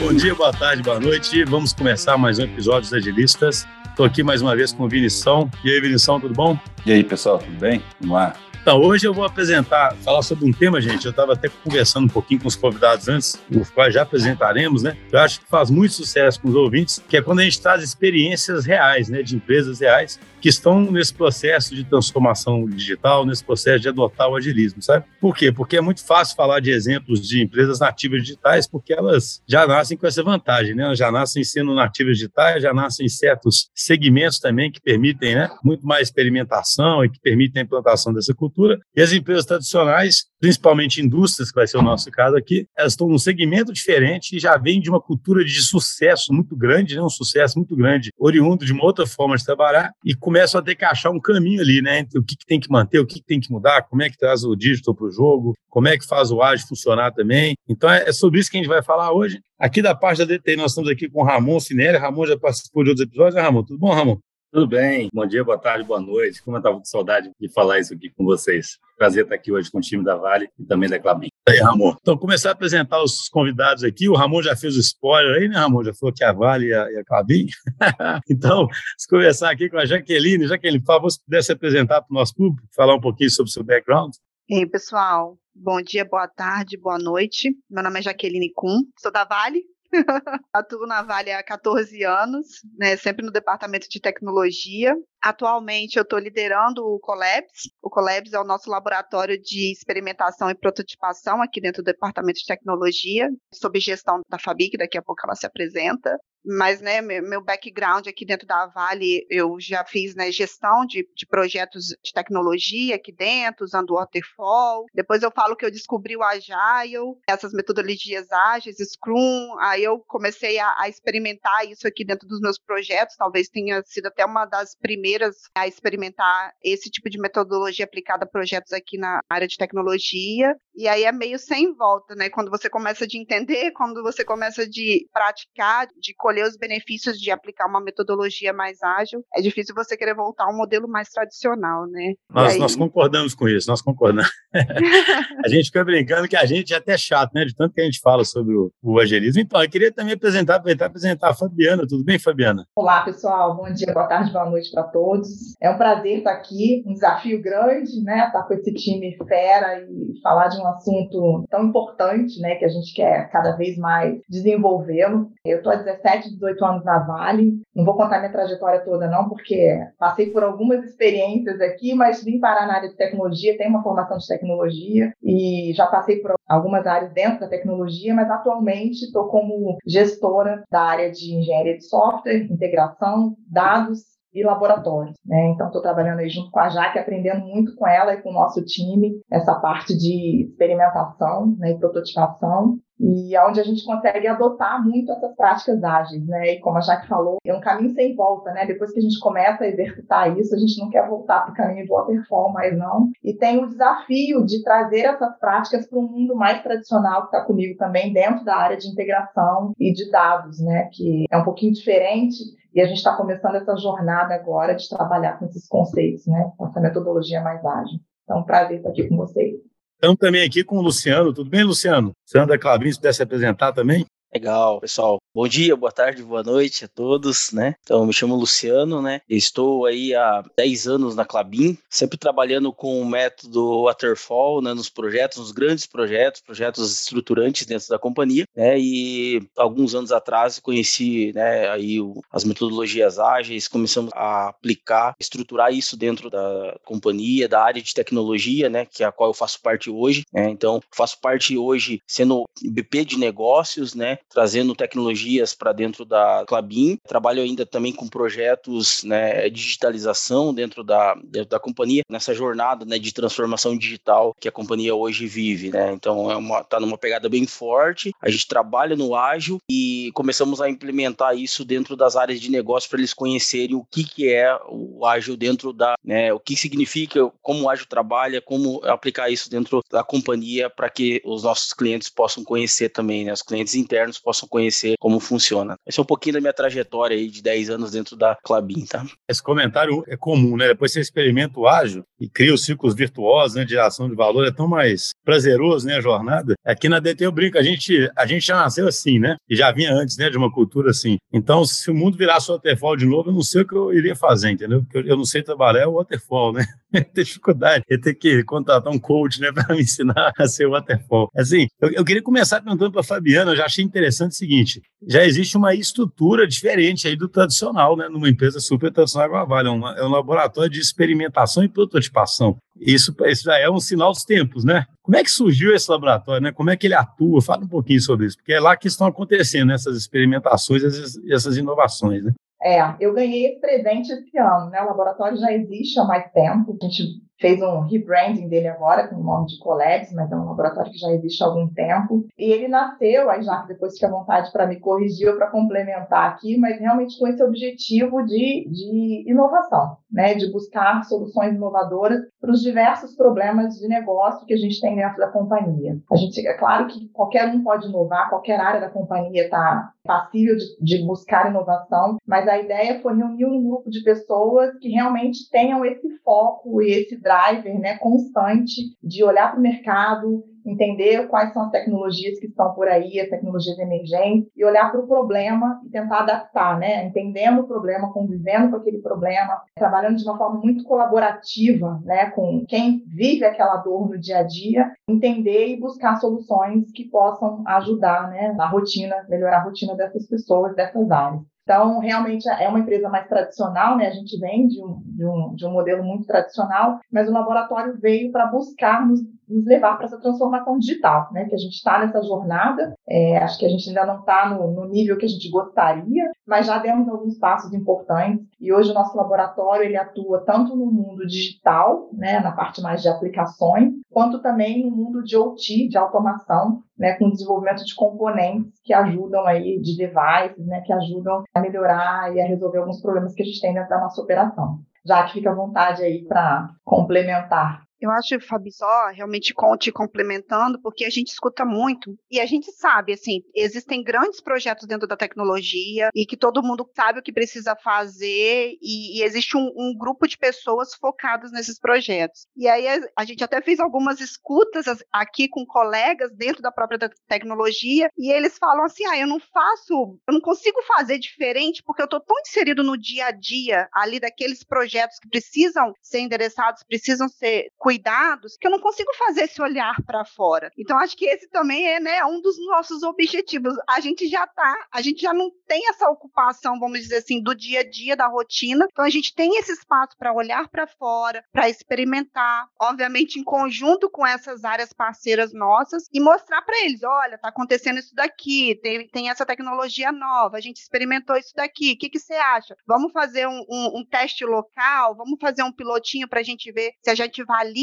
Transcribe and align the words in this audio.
Bom 0.00 0.12
dia, 0.12 0.32
boa 0.32 0.52
tarde, 0.52 0.80
boa 0.80 1.00
noite. 1.00 1.44
Vamos 1.44 1.72
começar 1.72 2.16
mais 2.16 2.38
um 2.38 2.44
episódio 2.44 2.82
dos 2.82 2.92
Agilistas. 2.92 3.66
Estou 3.88 4.06
aqui 4.06 4.22
mais 4.22 4.40
uma 4.40 4.54
vez 4.54 4.72
com 4.72 4.84
o 4.84 4.88
Vinição. 4.88 5.50
E 5.64 5.70
aí, 5.70 5.80
Vinição, 5.80 6.20
tudo 6.20 6.32
bom? 6.34 6.56
E 6.86 6.92
aí, 6.92 7.04
pessoal, 7.04 7.38
tudo 7.38 7.58
bem? 7.58 7.82
Vamos 8.00 8.14
lá. 8.14 8.34
Então, 8.60 8.82
hoje 8.82 9.06
eu 9.06 9.14
vou 9.14 9.24
apresentar, 9.24 9.94
falar 10.04 10.20
sobre 10.20 10.44
um 10.44 10.52
tema, 10.52 10.78
gente. 10.78 11.06
Eu 11.06 11.10
estava 11.10 11.32
até 11.32 11.48
conversando 11.48 12.04
um 12.04 12.08
pouquinho 12.08 12.40
com 12.40 12.48
os 12.48 12.56
convidados 12.56 13.08
antes, 13.08 13.40
os 13.50 13.70
quais 13.70 13.94
já 13.94 14.02
apresentaremos, 14.02 14.82
né? 14.82 14.94
Eu 15.10 15.20
acho 15.20 15.40
que 15.40 15.46
faz 15.46 15.70
muito 15.70 15.94
sucesso 15.94 16.38
com 16.38 16.48
os 16.48 16.54
ouvintes, 16.54 17.02
que 17.08 17.16
é 17.16 17.22
quando 17.22 17.38
a 17.38 17.44
gente 17.44 17.60
traz 17.62 17.82
experiências 17.82 18.66
reais, 18.66 19.08
né, 19.08 19.22
de 19.22 19.36
empresas 19.36 19.80
reais 19.80 20.20
que 20.40 20.48
estão 20.48 20.82
nesse 20.82 21.14
processo 21.14 21.74
de 21.74 21.82
transformação 21.82 22.66
digital, 22.66 23.24
nesse 23.24 23.42
processo 23.42 23.80
de 23.80 23.88
adotar 23.88 24.28
o 24.28 24.36
agilismo, 24.36 24.82
sabe? 24.82 25.04
Por 25.20 25.34
quê? 25.34 25.50
Porque 25.50 25.76
é 25.76 25.80
muito 25.80 26.04
fácil 26.04 26.36
falar 26.36 26.60
de 26.60 26.70
exemplos 26.70 27.26
de 27.26 27.42
empresas 27.42 27.80
nativas 27.80 28.22
digitais, 28.22 28.68
porque 28.68 28.92
elas 28.92 29.42
já 29.48 29.66
nascem 29.66 29.96
com 29.96 30.06
essa 30.06 30.22
vantagem, 30.22 30.74
né? 30.74 30.84
Elas 30.84 30.98
já 30.98 31.10
nascem 31.10 31.42
sendo 31.42 31.74
nativas 31.74 32.18
digitais, 32.18 32.62
já 32.62 32.72
nascem 32.72 33.06
em 33.06 33.08
certos 33.08 33.70
segmentos 33.74 34.38
também 34.38 34.70
que 34.70 34.80
permitem, 34.80 35.34
né, 35.34 35.50
muito 35.64 35.86
mais 35.86 36.08
experimentação 36.08 36.67
e 37.04 37.08
que 37.08 37.20
permitem 37.20 37.62
a 37.62 37.64
implantação 37.64 38.12
dessa 38.12 38.34
cultura. 38.34 38.78
E 38.94 39.00
as 39.00 39.12
empresas 39.12 39.44
tradicionais, 39.44 40.24
principalmente 40.40 41.00
indústrias, 41.00 41.50
que 41.50 41.56
vai 41.56 41.66
ser 41.66 41.78
o 41.78 41.82
nosso 41.82 42.10
caso 42.10 42.36
aqui, 42.36 42.66
elas 42.76 42.92
estão 42.92 43.08
num 43.08 43.18
segmento 43.18 43.72
diferente 43.72 44.36
e 44.36 44.40
já 44.40 44.56
vêm 44.56 44.80
de 44.80 44.90
uma 44.90 45.00
cultura 45.00 45.44
de 45.44 45.62
sucesso 45.62 46.32
muito 46.32 46.56
grande, 46.56 46.96
né? 46.96 47.02
Um 47.02 47.08
sucesso 47.08 47.58
muito 47.58 47.74
grande, 47.76 48.10
oriundo 48.18 48.64
de 48.64 48.72
uma 48.72 48.84
outra 48.84 49.06
forma 49.06 49.36
de 49.36 49.44
trabalhar 49.44 49.92
e 50.04 50.14
começam 50.14 50.60
a 50.60 50.64
ter 50.64 50.74
que 50.74 50.84
achar 50.84 51.10
um 51.10 51.20
caminho 51.20 51.60
ali, 51.60 51.80
né? 51.80 52.00
Entre 52.00 52.18
o 52.18 52.22
que, 52.22 52.36
que 52.36 52.46
tem 52.46 52.60
que 52.60 52.70
manter, 52.70 52.98
o 52.98 53.06
que, 53.06 53.16
que, 53.16 53.26
tem 53.26 53.40
que 53.40 53.50
mudar, 53.50 53.82
como 53.82 54.02
é 54.02 54.10
que 54.10 54.16
traz 54.16 54.44
o 54.44 54.54
digital 54.54 54.94
para 54.94 55.06
o 55.06 55.10
jogo, 55.10 55.54
como 55.68 55.88
é 55.88 55.96
que 55.96 56.06
faz 56.06 56.30
o 56.30 56.42
ágil 56.42 56.66
funcionar 56.66 57.12
também. 57.12 57.54
Então, 57.68 57.90
é, 57.90 58.08
é, 58.08 58.12
sobre 58.12 58.40
isso 58.40 58.50
que 58.50 58.56
a 58.56 58.60
gente 58.60 58.68
vai 58.68 58.82
falar 58.82 59.12
hoje. 59.12 59.40
Aqui 59.58 59.82
da 59.82 59.94
parte 59.94 60.18
da 60.18 60.24
DTI, 60.24 60.56
nós 60.56 60.70
estamos 60.72 60.90
aqui 60.90 61.08
com 61.08 61.20
o 61.20 61.24
Ramon 61.24 61.60
Finelli. 61.60 61.98
Ramon 61.98 62.26
já 62.26 62.38
participou 62.38 62.84
de 62.84 62.90
outros 62.90 63.06
episódios, 63.06 63.34
né, 63.34 63.42
Ramon? 63.42 63.64
Tudo 63.64 63.78
bom, 63.78 63.92
Ramon? 63.92 64.18
Tudo 64.50 64.66
bem, 64.66 65.10
bom 65.12 65.26
dia, 65.26 65.44
boa 65.44 65.58
tarde, 65.58 65.84
boa 65.84 66.00
noite. 66.00 66.42
Como 66.42 66.56
eu 66.56 66.58
estava 66.58 66.78
com 66.78 66.84
saudade 66.84 67.30
de 67.38 67.52
falar 67.52 67.80
isso 67.80 67.92
aqui 67.92 68.08
com 68.08 68.24
vocês. 68.24 68.78
Prazer 68.96 69.24
estar 69.24 69.34
aqui 69.34 69.52
hoje 69.52 69.70
com 69.70 69.76
o 69.76 69.80
time 69.82 70.02
da 70.02 70.16
Vale 70.16 70.48
e 70.58 70.64
também 70.64 70.88
da 70.88 70.98
Clabin. 70.98 71.28
E 71.46 71.52
aí, 71.52 71.58
Ramon. 71.58 71.94
Então, 72.00 72.16
começar 72.16 72.48
a 72.48 72.52
apresentar 72.52 73.02
os 73.02 73.28
convidados 73.28 73.84
aqui. 73.84 74.08
O 74.08 74.14
Ramon 74.14 74.42
já 74.42 74.56
fez 74.56 74.74
o 74.74 74.80
spoiler 74.80 75.36
aí, 75.36 75.48
né, 75.48 75.56
Ramon? 75.58 75.84
Já 75.84 75.92
falou 75.92 76.14
que 76.14 76.24
a 76.24 76.32
Vale 76.32 76.68
e 76.68 76.72
a, 76.72 76.90
e 76.90 76.96
a 76.96 77.04
Clabin. 77.04 77.46
então, 78.30 78.66
vamos 78.66 79.06
começar 79.06 79.50
aqui 79.50 79.68
com 79.68 79.76
a 79.76 79.84
Jaqueline. 79.84 80.48
Jaqueline, 80.48 80.80
por 80.80 80.94
favor, 80.94 81.10
se 81.10 81.22
pudesse 81.22 81.52
apresentar 81.52 82.00
para 82.00 82.10
o 82.10 82.14
nosso 82.14 82.34
público, 82.34 82.66
falar 82.74 82.94
um 82.94 83.00
pouquinho 83.00 83.30
sobre 83.30 83.50
o 83.50 83.52
seu 83.52 83.62
background. 83.62 84.14
E 84.48 84.56
aí, 84.56 84.66
pessoal, 84.66 85.38
bom 85.54 85.82
dia, 85.82 86.06
boa 86.06 86.26
tarde, 86.26 86.78
boa 86.78 86.98
noite. 86.98 87.54
Meu 87.68 87.82
nome 87.82 87.98
é 87.98 88.02
Jaqueline 88.02 88.50
Kuhn, 88.54 88.80
sou 88.98 89.12
da 89.12 89.26
Vale, 89.26 89.62
Atuo 90.52 90.86
na 90.86 91.02
Vale 91.02 91.32
há 91.32 91.42
14 91.42 92.04
anos, 92.04 92.46
né, 92.76 92.96
sempre 92.96 93.24
no 93.24 93.32
departamento 93.32 93.88
de 93.88 94.00
tecnologia. 94.00 94.94
Atualmente 95.22 95.96
eu 95.96 96.02
estou 96.02 96.18
liderando 96.18 96.84
o 96.84 96.98
Colabs. 97.00 97.70
O 97.82 97.90
Colabs 97.90 98.32
é 98.32 98.38
o 98.38 98.44
nosso 98.44 98.70
laboratório 98.70 99.40
de 99.40 99.72
experimentação 99.72 100.50
e 100.50 100.54
prototipação 100.54 101.42
aqui 101.42 101.60
dentro 101.60 101.82
do 101.82 101.86
departamento 101.86 102.38
de 102.40 102.46
tecnologia, 102.46 103.28
sob 103.52 103.80
gestão 103.80 104.20
da 104.28 104.38
Fabi, 104.38 104.70
que 104.70 104.78
daqui 104.78 104.98
a 104.98 105.02
pouco 105.02 105.22
ela 105.24 105.34
se 105.34 105.46
apresenta 105.46 106.18
mas 106.48 106.80
né, 106.80 107.00
meu 107.00 107.42
background 107.42 108.06
aqui 108.06 108.24
dentro 108.24 108.46
da 108.46 108.66
Vale, 108.66 109.26
eu 109.28 109.56
já 109.60 109.84
fiz 109.84 110.14
né, 110.14 110.32
gestão 110.32 110.86
de, 110.86 111.06
de 111.14 111.26
projetos 111.26 111.86
de 112.02 112.12
tecnologia 112.12 112.96
aqui 112.96 113.12
dentro, 113.12 113.64
usando 113.64 113.94
Waterfall. 113.94 114.86
Depois 114.94 115.22
eu 115.22 115.30
falo 115.30 115.56
que 115.56 115.64
eu 115.64 115.70
descobri 115.70 116.16
o 116.16 116.22
Agile, 116.22 117.16
essas 117.28 117.52
metodologias 117.52 118.30
ágeis, 118.30 118.76
Scrum. 118.78 119.58
Aí 119.60 119.84
eu 119.84 119.98
comecei 120.06 120.58
a, 120.58 120.74
a 120.78 120.88
experimentar 120.88 121.66
isso 121.68 121.86
aqui 121.86 122.04
dentro 122.04 122.26
dos 122.26 122.40
meus 122.40 122.58
projetos. 122.58 123.16
Talvez 123.16 123.48
tenha 123.48 123.82
sido 123.84 124.06
até 124.06 124.24
uma 124.24 124.46
das 124.46 124.74
primeiras 124.74 125.36
a 125.56 125.66
experimentar 125.66 126.52
esse 126.64 126.90
tipo 126.90 127.10
de 127.10 127.18
metodologia 127.18 127.84
aplicada 127.84 128.24
a 128.24 128.28
projetos 128.28 128.72
aqui 128.72 128.96
na 128.96 129.20
área 129.28 129.46
de 129.46 129.56
tecnologia. 129.56 130.56
E 130.78 130.86
aí 130.86 131.02
é 131.02 131.10
meio 131.10 131.40
sem 131.40 131.74
volta, 131.74 132.14
né? 132.14 132.30
Quando 132.30 132.52
você 132.52 132.70
começa 132.70 133.04
de 133.04 133.18
entender, 133.18 133.72
quando 133.72 134.00
você 134.00 134.24
começa 134.24 134.64
de 134.64 135.08
praticar, 135.12 135.88
de 136.00 136.14
colher 136.16 136.46
os 136.46 136.56
benefícios 136.56 137.18
de 137.18 137.32
aplicar 137.32 137.66
uma 137.66 137.80
metodologia 137.80 138.52
mais 138.52 138.80
ágil, 138.80 139.24
é 139.34 139.40
difícil 139.40 139.74
você 139.74 139.96
querer 139.96 140.14
voltar 140.14 140.44
a 140.44 140.50
um 140.52 140.56
modelo 140.56 140.86
mais 140.86 141.08
tradicional, 141.08 141.84
né? 141.88 142.12
Nós, 142.30 142.52
aí... 142.52 142.60
nós 142.60 142.76
concordamos 142.76 143.34
com 143.34 143.48
isso, 143.48 143.68
nós 143.68 143.82
concordamos. 143.82 144.30
a 145.44 145.48
gente 145.48 145.66
fica 145.66 145.84
brincando 145.84 146.28
que 146.28 146.36
a 146.36 146.46
gente 146.46 146.72
é 146.72 146.76
até 146.76 146.96
chato, 146.96 147.32
né? 147.34 147.44
De 147.44 147.56
tanto 147.56 147.74
que 147.74 147.80
a 147.80 147.84
gente 147.84 147.98
fala 147.98 148.24
sobre 148.24 148.54
o, 148.54 148.70
o 148.80 149.00
agelismo. 149.00 149.42
Então, 149.42 149.60
eu 149.60 149.68
queria 149.68 149.92
também 149.92 150.14
apresentar, 150.14 150.54
aproveitar 150.56 150.86
apresentar 150.86 151.30
a 151.30 151.34
Fabiana. 151.34 151.88
Tudo 151.88 152.04
bem, 152.04 152.20
Fabiana? 152.20 152.64
Olá, 152.76 153.02
pessoal. 153.02 153.56
Bom 153.56 153.72
dia, 153.72 153.92
boa 153.92 154.06
tarde, 154.06 154.32
boa 154.32 154.48
noite 154.48 154.70
para 154.70 154.84
todos. 154.84 155.28
É 155.60 155.68
um 155.68 155.76
prazer 155.76 156.18
estar 156.18 156.34
aqui, 156.34 156.84
um 156.86 156.92
desafio 156.92 157.42
grande, 157.42 158.00
né? 158.04 158.26
Estar 158.26 158.44
com 158.44 158.54
esse 158.54 158.72
time 158.74 159.18
fera 159.26 159.80
e 159.80 160.20
falar 160.22 160.46
de 160.46 160.60
um 160.60 160.67
assunto 160.68 161.44
tão 161.50 161.64
importante, 161.66 162.40
né, 162.40 162.56
que 162.56 162.64
a 162.64 162.68
gente 162.68 162.94
quer 162.94 163.30
cada 163.30 163.52
vez 163.52 163.76
mais 163.76 164.20
desenvolvê-lo. 164.28 165.30
Eu 165.44 165.58
estou 165.58 165.72
há 165.72 165.76
17, 165.76 166.30
18 166.34 166.64
anos 166.64 166.84
na 166.84 166.98
Vale, 167.00 167.60
não 167.74 167.84
vou 167.84 167.96
contar 167.96 168.18
minha 168.18 168.32
trajetória 168.32 168.84
toda 168.84 169.08
não, 169.08 169.28
porque 169.28 169.78
passei 169.98 170.30
por 170.30 170.42
algumas 170.42 170.84
experiências 170.84 171.60
aqui, 171.60 171.94
mas 171.94 172.22
vim 172.22 172.38
parar 172.38 172.66
na 172.66 172.74
área 172.74 172.88
de 172.88 172.96
tecnologia, 172.96 173.56
tenho 173.56 173.70
uma 173.70 173.82
formação 173.82 174.18
de 174.18 174.26
tecnologia 174.26 175.12
e 175.22 175.72
já 175.74 175.86
passei 175.86 176.16
por 176.16 176.34
algumas 176.46 176.86
áreas 176.86 177.12
dentro 177.12 177.40
da 177.40 177.48
tecnologia, 177.48 178.14
mas 178.14 178.30
atualmente 178.30 179.04
estou 179.04 179.28
como 179.28 179.76
gestora 179.86 180.64
da 180.70 180.82
área 180.82 181.10
de 181.10 181.34
engenharia 181.34 181.76
de 181.76 181.84
software, 181.84 182.46
integração, 182.50 183.36
dados 183.50 184.17
e 184.32 184.42
laboratórios. 184.42 185.16
Né? 185.24 185.50
Então, 185.50 185.66
estou 185.66 185.82
trabalhando 185.82 186.20
aí 186.20 186.28
junto 186.28 186.50
com 186.50 186.60
a 186.60 186.68
Jaque, 186.68 186.98
aprendendo 186.98 187.44
muito 187.46 187.74
com 187.74 187.86
ela 187.86 188.14
e 188.14 188.22
com 188.22 188.30
o 188.30 188.34
nosso 188.34 188.64
time, 188.64 189.20
essa 189.30 189.54
parte 189.54 189.96
de 189.96 190.46
experimentação 190.48 191.54
né, 191.58 191.72
e 191.72 191.78
prototipação, 191.78 192.78
e 193.00 193.34
é 193.34 193.46
onde 193.46 193.60
a 193.60 193.64
gente 193.64 193.84
consegue 193.84 194.26
adotar 194.26 194.84
muito 194.84 195.12
essas 195.12 195.34
práticas 195.36 195.82
ágeis, 195.84 196.26
né? 196.26 196.54
E 196.54 196.60
como 196.60 196.78
a 196.78 196.80
Jaque 196.80 197.06
falou, 197.06 197.38
é 197.44 197.54
um 197.54 197.60
caminho 197.60 197.94
sem 197.94 198.14
volta, 198.14 198.50
né? 198.52 198.66
Depois 198.66 198.92
que 198.92 198.98
a 198.98 199.02
gente 199.02 199.20
começa 199.20 199.62
a 199.62 199.68
exercitar 199.68 200.36
isso, 200.36 200.54
a 200.54 200.58
gente 200.58 200.80
não 200.80 200.90
quer 200.90 201.06
voltar 201.06 201.42
para 201.42 201.52
o 201.52 201.54
caminho 201.54 201.86
do 201.86 201.94
waterfall 201.94 202.52
mais 202.52 202.76
não. 202.76 203.10
E 203.22 203.32
tem 203.32 203.62
o 203.62 203.68
desafio 203.68 204.44
de 204.44 204.62
trazer 204.64 205.02
essas 205.02 205.38
práticas 205.38 205.88
para 205.88 205.98
um 205.98 206.08
mundo 206.08 206.34
mais 206.34 206.60
tradicional 206.62 207.20
que 207.22 207.36
está 207.36 207.44
comigo 207.44 207.78
também 207.78 208.12
dentro 208.12 208.44
da 208.44 208.56
área 208.56 208.76
de 208.76 208.88
integração 208.88 209.72
e 209.78 209.92
de 209.92 210.10
dados, 210.10 210.58
né? 210.60 210.88
Que 210.92 211.24
é 211.30 211.38
um 211.38 211.44
pouquinho 211.44 211.72
diferente 211.72 212.58
e 212.78 212.80
a 212.80 212.86
gente 212.86 212.98
está 212.98 213.16
começando 213.16 213.56
essa 213.56 213.76
jornada 213.76 214.36
agora 214.36 214.72
de 214.76 214.88
trabalhar 214.88 215.36
com 215.36 215.46
esses 215.46 215.66
conceitos, 215.66 216.24
né? 216.28 216.52
Com 216.56 216.68
essa 216.68 216.78
metodologia 216.78 217.42
mais 217.42 217.58
ágil. 217.64 217.98
Então, 218.22 218.44
prazer 218.44 218.76
estar 218.76 218.90
aqui 218.90 219.08
com 219.08 219.16
vocês. 219.16 219.56
Estamos 219.94 220.16
também 220.16 220.46
aqui 220.46 220.62
com 220.62 220.76
o 220.76 220.80
Luciano. 220.80 221.34
Tudo 221.34 221.50
bem, 221.50 221.64
Luciano? 221.64 222.12
Sandra 222.24 222.56
Clavin, 222.56 222.92
se 222.92 222.98
pudesse 222.98 223.20
apresentar 223.20 223.72
também. 223.72 224.06
Legal, 224.32 224.78
pessoal. 224.78 225.18
Bom 225.34 225.48
dia, 225.48 225.74
boa 225.74 225.90
tarde, 225.90 226.22
boa 226.22 226.42
noite 226.42 226.84
a 226.84 226.88
todos, 226.88 227.50
né? 227.50 227.74
Então, 227.82 228.04
me 228.04 228.12
chamo 228.12 228.36
Luciano, 228.36 229.00
né? 229.00 229.22
Estou 229.26 229.86
aí 229.86 230.14
há 230.14 230.44
10 230.54 230.86
anos 230.86 231.14
na 231.16 231.24
Clabin, 231.24 231.78
sempre 231.88 232.18
trabalhando 232.18 232.70
com 232.70 233.00
o 233.00 233.06
método 233.06 233.84
Waterfall, 233.84 234.60
né, 234.60 234.74
nos 234.74 234.90
projetos, 234.90 235.38
nos 235.38 235.50
grandes 235.50 235.86
projetos, 235.86 236.42
projetos 236.42 237.00
estruturantes 237.00 237.64
dentro 237.64 237.88
da 237.88 237.98
companhia, 237.98 238.44
né? 238.54 238.78
E 238.78 239.40
alguns 239.56 239.94
anos 239.94 240.12
atrás 240.12 240.58
conheci, 240.58 241.32
né, 241.34 241.70
aí 241.70 241.98
o, 241.98 242.20
as 242.30 242.44
metodologias 242.44 243.18
ágeis, 243.18 243.66
começamos 243.66 244.10
a 244.14 244.48
aplicar, 244.48 245.14
estruturar 245.18 245.72
isso 245.72 245.96
dentro 245.96 246.28
da 246.28 246.78
companhia, 246.84 247.48
da 247.48 247.62
área 247.62 247.80
de 247.80 247.94
tecnologia, 247.94 248.68
né, 248.68 248.84
que 248.84 249.02
é 249.02 249.06
a 249.06 249.12
qual 249.12 249.30
eu 249.30 249.34
faço 249.34 249.58
parte 249.62 249.88
hoje, 249.88 250.24
né? 250.32 250.50
Então, 250.50 250.82
faço 250.94 251.18
parte 251.18 251.56
hoje 251.56 252.02
sendo 252.06 252.44
BP 252.62 253.04
de 253.06 253.18
negócios, 253.18 253.94
né? 253.94 254.17
Trazendo 254.28 254.74
tecnologias 254.74 255.54
para 255.54 255.72
dentro 255.72 256.04
da 256.04 256.44
Clabin. 256.46 256.98
Trabalho 257.06 257.42
ainda 257.42 257.64
também 257.66 257.92
com 257.92 258.08
projetos, 258.08 259.02
né, 259.04 259.48
digitalização 259.48 260.52
dentro 260.52 260.82
da, 260.84 261.14
dentro 261.24 261.50
da 261.50 261.60
companhia, 261.60 262.02
nessa 262.10 262.34
jornada, 262.34 262.84
né, 262.84 262.98
de 262.98 263.12
transformação 263.12 263.76
digital 263.76 264.34
que 264.38 264.48
a 264.48 264.52
companhia 264.52 264.94
hoje 264.94 265.26
vive, 265.26 265.70
né? 265.70 265.92
Então, 265.92 266.30
é 266.30 266.36
uma, 266.36 266.62
tá 266.64 266.80
numa 266.80 266.98
pegada 266.98 267.28
bem 267.28 267.46
forte. 267.46 268.12
A 268.20 268.30
gente 268.30 268.46
trabalha 268.46 268.96
no 268.96 269.14
ágil 269.14 269.58
e 269.70 270.10
começamos 270.14 270.60
a 270.60 270.68
implementar 270.68 271.36
isso 271.36 271.64
dentro 271.64 271.96
das 271.96 272.16
áreas 272.16 272.40
de 272.40 272.50
negócio 272.50 272.88
para 272.88 272.98
eles 272.98 273.14
conhecerem 273.14 273.76
o 273.76 273.84
que, 273.84 274.04
que 274.04 274.32
é 274.32 274.56
o 274.68 275.04
ágil 275.06 275.36
dentro 275.36 275.72
da, 275.72 275.94
né, 276.04 276.32
o 276.32 276.40
que 276.40 276.56
significa, 276.56 277.30
como 277.42 277.64
o 277.64 277.70
ágil 277.70 277.86
trabalha, 277.86 278.40
como 278.40 278.80
aplicar 278.84 279.30
isso 279.30 279.50
dentro 279.50 279.82
da 279.90 280.02
companhia 280.02 280.70
para 280.70 280.88
que 280.88 281.20
os 281.24 281.42
nossos 281.42 281.72
clientes 281.72 282.08
possam 282.08 282.44
conhecer 282.44 282.88
também, 282.90 283.24
né, 283.24 283.32
os 283.32 283.42
clientes 283.42 283.74
internos 283.74 284.07
externos 284.08 284.18
possam 284.18 284.48
conhecer 284.48 284.94
como 284.98 285.20
funciona. 285.20 285.76
Esse 285.86 285.98
é 285.98 286.02
um 286.02 286.06
pouquinho 286.06 286.34
da 286.34 286.40
minha 286.40 286.52
trajetória 286.52 287.16
aí 287.16 287.28
de 287.28 287.42
10 287.42 287.70
anos 287.70 287.90
dentro 287.90 288.16
da 288.16 288.36
Clabin, 288.42 288.84
tá? 288.86 289.04
Esse 289.28 289.42
comentário 289.42 290.02
é 290.08 290.16
comum, 290.16 290.56
né? 290.56 290.68
Depois 290.68 290.92
você 290.92 291.00
experimenta 291.00 291.60
o 291.60 291.68
ágil 291.68 292.02
e 292.18 292.28
cria 292.28 292.54
os 292.54 292.64
ciclos 292.64 292.94
virtuosos 292.94 293.56
né, 293.56 293.64
de 293.64 293.70
geração 293.70 294.08
de 294.08 294.14
valor, 294.14 294.46
é 294.46 294.50
tão 294.50 294.66
mais 294.66 295.10
prazeroso, 295.24 295.86
né, 295.86 295.96
a 295.96 296.00
jornada. 296.00 296.54
Aqui 296.64 296.88
na 296.88 296.98
DT 296.98 297.26
eu 297.26 297.32
brinco, 297.32 297.58
a 297.58 297.62
gente, 297.62 298.10
a 298.16 298.26
gente 298.26 298.46
já 298.46 298.56
nasceu 298.56 298.88
assim, 298.88 299.18
né? 299.18 299.36
E 299.48 299.54
já 299.54 299.70
vinha 299.70 299.92
antes, 299.92 300.16
né, 300.16 300.30
de 300.30 300.36
uma 300.36 300.50
cultura 300.50 300.90
assim. 300.90 301.16
Então, 301.32 301.64
se 301.64 301.90
o 301.90 301.94
mundo 301.94 302.16
virasse 302.16 302.48
waterfall 302.48 302.96
de 302.96 303.06
novo, 303.06 303.30
eu 303.30 303.34
não 303.34 303.42
sei 303.42 303.62
o 303.62 303.66
que 303.66 303.74
eu 303.74 303.92
iria 303.92 304.16
fazer, 304.16 304.50
entendeu? 304.50 304.82
Porque 304.82 305.10
eu 305.10 305.16
não 305.16 305.24
sei 305.24 305.42
trabalhar 305.42 305.88
o 305.88 305.94
waterfall, 305.94 306.52
né? 306.52 306.64
ter 307.14 307.24
dificuldade. 307.24 307.84
Eu 307.88 308.00
ter 308.00 308.14
que 308.14 308.42
contratar 308.44 308.92
um 308.92 308.98
coach, 308.98 309.40
né, 309.40 309.50
para 309.52 309.74
me 309.74 309.82
ensinar 309.82 310.32
a 310.38 310.46
ser 310.46 310.68
waterfall. 310.68 311.30
Assim, 311.36 311.66
eu, 311.80 311.90
eu 311.90 312.04
queria 312.04 312.22
começar 312.22 312.60
perguntando 312.60 312.92
para 312.92 313.02
Fabiana, 313.02 313.52
eu 313.52 313.56
já 313.56 313.66
achei 313.66 313.84
interessante 313.84 314.32
o 314.32 314.36
seguinte: 314.36 314.80
já 315.06 315.24
existe 315.24 315.56
uma 315.56 315.74
estrutura 315.74 316.46
diferente 316.46 317.06
aí 317.06 317.16
do 317.16 317.28
tradicional, 317.28 317.96
né, 317.96 318.08
numa 318.08 318.28
empresa 318.28 318.60
super 318.60 318.92
tradicional 318.92 319.28
igual 319.28 319.42
a 319.42 319.46
Vale, 319.46 319.68
é 319.68 319.70
um, 319.70 319.88
é 319.88 320.04
um 320.04 320.10
laboratório 320.10 320.70
de 320.70 320.80
experimentação 320.80 321.62
e 321.62 321.68
prototipação. 321.68 322.56
Isso, 322.80 323.14
isso 323.26 323.44
já 323.44 323.58
é 323.58 323.68
um 323.68 323.80
sinal 323.80 324.12
dos 324.12 324.22
tempos, 324.22 324.64
né? 324.64 324.84
Como 325.02 325.16
é 325.16 325.24
que 325.24 325.30
surgiu 325.30 325.74
esse 325.74 325.90
laboratório, 325.90 326.42
né? 326.42 326.52
Como 326.52 326.70
é 326.70 326.76
que 326.76 326.86
ele 326.86 326.94
atua? 326.94 327.42
Fala 327.42 327.64
um 327.64 327.68
pouquinho 327.68 328.00
sobre 328.00 328.26
isso, 328.26 328.36
porque 328.36 328.52
é 328.52 328.60
lá 328.60 328.76
que 328.76 328.86
estão 328.86 329.06
acontecendo 329.06 329.68
né, 329.68 329.74
essas 329.74 329.96
experimentações, 329.96 330.84
essas, 330.84 331.16
essas 331.26 331.56
inovações, 331.56 332.24
né? 332.24 332.32
É, 332.62 332.80
eu 333.00 333.14
ganhei 333.14 333.46
esse 333.46 333.60
presente 333.60 334.12
esse 334.12 334.36
ano, 334.38 334.70
né? 334.70 334.82
O 334.82 334.86
laboratório 334.86 335.38
já 335.38 335.52
existe 335.52 335.98
há 336.00 336.04
mais 336.04 336.30
tempo. 336.32 336.76
A 336.80 336.84
gente 336.84 337.22
fez 337.40 337.60
um 337.62 337.80
rebranding 337.80 338.48
dele 338.48 338.68
agora 338.68 339.08
com 339.08 339.16
o 339.16 339.22
nome 339.22 339.46
de 339.46 339.58
Colex, 339.58 340.12
mas 340.12 340.30
é 340.30 340.36
um 340.36 340.46
laboratório 340.46 340.90
que 340.90 340.98
já 340.98 341.10
existe 341.12 341.42
há 341.42 341.46
algum 341.46 341.68
tempo. 341.68 342.26
E 342.38 342.50
ele 342.50 342.68
nasceu, 342.68 343.30
aí 343.30 343.42
já 343.42 343.62
depois 343.62 343.94
fica 343.94 344.06
à 344.06 344.10
vontade 344.10 344.50
para 344.52 344.66
me 344.66 344.80
corrigir 344.80 345.28
ou 345.28 345.36
para 345.36 345.50
complementar 345.50 346.30
aqui, 346.30 346.56
mas 346.58 346.78
realmente 346.78 347.18
com 347.18 347.26
esse 347.26 347.42
objetivo 347.42 348.22
de, 348.24 348.68
de 348.70 349.24
inovação, 349.26 349.96
né? 350.10 350.34
De 350.34 350.50
buscar 350.50 351.02
soluções 351.04 351.54
inovadoras 351.54 352.20
para 352.40 352.50
os 352.50 352.60
diversos 352.60 353.14
problemas 353.14 353.74
de 353.74 353.88
negócio 353.88 354.46
que 354.46 354.54
a 354.54 354.58
gente 354.58 354.80
tem 354.80 354.96
dentro 354.96 355.18
da 355.18 355.28
companhia. 355.28 355.96
A 356.10 356.16
gente, 356.16 356.46
é 356.46 356.54
claro 356.54 356.86
que 356.86 357.08
qualquer 357.08 357.48
um 357.48 357.62
pode 357.62 357.86
inovar, 357.88 358.28
qualquer 358.28 358.60
área 358.60 358.80
da 358.80 358.90
companhia 358.90 359.44
está 359.44 359.92
passível 360.04 360.56
de, 360.56 360.64
de 360.80 361.04
buscar 361.04 361.50
inovação, 361.50 362.16
mas 362.26 362.48
a 362.48 362.58
ideia 362.58 363.00
foi 363.00 363.14
reunir 363.14 363.44
um 363.44 363.62
grupo 363.62 363.90
de 363.90 364.02
pessoas 364.02 364.74
que 364.78 364.88
realmente 364.88 365.50
tenham 365.50 365.84
esse 365.84 366.08
foco 366.24 366.80
e 366.80 366.90
esse 366.90 367.20
driver 367.28 367.78
né, 367.78 367.98
constante 367.98 368.96
de 369.02 369.22
olhar 369.22 369.50
para 369.50 369.58
o 369.58 369.62
mercado, 369.62 370.44
entender 370.64 371.26
quais 371.28 371.52
são 371.52 371.62
as 371.62 371.70
tecnologias 371.70 372.38
que 372.38 372.46
estão 372.46 372.74
por 372.74 372.88
aí, 372.88 373.20
as 373.20 373.28
tecnologias 373.28 373.78
emergentes, 373.78 374.50
e 374.56 374.64
olhar 374.64 374.90
para 374.90 375.00
o 375.00 375.06
problema 375.06 375.80
e 375.84 375.90
tentar 375.90 376.20
adaptar, 376.20 376.78
né? 376.78 377.06
Entendendo 377.06 377.60
o 377.60 377.66
problema, 377.66 378.12
convivendo 378.12 378.70
com 378.70 378.76
aquele 378.76 378.98
problema, 378.98 379.62
trabalhando 379.76 380.16
de 380.16 380.24
uma 380.24 380.36
forma 380.36 380.60
muito 380.60 380.84
colaborativa, 380.84 382.00
né? 382.04 382.30
Com 382.30 382.64
quem 382.66 383.02
vive 383.06 383.44
aquela 383.44 383.76
dor 383.78 384.08
no 384.08 384.18
dia 384.18 384.38
a 384.38 384.42
dia, 384.42 384.90
entender 385.08 385.68
e 385.68 385.80
buscar 385.80 386.16
soluções 386.16 386.90
que 386.92 387.08
possam 387.08 387.62
ajudar, 387.66 388.28
né? 388.30 388.52
Na 388.56 388.68
rotina, 388.68 389.16
melhorar 389.28 389.58
a 389.58 389.64
rotina 389.64 389.94
dessas 389.94 390.26
pessoas, 390.26 390.74
dessas 390.74 391.10
áreas. 391.10 391.42
Então, 391.68 391.98
realmente 391.98 392.48
é 392.48 392.66
uma 392.66 392.78
empresa 392.78 393.10
mais 393.10 393.28
tradicional, 393.28 393.94
né? 393.94 394.06
A 394.06 394.10
gente 394.10 394.40
vem 394.40 394.66
de 394.66 394.82
um, 394.82 395.02
de 395.04 395.26
um, 395.26 395.54
de 395.54 395.66
um 395.66 395.70
modelo 395.70 396.02
muito 396.02 396.26
tradicional, 396.26 396.98
mas 397.12 397.28
o 397.28 397.32
laboratório 397.32 397.98
veio 398.00 398.32
para 398.32 398.46
buscar 398.46 399.06
nos, 399.48 399.64
levar 399.64 399.96
para 399.96 400.06
essa 400.06 400.20
transformação 400.20 400.78
digital, 400.78 401.28
né? 401.32 401.46
Que 401.46 401.54
a 401.54 401.58
gente 401.58 401.74
está 401.74 401.98
nessa 401.98 402.22
jornada. 402.22 402.94
É, 403.08 403.38
acho 403.38 403.58
que 403.58 403.66
a 403.66 403.68
gente 403.68 403.88
ainda 403.88 404.06
não 404.06 404.20
está 404.20 404.48
no, 404.48 404.70
no, 404.72 404.88
nível 404.88 405.16
que 405.16 405.26
a 405.26 405.28
gente 405.28 405.50
gostaria, 405.50 406.30
mas 406.46 406.66
já 406.66 406.78
demos 406.78 407.08
alguns 407.08 407.38
passos 407.38 407.72
importantes. 407.72 408.46
E 408.60 408.72
hoje 408.72 408.90
o 408.90 408.94
nosso 408.94 409.16
laboratório 409.16 409.84
ele 409.84 409.96
atua 409.96 410.44
tanto 410.44 410.76
no 410.76 410.86
mundo 410.86 411.26
digital, 411.26 412.08
né? 412.12 412.40
Na 412.40 412.52
parte 412.52 412.80
mais 412.80 413.02
de 413.02 413.08
aplicações, 413.08 413.92
quanto 414.10 414.40
também 414.40 414.84
no 414.84 414.90
mundo 414.90 415.22
de 415.22 415.36
OT, 415.36 415.88
de 415.88 415.96
automação, 415.96 416.82
né, 416.98 417.14
com 417.14 417.30
desenvolvimento 417.30 417.84
de 417.84 417.94
componentes 417.94 418.72
que 418.82 418.92
ajudam 418.92 419.46
aí, 419.46 419.80
de 419.80 419.96
devices, 419.96 420.66
né, 420.66 420.80
que 420.80 420.92
ajudam 420.92 421.44
a 421.54 421.60
melhorar 421.60 422.34
e 422.34 422.40
a 422.40 422.46
resolver 422.46 422.78
alguns 422.78 423.00
problemas 423.00 423.34
que 423.34 423.42
a 423.42 423.46
gente 423.46 423.60
tem 423.60 423.72
dentro 423.72 423.88
da 423.88 424.00
nossa 424.00 424.20
operação. 424.20 424.80
Já 425.06 425.22
que 425.24 425.34
fica 425.34 425.50
à 425.50 425.54
vontade 425.54 426.02
aí 426.02 426.24
para 426.24 426.68
complementar. 426.84 427.82
Eu 428.00 428.10
acho, 428.10 428.40
Fabi, 428.40 428.72
só 428.72 429.08
realmente 429.08 429.52
te 429.78 429.92
complementando, 429.92 430.80
porque 430.80 431.04
a 431.04 431.10
gente 431.10 431.28
escuta 431.28 431.64
muito 431.64 432.16
e 432.30 432.40
a 432.40 432.46
gente 432.46 432.70
sabe, 432.72 433.12
assim, 433.12 433.40
existem 433.54 434.02
grandes 434.02 434.40
projetos 434.40 434.86
dentro 434.86 435.06
da 435.06 435.16
tecnologia 435.16 436.10
e 436.14 436.24
que 436.24 436.36
todo 436.36 436.62
mundo 436.62 436.88
sabe 436.94 437.18
o 437.18 437.22
que 437.22 437.32
precisa 437.32 437.74
fazer 437.76 438.76
e, 438.80 439.18
e 439.18 439.22
existe 439.22 439.56
um, 439.56 439.72
um, 439.76 439.96
grupo 439.98 440.26
de 440.28 440.38
pessoas 440.38 440.94
focadas 440.94 441.50
nesses 441.50 441.78
projetos. 441.78 442.46
E 442.56 442.68
aí 442.68 442.86
a, 442.86 443.00
a, 443.16 443.24
gente 443.24 443.42
até 443.42 443.60
fez 443.60 443.80
algumas 443.80 444.20
escutas 444.20 444.86
aqui 445.12 445.48
com 445.48 445.66
colegas 445.66 446.32
dentro 446.34 446.62
da 446.62 446.70
própria 446.70 447.10
tecnologia 447.26 448.08
e 448.16 448.30
eles 448.30 448.56
falam 448.58 448.84
assim, 448.84 449.04
ah, 449.06 449.18
eu 449.18 449.26
não 449.26 449.40
faço, 449.40 450.18
eu 450.26 450.34
não 450.34 450.40
consigo 450.40 450.80
fazer 450.82 451.18
diferente 451.18 451.82
porque 451.84 452.02
eu 452.02 452.06
estou 452.06 452.20
tão 452.20 452.38
inserido 452.40 452.84
no 452.84 452.96
dia 452.96 453.26
a 453.26 453.30
dia 453.32 453.88
ali 453.92 454.20
daqueles 454.20 454.62
projetos 454.62 455.18
que 455.18 455.28
precisam 455.28 455.92
ser 456.00 456.20
endereçados, 456.20 456.82
precisam 456.84 457.28
ser 457.28 457.68
cuidados 457.88 458.54
que 458.60 458.66
eu 458.66 458.70
não 458.70 458.80
consigo 458.80 459.10
fazer 459.14 459.44
esse 459.44 459.62
olhar 459.62 459.94
para 460.04 460.22
fora. 460.22 460.70
Então 460.76 460.98
acho 460.98 461.16
que 461.16 461.24
esse 461.24 461.48
também 461.48 461.86
é, 461.86 461.98
né, 461.98 462.22
um 462.26 462.38
dos 462.38 462.54
nossos 462.66 463.02
objetivos. 463.02 463.74
A 463.88 463.98
gente 463.98 464.28
já 464.28 464.46
tá, 464.46 464.74
a 464.92 465.00
gente 465.00 465.22
já 465.22 465.32
não 465.32 465.50
tem 465.66 465.88
essa 465.88 466.06
ocupação, 466.10 466.78
vamos 466.78 467.00
dizer 467.00 467.16
assim, 467.16 467.42
do 467.42 467.54
dia 467.54 467.80
a 467.80 467.88
dia, 467.88 468.14
da 468.14 468.26
rotina. 468.26 468.86
Então 468.92 469.06
a 469.06 469.08
gente 469.08 469.34
tem 469.34 469.56
esse 469.56 469.72
espaço 469.72 470.14
para 470.18 470.34
olhar 470.34 470.68
para 470.68 470.86
fora, 470.86 471.42
para 471.50 471.70
experimentar, 471.70 472.66
obviamente 472.78 473.40
em 473.40 473.42
conjunto 473.42 474.10
com 474.10 474.26
essas 474.26 474.64
áreas 474.64 474.92
parceiras 474.92 475.54
nossas 475.54 476.04
e 476.12 476.20
mostrar 476.20 476.60
para 476.60 476.78
eles, 476.84 477.02
olha, 477.02 477.38
tá 477.38 477.48
acontecendo 477.48 478.00
isso 478.00 478.14
daqui, 478.14 478.78
tem, 478.82 479.08
tem 479.08 479.30
essa 479.30 479.46
tecnologia 479.46 480.12
nova, 480.12 480.58
a 480.58 480.60
gente 480.60 480.76
experimentou 480.76 481.36
isso 481.38 481.54
daqui, 481.56 481.92
o 481.92 481.98
que, 481.98 482.10
que 482.10 482.18
você 482.18 482.34
acha? 482.34 482.76
Vamos 482.86 483.12
fazer 483.12 483.48
um, 483.48 483.64
um, 483.66 484.00
um 484.00 484.04
teste 484.04 484.44
local, 484.44 485.16
vamos 485.16 485.38
fazer 485.40 485.62
um 485.62 485.72
pilotinho 485.72 486.28
para 486.28 486.40
a 486.40 486.44
gente 486.44 486.70
ver 486.70 486.92
se 487.02 487.08
a 487.08 487.14
gente 487.14 487.42
valida 487.44 487.77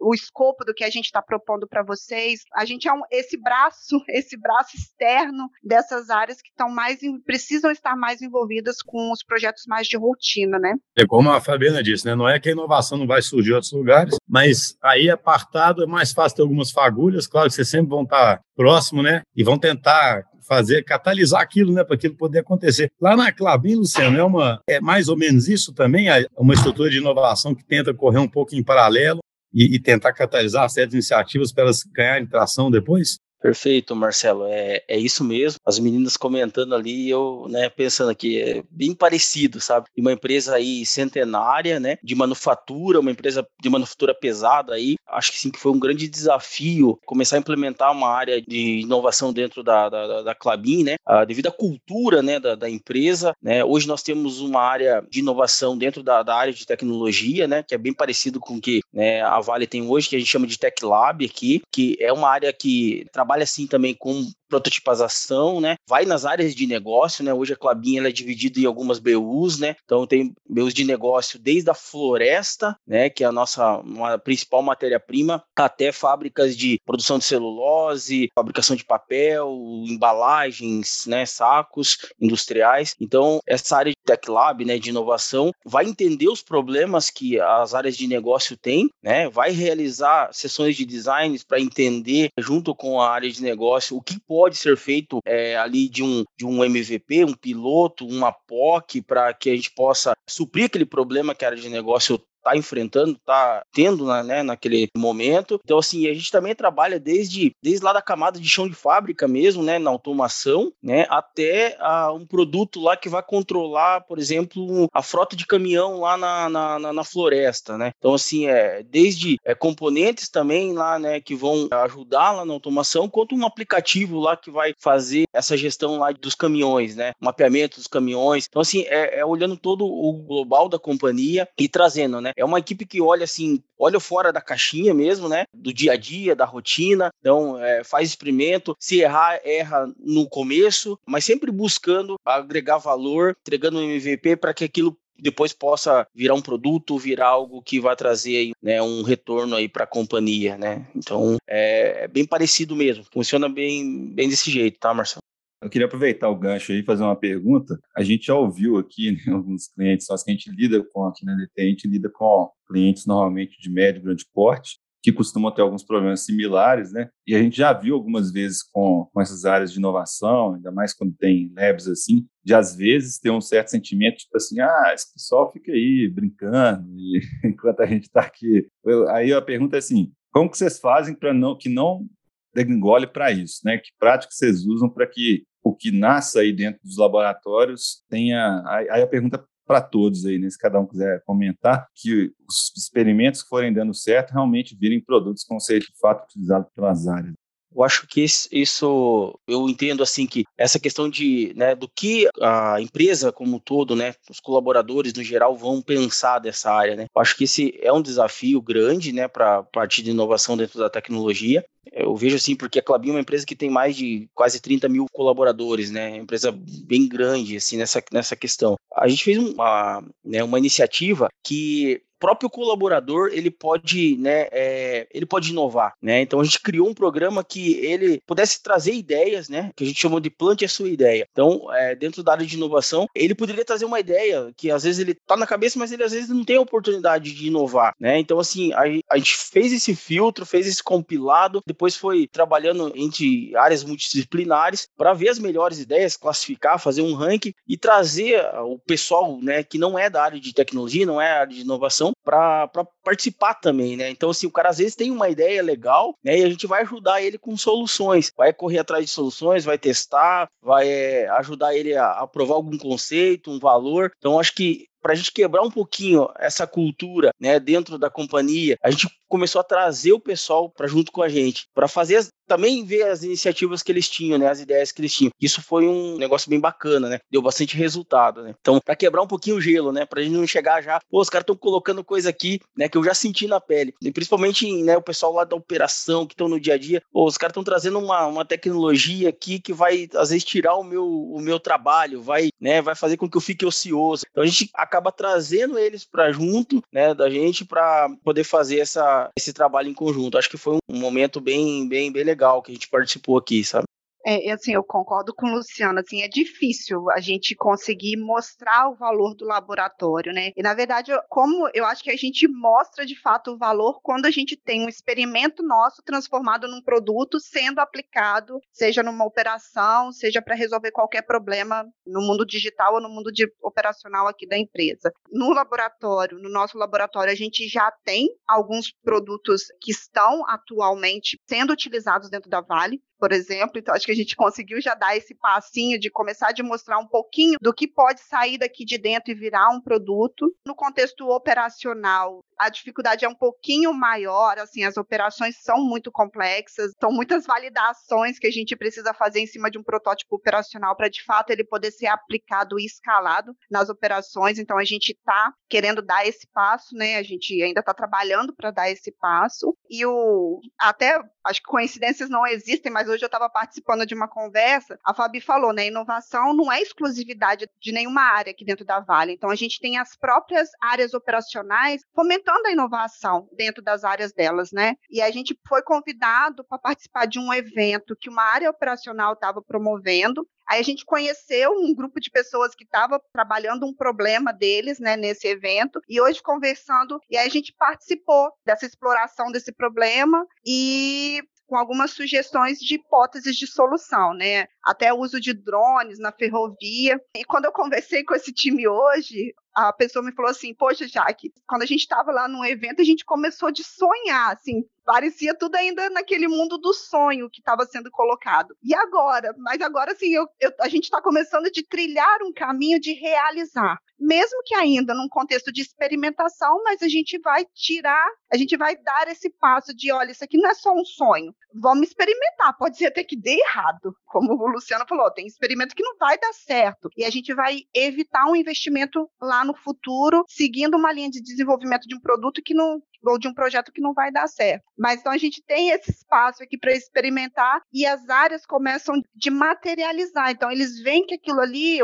o 0.00 0.14
escopo 0.14 0.64
do 0.64 0.74
que 0.74 0.84
a 0.84 0.90
gente 0.90 1.06
está 1.06 1.22
propondo 1.22 1.66
para 1.66 1.82
vocês. 1.82 2.40
A 2.54 2.64
gente 2.64 2.88
é 2.88 2.92
um, 2.92 3.02
esse 3.10 3.40
braço, 3.40 4.00
esse 4.08 4.38
braço 4.38 4.76
externo 4.76 5.48
dessas 5.62 6.10
áreas 6.10 6.40
que 6.40 6.50
estão 6.50 6.68
mais 6.68 6.98
precisam 7.24 7.70
estar 7.70 7.96
mais 7.96 8.20
envolvidas 8.20 8.82
com 8.82 9.10
os 9.12 9.22
projetos 9.22 9.64
mais 9.66 9.86
de 9.86 9.96
rotina, 9.96 10.58
né? 10.58 10.74
É 10.96 11.06
como 11.06 11.30
a 11.30 11.40
Fabiana 11.40 11.82
disse, 11.82 12.06
né? 12.06 12.14
Não 12.14 12.28
é 12.28 12.38
que 12.38 12.48
a 12.48 12.52
inovação 12.52 12.98
não 12.98 13.06
vai 13.06 13.22
surgir 13.22 13.50
em 13.50 13.54
outros 13.54 13.72
lugares, 13.72 14.16
mas 14.28 14.76
aí 14.82 15.08
apartado 15.08 15.82
é 15.82 15.86
mais 15.86 16.12
fácil 16.12 16.36
ter 16.36 16.42
algumas 16.42 16.70
fagulhas, 16.70 17.26
claro 17.26 17.48
que 17.48 17.54
vocês 17.54 17.68
sempre 17.68 17.88
vão 17.88 18.02
estar 18.02 18.40
próximo, 18.54 19.02
né? 19.02 19.22
E 19.34 19.42
vão 19.42 19.58
tentar 19.58 20.24
fazer, 20.50 20.82
catalisar 20.82 21.40
aquilo, 21.40 21.72
né, 21.72 21.84
para 21.84 21.94
aquilo 21.94 22.16
poder 22.16 22.40
acontecer. 22.40 22.90
Lá 23.00 23.16
na 23.16 23.30
Clabin, 23.30 23.76
Luciano, 23.76 24.18
é, 24.18 24.24
uma, 24.24 24.60
é 24.68 24.80
mais 24.80 25.08
ou 25.08 25.16
menos 25.16 25.48
isso 25.48 25.72
também, 25.72 26.10
é 26.10 26.26
uma 26.36 26.54
estrutura 26.54 26.90
de 26.90 26.98
inovação 26.98 27.54
que 27.54 27.64
tenta 27.64 27.94
correr 27.94 28.18
um 28.18 28.28
pouco 28.28 28.56
em 28.56 28.62
paralelo, 28.62 29.20
e, 29.52 29.74
e 29.74 29.80
tentar 29.80 30.12
catalisar 30.12 30.68
certas 30.70 30.94
iniciativas 30.94 31.52
para 31.52 31.64
elas 31.64 31.82
ganharem 31.84 32.26
tração 32.26 32.70
depois? 32.70 33.18
Perfeito, 33.40 33.96
Marcelo. 33.96 34.44
É, 34.46 34.82
é 34.86 34.98
isso 34.98 35.24
mesmo. 35.24 35.58
As 35.64 35.78
meninas 35.78 36.16
comentando 36.16 36.74
ali, 36.74 37.08
eu, 37.08 37.46
né, 37.48 37.70
pensando 37.70 38.10
aqui, 38.10 38.40
é 38.40 38.62
bem 38.70 38.94
parecido, 38.94 39.60
sabe? 39.60 39.86
Uma 39.96 40.12
empresa 40.12 40.56
aí 40.56 40.84
centenária, 40.84 41.80
né, 41.80 41.96
de 42.02 42.14
manufatura, 42.14 43.00
uma 43.00 43.10
empresa 43.10 43.46
de 43.60 43.70
manufatura 43.70 44.14
pesada 44.14 44.74
aí. 44.74 44.96
Acho 45.08 45.32
que 45.32 45.38
sim 45.38 45.50
que 45.50 45.58
foi 45.58 45.72
um 45.72 45.78
grande 45.78 46.06
desafio 46.06 46.98
começar 47.06 47.36
a 47.36 47.38
implementar 47.38 47.92
uma 47.92 48.08
área 48.08 48.40
de 48.42 48.80
inovação 48.80 49.32
dentro 49.32 49.62
da, 49.62 49.88
da, 49.88 50.22
da 50.22 50.34
Clabin, 50.34 50.84
né, 50.84 50.96
ah, 51.06 51.24
devido 51.24 51.48
à 51.48 51.52
cultura, 51.52 52.22
né, 52.22 52.38
da, 52.38 52.54
da, 52.54 52.68
empresa, 52.68 53.32
né. 53.42 53.64
Hoje 53.64 53.88
nós 53.88 54.02
temos 54.02 54.40
uma 54.40 54.60
área 54.60 55.02
de 55.10 55.20
inovação 55.20 55.76
dentro 55.76 56.02
da, 56.02 56.22
da 56.22 56.34
área 56.34 56.52
de 56.52 56.66
tecnologia, 56.66 57.48
né, 57.48 57.64
que 57.66 57.74
é 57.74 57.78
bem 57.78 57.92
parecido 57.92 58.38
com 58.38 58.56
o 58.56 58.60
que 58.60 58.80
né, 58.92 59.22
a 59.22 59.40
Vale 59.40 59.66
tem 59.66 59.82
hoje, 59.82 60.08
que 60.08 60.16
a 60.16 60.18
gente 60.18 60.30
chama 60.30 60.46
de 60.46 60.58
Tech 60.58 60.84
Lab 60.84 61.24
aqui, 61.24 61.62
que 61.72 61.96
é 62.00 62.12
uma 62.12 62.28
área 62.28 62.52
que 62.52 63.06
trabalha 63.12 63.29
trabalha 63.30 63.44
assim 63.44 63.66
também 63.66 63.94
com 63.94 64.28
prototipação, 64.50 65.60
né? 65.60 65.76
Vai 65.88 66.04
nas 66.04 66.24
áreas 66.24 66.54
de 66.54 66.66
negócio, 66.66 67.24
né? 67.24 67.32
Hoje 67.32 67.52
a 67.52 67.56
Clabin 67.56 67.98
ela 67.98 68.08
é 68.08 68.12
dividida 68.12 68.58
em 68.60 68.66
algumas 68.66 68.98
BUs, 68.98 69.58
né? 69.58 69.76
Então 69.84 70.06
tem 70.06 70.34
BUs 70.48 70.74
de 70.74 70.84
negócio 70.84 71.38
desde 71.38 71.70
a 71.70 71.74
floresta, 71.74 72.76
né? 72.86 73.08
Que 73.08 73.24
é 73.24 73.26
a 73.26 73.32
nossa 73.32 73.82
principal 74.24 74.62
matéria-prima, 74.62 75.42
até 75.56 75.92
fábricas 75.92 76.56
de 76.56 76.80
produção 76.84 77.18
de 77.18 77.24
celulose, 77.24 78.28
fabricação 78.34 78.74
de 78.74 78.84
papel, 78.84 79.56
embalagens, 79.86 81.04
né? 81.06 81.24
Sacos 81.24 81.98
industriais. 82.20 82.94
Então 83.00 83.38
essa 83.46 83.76
área 83.76 83.92
de 83.92 83.96
Tech 84.04 84.28
Lab, 84.28 84.64
né? 84.64 84.78
De 84.78 84.90
inovação, 84.90 85.52
vai 85.64 85.86
entender 85.86 86.28
os 86.28 86.42
problemas 86.42 87.08
que 87.08 87.38
as 87.40 87.72
áreas 87.74 87.96
de 87.96 88.08
negócio 88.08 88.56
têm, 88.56 88.90
né? 89.02 89.28
Vai 89.30 89.52
realizar 89.52 90.30
sessões 90.32 90.76
de 90.76 90.84
designs 90.84 91.44
para 91.44 91.60
entender 91.60 92.30
junto 92.38 92.74
com 92.74 93.00
a 93.00 93.08
área 93.08 93.30
de 93.30 93.42
negócio 93.42 93.96
o 93.96 94.02
que 94.02 94.18
pode 94.18 94.39
pode 94.40 94.56
ser 94.56 94.74
feito 94.74 95.20
é, 95.26 95.54
ali 95.58 95.86
de 95.86 96.02
um, 96.02 96.24
de 96.34 96.46
um 96.46 96.64
MVP, 96.64 97.26
um 97.26 97.34
piloto, 97.34 98.06
uma 98.06 98.32
POC, 98.32 99.02
para 99.02 99.34
que 99.34 99.50
a 99.50 99.54
gente 99.54 99.70
possa 99.70 100.14
suprir 100.26 100.64
aquele 100.64 100.86
problema 100.86 101.34
que 101.34 101.44
a 101.44 101.48
área 101.48 101.60
de 101.60 101.68
negócio 101.68 102.18
está 102.40 102.56
enfrentando, 102.56 103.12
está 103.12 103.62
tendo 103.72 104.06
né, 104.24 104.42
naquele 104.42 104.88
momento. 104.96 105.60
Então, 105.62 105.78
assim, 105.78 106.08
a 106.08 106.14
gente 106.14 106.30
também 106.30 106.54
trabalha 106.54 106.98
desde, 106.98 107.52
desde 107.62 107.84
lá 107.84 107.92
da 107.92 108.02
camada 108.02 108.40
de 108.40 108.48
chão 108.48 108.68
de 108.68 108.74
fábrica 108.74 109.28
mesmo, 109.28 109.62
né, 109.62 109.78
na 109.78 109.90
automação, 109.90 110.72
né, 110.82 111.06
até 111.08 111.76
a, 111.78 112.12
um 112.12 112.26
produto 112.26 112.80
lá 112.80 112.96
que 112.96 113.08
vai 113.08 113.22
controlar, 113.22 114.02
por 114.02 114.18
exemplo, 114.18 114.88
a 114.92 115.02
frota 115.02 115.36
de 115.36 115.46
caminhão 115.46 116.00
lá 116.00 116.16
na, 116.16 116.48
na, 116.48 116.78
na, 116.78 116.92
na 116.92 117.04
floresta, 117.04 117.76
né. 117.76 117.92
Então, 117.98 118.14
assim, 118.14 118.46
é, 118.46 118.82
desde 118.82 119.38
é, 119.44 119.54
componentes 119.54 120.28
também 120.28 120.72
lá, 120.72 120.98
né, 120.98 121.20
que 121.20 121.34
vão 121.34 121.68
ajudar 121.70 122.32
lá 122.32 122.44
na 122.44 122.52
automação, 122.52 123.08
quanto 123.08 123.34
um 123.34 123.46
aplicativo 123.46 124.18
lá 124.18 124.36
que 124.36 124.50
vai 124.50 124.74
fazer 124.78 125.24
essa 125.32 125.56
gestão 125.56 125.98
lá 125.98 126.10
dos 126.12 126.34
caminhões, 126.34 126.96
né, 126.96 127.12
mapeamento 127.20 127.76
dos 127.76 127.86
caminhões. 127.86 128.46
Então, 128.48 128.62
assim, 128.62 128.82
é, 128.86 129.20
é 129.20 129.24
olhando 129.24 129.56
todo 129.56 129.84
o 129.84 130.12
global 130.12 130.68
da 130.68 130.78
companhia 130.78 131.48
e 131.58 131.68
trazendo, 131.68 132.20
né, 132.20 132.29
né? 132.30 132.32
É 132.36 132.44
uma 132.44 132.58
equipe 132.58 132.86
que 132.86 133.00
olha 133.00 133.24
assim, 133.24 133.62
olha 133.78 134.00
fora 134.00 134.32
da 134.32 134.40
caixinha 134.40 134.94
mesmo, 134.94 135.28
né? 135.28 135.44
Do 135.54 135.72
dia 135.72 135.92
a 135.92 135.96
dia, 135.96 136.34
da 136.34 136.44
rotina. 136.44 137.10
Então, 137.20 137.62
é, 137.62 137.84
faz 137.84 138.08
experimento. 138.08 138.76
Se 138.78 139.00
errar, 139.00 139.40
erra 139.44 139.92
no 139.98 140.28
começo, 140.28 140.98
mas 141.06 141.24
sempre 141.24 141.50
buscando 141.50 142.16
agregar 142.24 142.78
valor, 142.78 143.36
entregando 143.40 143.78
um 143.78 143.82
MVP 143.82 144.36
para 144.36 144.54
que 144.54 144.64
aquilo 144.64 144.96
depois 145.22 145.52
possa 145.52 146.06
virar 146.14 146.34
um 146.34 146.40
produto, 146.40 146.98
virar 146.98 147.28
algo 147.28 147.62
que 147.62 147.78
vai 147.78 147.94
trazer 147.94 148.52
né, 148.62 148.80
um 148.80 149.02
retorno 149.02 149.54
aí 149.54 149.68
para 149.68 149.84
a 149.84 149.86
companhia, 149.86 150.56
né? 150.56 150.86
Então 150.96 151.36
é, 151.46 152.04
é, 152.04 152.08
bem 152.08 152.24
parecido 152.24 152.74
mesmo, 152.74 153.04
funciona 153.12 153.46
bem, 153.46 154.06
bem 154.14 154.30
desse 154.30 154.50
jeito, 154.50 154.78
tá, 154.78 154.94
Marcelo? 154.94 155.20
Eu 155.62 155.68
queria 155.68 155.86
aproveitar 155.86 156.28
o 156.28 156.38
gancho 156.38 156.72
aí 156.72 156.78
e 156.78 156.84
fazer 156.84 157.02
uma 157.02 157.16
pergunta. 157.16 157.78
A 157.94 158.02
gente 158.02 158.26
já 158.26 158.34
ouviu 158.34 158.78
aqui 158.78 159.12
né, 159.12 159.32
alguns 159.32 159.68
clientes, 159.68 160.06
só 160.06 160.16
que 160.16 160.30
a 160.30 160.32
gente 160.32 160.50
lida 160.50 160.82
com 160.92 161.04
aqui 161.04 161.24
na 161.24 161.34
DT, 161.34 161.60
a 161.60 161.64
gente 161.64 161.88
lida 161.88 162.08
com 162.08 162.50
clientes 162.66 163.04
normalmente 163.04 163.60
de 163.60 163.70
médio 163.70 164.00
e 164.00 164.04
grande 164.04 164.24
porte, 164.32 164.78
que 165.02 165.12
costumam 165.12 165.52
ter 165.52 165.62
alguns 165.62 165.82
problemas 165.82 166.20
similares, 166.24 166.92
né? 166.92 167.08
E 167.26 167.34
a 167.34 167.42
gente 167.42 167.56
já 167.56 167.72
viu 167.72 167.94
algumas 167.94 168.32
vezes 168.32 168.62
com, 168.62 169.06
com 169.12 169.20
essas 169.20 169.44
áreas 169.44 169.72
de 169.72 169.78
inovação, 169.78 170.54
ainda 170.54 170.70
mais 170.70 170.94
quando 170.94 171.14
tem 171.14 171.52
labs 171.54 171.88
assim, 171.88 172.26
de 172.44 172.54
às 172.54 172.74
vezes 172.74 173.18
ter 173.18 173.30
um 173.30 173.40
certo 173.40 173.68
sentimento, 173.68 174.18
tipo 174.18 174.36
assim, 174.36 174.60
ah, 174.60 174.92
esse 174.94 175.12
pessoal 175.12 175.50
fica 175.52 175.72
aí 175.72 176.08
brincando, 176.08 176.86
e, 176.98 177.20
enquanto 177.44 177.80
a 177.80 177.86
gente 177.86 178.04
está 178.04 178.20
aqui. 178.20 178.66
Eu, 178.84 179.08
aí 179.08 179.32
a 179.32 179.42
pergunta 179.42 179.76
é 179.76 179.78
assim, 179.78 180.12
como 180.32 180.50
que 180.50 180.58
vocês 180.58 180.78
fazem 180.78 181.14
para 181.14 181.32
não 181.34 181.56
que 181.56 181.68
não 181.68 182.06
degringole 182.54 183.06
para 183.06 183.30
isso, 183.30 183.60
né? 183.64 183.78
Que 183.78 183.90
práticas 183.98 184.36
vocês 184.36 184.66
usam 184.66 184.88
para 184.88 185.06
que 185.06 185.44
o 185.62 185.74
que 185.74 185.90
nasça 185.90 186.40
aí 186.40 186.52
dentro 186.52 186.80
dos 186.82 186.96
laboratórios 186.96 188.02
tenha. 188.08 188.62
Aí 188.66 189.02
a 189.02 189.06
pergunta 189.06 189.44
para 189.66 189.80
todos 189.80 190.26
aí, 190.26 190.36
né, 190.36 190.50
se 190.50 190.58
cada 190.58 190.80
um 190.80 190.86
quiser 190.86 191.22
comentar, 191.24 191.86
que 191.94 192.32
os 192.48 192.72
experimentos 192.76 193.40
que 193.40 193.48
forem 193.48 193.72
dando 193.72 193.94
certo 193.94 194.32
realmente 194.32 194.76
virem 194.76 195.00
produtos 195.00 195.46
vão 195.48 195.60
ser 195.60 195.78
de 195.78 195.92
fato 196.00 196.24
utilizados 196.24 196.68
pelas 196.74 197.06
áreas. 197.06 197.34
Eu 197.72 197.84
acho 197.84 198.04
que 198.08 198.20
isso, 198.20 199.38
eu 199.46 199.68
entendo 199.68 200.02
assim 200.02 200.26
que 200.26 200.42
essa 200.58 200.80
questão 200.80 201.08
de, 201.08 201.52
né, 201.54 201.76
do 201.76 201.88
que 201.88 202.28
a 202.42 202.80
empresa 202.80 203.30
como 203.30 203.56
um 203.56 203.60
todo, 203.60 203.94
né, 203.94 204.12
os 204.28 204.40
colaboradores 204.40 205.14
no 205.14 205.22
geral 205.22 205.56
vão 205.56 205.80
pensar 205.80 206.40
dessa 206.40 206.72
área, 206.72 206.96
né. 206.96 207.06
Eu 207.14 207.22
acho 207.22 207.36
que 207.36 207.44
esse 207.44 207.78
é 207.80 207.92
um 207.92 208.02
desafio 208.02 208.60
grande, 208.60 209.12
né, 209.12 209.28
para 209.28 209.58
a 209.58 209.62
parte 209.62 210.02
de 210.02 210.10
inovação 210.10 210.56
dentro 210.56 210.80
da 210.80 210.90
tecnologia. 210.90 211.64
Eu 211.92 212.14
vejo 212.14 212.36
assim, 212.36 212.54
porque 212.54 212.78
a 212.78 212.82
Clabin 212.82 213.10
é 213.10 213.12
uma 213.12 213.20
empresa 213.20 213.44
que 213.44 213.56
tem 213.56 213.70
mais 213.70 213.96
de 213.96 214.28
quase 214.34 214.60
30 214.60 214.88
mil 214.88 215.06
colaboradores, 215.12 215.90
né? 215.90 216.12
É 216.12 216.16
empresa 216.16 216.52
bem 216.52 217.08
grande, 217.08 217.56
assim, 217.56 217.76
nessa, 217.76 218.02
nessa 218.12 218.36
questão. 218.36 218.76
A 218.94 219.08
gente 219.08 219.24
fez 219.24 219.38
uma, 219.38 220.04
né, 220.24 220.42
uma 220.42 220.58
iniciativa 220.58 221.28
que 221.44 222.02
próprio 222.20 222.50
colaborador 222.50 223.30
ele 223.32 223.50
pode, 223.50 224.16
né, 224.18 224.46
é, 224.52 225.08
ele 225.12 225.24
pode 225.24 225.50
inovar, 225.50 225.94
né? 226.00 226.20
Então 226.20 226.38
a 226.38 226.44
gente 226.44 226.60
criou 226.60 226.86
um 226.88 226.94
programa 226.94 227.42
que 227.42 227.74
ele 227.78 228.20
pudesse 228.26 228.62
trazer 228.62 228.92
ideias, 228.92 229.48
né? 229.48 229.72
Que 229.74 229.84
a 229.84 229.86
gente 229.86 230.00
chamou 230.00 230.20
de 230.20 230.28
plante 230.28 230.64
a 230.64 230.68
sua 230.68 230.90
ideia. 230.90 231.26
Então, 231.32 231.72
é, 231.72 231.94
dentro 231.94 232.22
da 232.22 232.32
área 232.32 232.46
de 232.46 232.56
inovação, 232.56 233.06
ele 233.14 233.34
poderia 233.34 233.64
trazer 233.64 233.86
uma 233.86 233.98
ideia 233.98 234.52
que 234.56 234.70
às 234.70 234.82
vezes 234.82 235.00
ele 235.00 235.14
tá 235.14 235.36
na 235.36 235.46
cabeça, 235.46 235.78
mas 235.78 235.90
ele 235.90 236.04
às 236.04 236.12
vezes 236.12 236.28
não 236.28 236.44
tem 236.44 236.56
a 236.56 236.60
oportunidade 236.60 237.32
de 237.32 237.46
inovar, 237.46 237.94
né? 237.98 238.18
Então, 238.18 238.38
assim, 238.38 238.72
a, 238.74 238.82
a 239.10 239.16
gente 239.16 239.36
fez 239.36 239.72
esse 239.72 239.94
filtro, 239.94 240.44
fez 240.44 240.66
esse 240.66 240.82
compilado, 240.82 241.62
depois 241.66 241.96
foi 241.96 242.26
trabalhando 242.26 242.92
entre 242.94 243.56
áreas 243.56 243.82
multidisciplinares 243.82 244.86
para 244.96 245.14
ver 245.14 245.30
as 245.30 245.38
melhores 245.38 245.78
ideias, 245.78 246.16
classificar, 246.16 246.78
fazer 246.78 247.02
um 247.02 247.14
ranking 247.14 247.54
e 247.66 247.78
trazer 247.78 248.44
o 248.64 248.78
pessoal, 248.78 249.38
né, 249.40 249.62
que 249.62 249.78
não 249.78 249.98
é 249.98 250.10
da 250.10 250.22
área 250.22 250.38
de 250.38 250.52
tecnologia, 250.52 251.06
não 251.06 251.20
é 251.20 251.30
área 251.30 251.54
de 251.54 251.62
inovação 251.62 252.09
para 252.24 252.68
participar 253.04 253.54
também, 253.54 253.96
né? 253.96 254.10
Então, 254.10 254.30
assim, 254.30 254.46
o 254.46 254.52
cara 254.52 254.68
às 254.68 254.78
vezes 254.78 254.94
tem 254.94 255.10
uma 255.10 255.28
ideia 255.28 255.62
legal, 255.62 256.14
né? 256.24 256.38
E 256.38 256.44
a 256.44 256.48
gente 256.48 256.66
vai 256.66 256.82
ajudar 256.82 257.22
ele 257.22 257.38
com 257.38 257.56
soluções, 257.56 258.32
vai 258.36 258.52
correr 258.52 258.78
atrás 258.78 259.04
de 259.04 259.10
soluções, 259.10 259.64
vai 259.64 259.78
testar, 259.78 260.48
vai 260.62 260.88
é, 260.88 261.28
ajudar 261.30 261.74
ele 261.74 261.94
a, 261.94 262.10
a 262.12 262.26
provar 262.26 262.54
algum 262.54 262.78
conceito, 262.78 263.50
um 263.50 263.58
valor. 263.58 264.12
Então, 264.18 264.38
acho 264.38 264.54
que 264.54 264.86
para 265.02 265.12
a 265.12 265.16
gente 265.16 265.32
quebrar 265.32 265.62
um 265.62 265.70
pouquinho 265.70 266.28
essa 266.38 266.66
cultura 266.66 267.30
né, 267.40 267.58
dentro 267.58 267.98
da 267.98 268.10
companhia, 268.10 268.76
a 268.82 268.90
gente 268.90 269.08
começou 269.30 269.60
a 269.60 269.64
trazer 269.64 270.12
o 270.12 270.20
pessoal 270.20 270.68
para 270.68 270.88
junto 270.88 271.12
com 271.12 271.22
a 271.22 271.28
gente, 271.28 271.66
para 271.72 271.86
fazer 271.86 272.16
as, 272.16 272.28
também 272.46 272.84
ver 272.84 273.04
as 273.04 273.22
iniciativas 273.22 273.80
que 273.80 273.92
eles 273.92 274.08
tinham, 274.08 274.36
né, 274.36 274.48
as 274.48 274.60
ideias 274.60 274.90
que 274.90 275.00
eles 275.00 275.14
tinham. 275.14 275.30
Isso 275.40 275.62
foi 275.62 275.86
um 275.86 276.18
negócio 276.18 276.50
bem 276.50 276.58
bacana, 276.58 277.08
né? 277.08 277.20
Deu 277.30 277.40
bastante 277.40 277.76
resultado, 277.76 278.42
né? 278.42 278.54
Então, 278.60 278.80
para 278.84 278.96
quebrar 278.96 279.22
um 279.22 279.28
pouquinho 279.28 279.56
o 279.56 279.60
gelo, 279.60 279.92
né, 279.92 280.04
para 280.04 280.20
a 280.20 280.22
gente 280.22 280.34
não 280.34 280.46
chegar 280.46 280.82
já, 280.82 281.00
pô, 281.08 281.20
os 281.20 281.30
caras 281.30 281.44
estão 281.44 281.56
colocando 281.56 282.04
coisa 282.04 282.28
aqui, 282.28 282.60
né, 282.76 282.88
que 282.88 282.98
eu 282.98 283.04
já 283.04 283.14
senti 283.14 283.46
na 283.46 283.60
pele. 283.60 283.94
E 284.02 284.10
principalmente, 284.10 284.82
né, 284.82 284.96
o 284.96 285.02
pessoal 285.02 285.32
lá 285.32 285.44
da 285.44 285.54
operação 285.54 286.26
que 286.26 286.34
estão 286.34 286.48
no 286.48 286.58
dia 286.58 286.74
a 286.74 286.78
dia, 286.78 287.00
pô, 287.12 287.24
os 287.24 287.38
caras 287.38 287.52
estão 287.52 287.62
trazendo 287.62 288.00
uma, 288.00 288.26
uma 288.26 288.44
tecnologia 288.44 289.28
aqui 289.28 289.60
que 289.60 289.72
vai 289.72 290.08
às 290.14 290.30
vezes 290.30 290.44
tirar 290.44 290.74
o 290.74 290.82
meu 290.82 291.06
o 291.06 291.40
meu 291.40 291.60
trabalho, 291.60 292.22
vai, 292.22 292.50
né, 292.60 292.82
vai 292.82 292.94
fazer 292.94 293.16
com 293.16 293.28
que 293.28 293.36
eu 293.36 293.40
fique 293.40 293.64
ocioso. 293.64 294.24
Então 294.30 294.42
a 294.42 294.46
gente 294.46 294.68
acaba 294.74 295.12
trazendo 295.12 295.78
eles 295.78 296.04
para 296.04 296.32
junto, 296.32 296.82
né, 296.92 297.14
da 297.14 297.30
gente 297.30 297.64
para 297.64 298.08
poder 298.24 298.44
fazer 298.44 298.80
essa, 298.80 299.19
esse 299.36 299.52
trabalho 299.52 299.88
em 299.88 299.94
conjunto. 299.94 300.38
Acho 300.38 300.50
que 300.50 300.56
foi 300.56 300.78
um 300.88 300.98
momento 300.98 301.40
bem, 301.40 301.88
bem, 301.88 302.12
bem 302.12 302.24
legal 302.24 302.62
que 302.62 302.70
a 302.70 302.74
gente 302.74 302.88
participou 302.88 303.36
aqui, 303.36 303.64
sabe? 303.64 303.84
É, 304.24 304.50
assim, 304.52 304.72
eu 304.72 304.84
concordo 304.84 305.34
com 305.34 305.46
o 305.46 305.54
Luciano, 305.54 306.00
assim, 306.00 306.22
é 306.22 306.28
difícil 306.28 307.10
a 307.10 307.20
gente 307.20 307.54
conseguir 307.54 308.16
mostrar 308.16 308.90
o 308.90 308.94
valor 308.94 309.34
do 309.34 309.46
laboratório, 309.46 310.32
né? 310.32 310.52
E, 310.56 310.62
na 310.62 310.74
verdade, 310.74 311.10
como 311.28 311.68
eu 311.72 311.86
acho 311.86 312.02
que 312.02 312.10
a 312.10 312.16
gente 312.16 312.46
mostra, 312.46 313.06
de 313.06 313.18
fato, 313.18 313.52
o 313.52 313.58
valor 313.58 314.00
quando 314.02 314.26
a 314.26 314.30
gente 314.30 314.56
tem 314.56 314.84
um 314.84 314.88
experimento 314.88 315.62
nosso 315.62 316.02
transformado 316.02 316.68
num 316.68 316.82
produto 316.82 317.40
sendo 317.40 317.78
aplicado, 317.78 318.58
seja 318.72 319.02
numa 319.02 319.24
operação, 319.24 320.12
seja 320.12 320.42
para 320.42 320.54
resolver 320.54 320.90
qualquer 320.90 321.22
problema 321.22 321.86
no 322.06 322.20
mundo 322.20 322.44
digital 322.44 322.94
ou 322.94 323.00
no 323.00 323.08
mundo 323.08 323.32
de, 323.32 323.50
operacional 323.62 324.26
aqui 324.26 324.46
da 324.46 324.58
empresa. 324.58 325.10
No 325.30 325.50
laboratório, 325.52 326.38
no 326.38 326.50
nosso 326.50 326.76
laboratório, 326.76 327.32
a 327.32 327.36
gente 327.36 327.66
já 327.68 327.90
tem 328.04 328.28
alguns 328.46 328.92
produtos 329.02 329.62
que 329.80 329.92
estão 329.92 330.46
atualmente 330.46 331.38
sendo 331.48 331.72
utilizados 331.72 332.28
dentro 332.28 332.50
da 332.50 332.60
Vale, 332.60 333.00
por 333.20 333.32
exemplo. 333.32 333.78
Então, 333.78 333.94
acho 333.94 334.06
que 334.06 334.12
a 334.12 334.16
gente 334.16 334.34
conseguiu 334.34 334.80
já 334.80 334.94
dar 334.94 335.14
esse 335.14 335.34
passinho 335.34 336.00
de 336.00 336.10
começar 336.10 336.48
a 336.48 336.62
mostrar 336.62 336.98
um 336.98 337.06
pouquinho 337.06 337.58
do 337.60 337.72
que 337.72 337.86
pode 337.86 338.20
sair 338.20 338.58
daqui 338.58 338.84
de 338.84 338.96
dentro 338.96 339.30
e 339.30 339.34
virar 339.34 339.68
um 339.68 339.80
produto. 339.80 340.52
No 340.66 340.74
contexto 340.74 341.28
operacional, 341.28 342.40
a 342.58 342.68
dificuldade 342.68 343.24
é 343.24 343.28
um 343.28 343.34
pouquinho 343.34 343.92
maior, 343.92 344.58
assim, 344.58 344.84
as 344.84 344.96
operações 344.96 345.56
são 345.62 345.78
muito 345.78 346.10
complexas, 346.12 346.92
são 347.00 347.10
muitas 347.10 347.46
validações 347.46 348.38
que 348.38 348.46
a 348.46 348.50
gente 348.50 348.76
precisa 348.76 349.14
fazer 349.14 349.40
em 349.40 349.46
cima 349.46 349.70
de 349.70 349.78
um 349.78 349.82
protótipo 349.82 350.36
operacional 350.36 350.96
para 350.96 351.08
de 351.08 351.22
fato 351.24 351.50
ele 351.50 351.64
poder 351.64 351.90
ser 351.90 352.06
aplicado 352.06 352.78
e 352.78 352.84
escalado 352.84 353.54
nas 353.70 353.88
operações. 353.88 354.58
Então 354.58 354.78
a 354.78 354.84
gente 354.84 355.10
está 355.10 355.52
querendo 355.68 356.02
dar 356.02 356.26
esse 356.26 356.46
passo, 356.52 356.94
né? 356.94 357.16
A 357.16 357.22
gente 357.22 357.62
ainda 357.62 357.80
está 357.80 357.94
trabalhando 357.94 358.54
para 358.54 358.70
dar 358.70 358.90
esse 358.90 359.12
passo. 359.12 359.76
E 359.88 360.04
o 360.04 360.60
até 360.78 361.18
acho 361.44 361.60
que 361.60 361.66
coincidências 361.66 362.28
não 362.28 362.46
existem, 362.46 362.92
mas 362.92 363.08
hoje 363.10 363.24
eu 363.24 363.26
estava 363.26 363.48
participando 363.48 364.06
de 364.06 364.14
uma 364.14 364.28
conversa, 364.28 364.98
a 365.04 365.12
Fabi 365.12 365.40
falou, 365.40 365.72
né? 365.72 365.86
Inovação 365.86 366.54
não 366.54 366.70
é 366.70 366.80
exclusividade 366.80 367.68
de 367.80 367.92
nenhuma 367.92 368.22
área 368.22 368.50
aqui 368.50 368.64
dentro 368.64 368.84
da 368.84 369.00
Vale. 369.00 369.32
Então 369.32 369.50
a 369.50 369.54
gente 369.54 369.80
tem 369.80 369.98
as 369.98 370.16
próprias 370.16 370.70
áreas 370.80 371.14
operacionais 371.14 372.02
fomentando 372.14 372.66
a 372.66 372.72
inovação 372.72 373.48
dentro 373.56 373.82
das 373.82 374.04
áreas 374.04 374.32
delas, 374.32 374.72
né? 374.72 374.94
E 375.10 375.20
a 375.20 375.30
gente 375.30 375.58
foi 375.68 375.82
convidado 375.82 376.64
para 376.64 376.78
participar 376.78 377.26
de 377.26 377.38
um 377.38 377.52
evento 377.52 378.16
que 378.16 378.28
uma 378.28 378.42
área 378.42 378.70
operacional 378.70 379.34
estava 379.34 379.60
promovendo. 379.62 380.46
Aí 380.68 380.78
a 380.78 380.84
gente 380.84 381.04
conheceu 381.04 381.72
um 381.72 381.92
grupo 381.92 382.20
de 382.20 382.30
pessoas 382.30 382.76
que 382.76 382.84
estava 382.84 383.20
trabalhando 383.32 383.84
um 383.86 383.94
problema 383.94 384.52
deles, 384.52 385.00
né, 385.00 385.16
nesse 385.16 385.48
evento, 385.48 386.00
e 386.08 386.20
hoje 386.20 386.40
conversando, 386.40 387.20
e 387.28 387.36
aí 387.36 387.46
a 387.46 387.50
gente 387.50 387.74
participou 387.76 388.52
dessa 388.64 388.86
exploração 388.86 389.50
desse 389.50 389.72
problema 389.72 390.46
e 390.64 391.42
com 391.70 391.76
algumas 391.76 392.10
sugestões 392.10 392.80
de 392.80 392.96
hipóteses 392.96 393.54
de 393.54 393.64
solução, 393.64 394.34
né? 394.34 394.66
Até 394.82 395.12
o 395.12 395.18
uso 395.18 395.40
de 395.40 395.54
drones 395.54 396.18
na 396.18 396.32
ferrovia. 396.32 397.22
E 397.36 397.44
quando 397.44 397.66
eu 397.66 397.72
conversei 397.72 398.24
com 398.24 398.34
esse 398.34 398.52
time 398.52 398.88
hoje, 398.88 399.54
a 399.72 399.92
pessoa 399.92 400.24
me 400.24 400.32
falou 400.32 400.50
assim: 400.50 400.74
Poxa, 400.74 401.06
Jaque, 401.06 401.52
quando 401.68 401.82
a 401.82 401.86
gente 401.86 402.00
estava 402.00 402.32
lá 402.32 402.48
no 402.48 402.64
evento, 402.64 403.00
a 403.00 403.04
gente 403.04 403.24
começou 403.24 403.70
de 403.70 403.84
sonhar, 403.84 404.52
assim, 404.52 404.84
parecia 405.04 405.56
tudo 405.56 405.76
ainda 405.76 406.10
naquele 406.10 406.48
mundo 406.48 406.76
do 406.76 406.92
sonho 406.92 407.48
que 407.48 407.60
estava 407.60 407.86
sendo 407.86 408.10
colocado. 408.10 408.76
E 408.82 408.92
agora? 408.92 409.54
Mas 409.58 409.80
agora, 409.80 410.10
assim, 410.10 410.34
eu, 410.34 410.48
eu, 410.58 410.72
a 410.80 410.88
gente 410.88 411.04
está 411.04 411.22
começando 411.22 411.70
de 411.70 411.86
trilhar 411.86 412.42
um 412.42 412.52
caminho 412.52 412.98
de 412.98 413.12
realizar. 413.12 413.96
Mesmo 414.20 414.62
que 414.64 414.74
ainda 414.74 415.14
num 415.14 415.28
contexto 415.28 415.72
de 415.72 415.80
experimentação, 415.80 416.82
mas 416.84 417.02
a 417.02 417.08
gente 417.08 417.38
vai 417.38 417.64
tirar, 417.74 418.28
a 418.52 418.56
gente 418.56 418.76
vai 418.76 418.94
dar 418.96 419.28
esse 419.28 419.48
passo 419.58 419.94
de: 419.94 420.12
olha, 420.12 420.30
isso 420.30 420.44
aqui 420.44 420.58
não 420.58 420.68
é 420.68 420.74
só 420.74 420.92
um 420.92 421.04
sonho, 421.04 421.54
vamos 421.74 422.08
experimentar. 422.08 422.76
Pode 422.76 422.98
ser 422.98 423.06
até 423.06 423.24
que 423.24 423.36
dê 423.36 423.58
errado, 423.58 424.14
como 424.26 424.52
o 424.52 424.68
Luciano 424.68 425.06
falou, 425.08 425.30
tem 425.32 425.46
experimento 425.46 425.94
que 425.94 426.02
não 426.02 426.16
vai 426.18 426.38
dar 426.38 426.52
certo. 426.52 427.08
E 427.16 427.24
a 427.24 427.30
gente 427.30 427.54
vai 427.54 427.78
evitar 427.94 428.46
um 428.46 428.56
investimento 428.56 429.26
lá 429.40 429.64
no 429.64 429.74
futuro, 429.74 430.44
seguindo 430.48 430.96
uma 430.96 431.12
linha 431.12 431.30
de 431.30 431.40
desenvolvimento 431.40 432.06
de 432.06 432.14
um 432.14 432.20
produto 432.20 432.62
que 432.62 432.74
não, 432.74 433.00
ou 433.24 433.38
de 433.38 433.48
um 433.48 433.54
projeto 433.54 433.92
que 433.92 434.00
não 434.00 434.12
vai 434.12 434.30
dar 434.30 434.46
certo. 434.48 434.84
Mas 434.98 435.20
então 435.20 435.32
a 435.32 435.38
gente 435.38 435.62
tem 435.64 435.90
esse 435.90 436.10
espaço 436.10 436.62
aqui 436.62 436.78
para 436.78 436.92
experimentar 436.92 437.82
e 437.92 438.06
as 438.06 438.28
áreas 438.28 438.64
começam 438.66 439.14
de 439.34 439.50
materializar. 439.50 440.50
Então 440.50 440.70
eles 440.70 441.00
veem 441.02 441.26
que 441.26 441.34
aquilo 441.34 441.60
ali, 441.60 441.98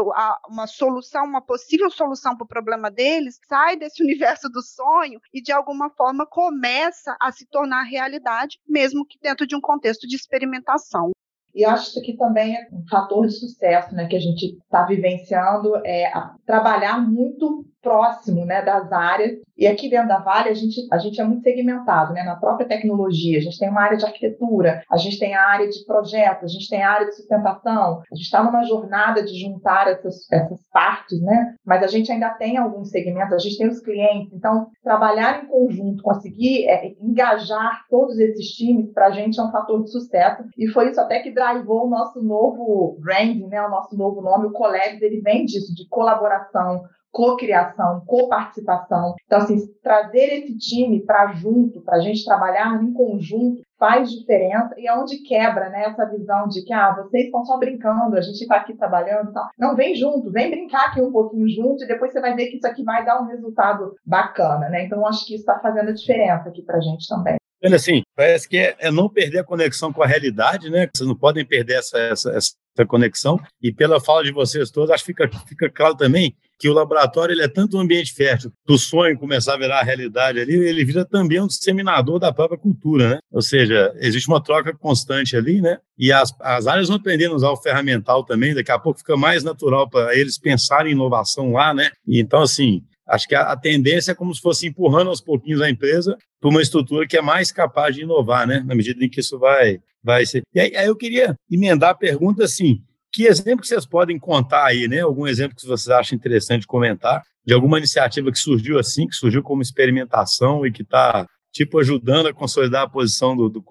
uma 0.48 0.66
solução, 0.66 1.24
uma 1.24 1.42
possível 1.42 1.90
solução 1.90 2.36
para 2.36 2.44
o 2.44 2.48
problema 2.48 2.90
deles, 2.90 3.38
sai 3.48 3.76
desse 3.76 4.02
universo 4.04 4.48
do 4.48 4.62
sonho 4.62 5.20
e 5.32 5.42
de 5.42 5.52
alguma 5.52 5.90
forma 5.90 6.26
começa 6.26 7.16
a 7.20 7.32
se 7.32 7.46
tornar 7.46 7.82
realidade, 7.82 8.58
mesmo 8.66 9.06
que 9.06 9.18
dentro 9.20 9.46
de 9.46 9.56
um 9.56 9.60
contexto 9.60 10.06
de 10.06 10.16
experimentação. 10.16 11.10
E 11.56 11.64
acho 11.64 11.94
que 11.94 12.00
aqui 12.00 12.16
também 12.18 12.54
é 12.54 12.68
um 12.70 12.86
fator 12.86 13.26
de 13.26 13.32
sucesso 13.32 13.94
né, 13.94 14.06
que 14.06 14.14
a 14.14 14.20
gente 14.20 14.58
está 14.58 14.84
vivenciando, 14.84 15.74
é 15.86 16.12
trabalhar 16.44 17.00
muito 17.00 17.64
próximo 17.82 18.44
né, 18.44 18.62
das 18.62 18.92
áreas. 18.92 19.38
E 19.56 19.66
aqui 19.66 19.88
dentro 19.88 20.08
da 20.08 20.18
Vale, 20.18 20.50
a 20.50 20.54
gente, 20.54 20.86
a 20.92 20.98
gente 20.98 21.20
é 21.20 21.24
muito 21.24 21.42
segmentado 21.42 22.12
né, 22.12 22.22
na 22.22 22.36
própria 22.36 22.68
tecnologia. 22.68 23.38
A 23.38 23.40
gente 23.40 23.58
tem 23.58 23.70
uma 23.70 23.82
área 23.82 23.96
de 23.96 24.04
arquitetura, 24.04 24.82
a 24.90 24.96
gente 24.96 25.18
tem 25.18 25.34
a 25.34 25.46
área 25.46 25.68
de 25.68 25.84
projetos, 25.84 26.44
a 26.44 26.48
gente 26.48 26.68
tem 26.68 26.82
a 26.82 26.90
área 26.90 27.06
de 27.06 27.16
sustentação. 27.16 28.02
A 28.10 28.14
gente 28.14 28.24
está 28.24 28.42
numa 28.42 28.64
jornada 28.64 29.22
de 29.22 29.38
juntar 29.40 29.88
essas, 29.88 30.30
essas 30.30 30.60
partes, 30.70 31.20
né? 31.22 31.54
mas 31.64 31.82
a 31.82 31.86
gente 31.86 32.12
ainda 32.12 32.30
tem 32.30 32.56
alguns 32.56 32.90
segmentos, 32.90 33.32
a 33.32 33.38
gente 33.38 33.56
tem 33.56 33.68
os 33.68 33.80
clientes. 33.80 34.32
Então, 34.32 34.68
trabalhar 34.82 35.42
em 35.42 35.46
conjunto, 35.46 36.02
conseguir 36.02 36.68
é, 36.68 36.92
engajar 37.00 37.84
todos 37.88 38.18
esses 38.18 38.48
times, 38.48 38.92
para 38.92 39.06
a 39.06 39.10
gente 39.10 39.38
é 39.38 39.42
um 39.42 39.50
fator 39.50 39.82
de 39.82 39.90
sucesso. 39.90 40.44
E 40.56 40.68
foi 40.68 40.90
isso 40.90 41.00
até 41.00 41.20
que 41.20 41.32
drivou 41.32 41.86
o 41.86 41.90
nosso 41.90 42.22
novo 42.22 42.98
branding, 43.00 43.46
né, 43.46 43.62
o 43.62 43.70
nosso 43.70 43.96
novo 43.96 44.20
nome, 44.20 44.46
o 44.46 44.52
Collabs, 44.52 45.00
ele 45.00 45.20
vem 45.20 45.44
disso, 45.44 45.74
de 45.74 45.88
colaboração, 45.88 46.84
cocriação, 47.16 48.02
coparticipação. 48.04 49.14
Então, 49.24 49.38
assim, 49.38 49.56
trazer 49.82 50.34
esse 50.34 50.58
time 50.58 51.00
para 51.00 51.32
junto, 51.32 51.80
para 51.80 51.96
a 51.96 52.00
gente 52.00 52.22
trabalhar 52.22 52.78
em 52.82 52.92
conjunto, 52.92 53.62
faz 53.78 54.10
diferença 54.10 54.74
e 54.76 54.86
é 54.86 54.94
onde 54.94 55.22
quebra 55.22 55.70
né, 55.70 55.84
essa 55.86 56.04
visão 56.04 56.46
de 56.46 56.62
que 56.62 56.74
ah, 56.74 56.94
vocês 56.94 57.24
estão 57.24 57.42
só 57.46 57.56
brincando, 57.58 58.16
a 58.16 58.20
gente 58.20 58.42
está 58.42 58.56
aqui 58.56 58.76
trabalhando 58.76 59.32
tal. 59.32 59.48
Não, 59.58 59.74
vem 59.74 59.94
junto, 59.94 60.30
vem 60.30 60.50
brincar 60.50 60.88
aqui 60.88 61.00
um 61.00 61.10
pouquinho 61.10 61.48
junto 61.48 61.84
e 61.84 61.88
depois 61.88 62.12
você 62.12 62.20
vai 62.20 62.34
ver 62.34 62.48
que 62.48 62.58
isso 62.58 62.66
aqui 62.66 62.84
vai 62.84 63.02
dar 63.02 63.22
um 63.22 63.26
resultado 63.26 63.94
bacana, 64.04 64.68
né? 64.68 64.84
Então, 64.84 65.06
acho 65.06 65.24
que 65.24 65.36
isso 65.36 65.50
está 65.50 65.58
fazendo 65.58 65.88
a 65.88 65.94
diferença 65.94 66.50
aqui 66.50 66.60
para 66.60 66.76
a 66.76 66.80
gente 66.80 67.08
também. 67.08 67.38
Assim, 67.64 68.02
parece 68.14 68.48
que 68.48 68.56
é, 68.56 68.76
é, 68.78 68.90
não 68.90 69.08
perder 69.08 69.40
a 69.40 69.44
conexão 69.44 69.92
com 69.92 70.02
a 70.02 70.06
realidade, 70.06 70.70
né? 70.70 70.88
Vocês 70.94 71.08
não 71.08 71.16
podem 71.16 71.44
perder 71.44 71.78
essa, 71.78 71.98
essa, 71.98 72.30
essa 72.30 72.86
conexão. 72.86 73.40
E 73.62 73.72
pela 73.72 74.00
fala 74.00 74.22
de 74.22 74.30
vocês 74.30 74.70
todos, 74.70 74.90
acho 74.90 75.04
que 75.04 75.12
fica, 75.12 75.28
fica 75.48 75.70
claro 75.70 75.96
também 75.96 76.36
que 76.58 76.68
o 76.68 76.72
laboratório 76.72 77.32
ele 77.32 77.42
é 77.42 77.48
tanto 77.48 77.76
um 77.76 77.80
ambiente 77.80 78.14
fértil 78.14 78.50
do 78.66 78.78
sonho 78.78 79.18
começar 79.18 79.54
a 79.54 79.58
virar 79.58 79.80
a 79.80 79.82
realidade 79.82 80.40
ali, 80.40 80.54
ele 80.54 80.84
vira 80.84 81.04
também 81.04 81.40
um 81.40 81.46
disseminador 81.46 82.18
da 82.18 82.32
própria 82.32 82.58
cultura, 82.58 83.10
né? 83.10 83.18
Ou 83.30 83.42
seja, 83.42 83.92
existe 83.96 84.28
uma 84.28 84.42
troca 84.42 84.74
constante 84.74 85.36
ali, 85.36 85.60
né? 85.60 85.78
E 85.98 86.12
as, 86.12 86.34
as 86.40 86.66
áreas 86.66 86.88
vão 86.88 86.96
aprendendo 86.96 87.32
a 87.32 87.36
usar 87.36 87.50
o 87.50 87.56
ferramental 87.56 88.24
também, 88.24 88.54
daqui 88.54 88.70
a 88.70 88.78
pouco 88.78 88.98
fica 88.98 89.16
mais 89.16 89.44
natural 89.44 89.88
para 89.88 90.16
eles 90.16 90.38
pensarem 90.38 90.92
em 90.92 90.94
inovação 90.94 91.52
lá, 91.52 91.74
né? 91.74 91.90
E 92.06 92.20
então, 92.20 92.40
assim, 92.40 92.82
acho 93.06 93.28
que 93.28 93.34
a, 93.34 93.56
tendência 93.56 94.12
é 94.12 94.14
como 94.14 94.34
se 94.34 94.40
fosse 94.40 94.66
empurrando 94.66 95.08
aos 95.08 95.20
pouquinhos 95.20 95.60
a 95.60 95.70
empresa 95.70 96.16
para 96.40 96.50
uma 96.50 96.62
estrutura 96.62 97.06
que 97.06 97.16
é 97.16 97.22
mais 97.22 97.52
capaz 97.52 97.94
de 97.94 98.02
inovar, 98.02 98.46
né? 98.46 98.62
Na 98.66 98.74
medida 98.74 99.04
em 99.04 99.08
que 99.08 99.20
isso 99.20 99.38
vai, 99.38 99.80
vai 100.02 100.26
ser. 100.26 100.42
E 100.54 100.60
aí, 100.60 100.76
aí 100.76 100.86
eu 100.86 100.96
queria 100.96 101.36
emendar 101.50 101.90
a 101.90 101.94
pergunta 101.94 102.44
assim, 102.44 102.82
que 103.12 103.24
exemplo 103.24 103.60
que 103.60 103.68
vocês 103.68 103.86
podem 103.86 104.18
contar 104.18 104.64
aí, 104.64 104.88
né? 104.88 105.00
Algum 105.00 105.26
exemplo 105.26 105.56
que 105.56 105.66
vocês 105.66 105.88
acham 105.88 106.16
interessante 106.16 106.66
comentar 106.66 107.22
de 107.46 107.54
alguma 107.54 107.78
iniciativa 107.78 108.32
que 108.32 108.38
surgiu 108.38 108.78
assim, 108.78 109.06
que 109.06 109.14
surgiu 109.14 109.42
como 109.42 109.62
experimentação 109.62 110.66
e 110.66 110.72
que 110.72 110.82
está 110.82 111.26
tipo 111.52 111.78
ajudando 111.78 112.26
a 112.26 112.34
consolidar 112.34 112.82
a 112.82 112.88
posição 112.88 113.34
do, 113.34 113.48
do 113.48 113.64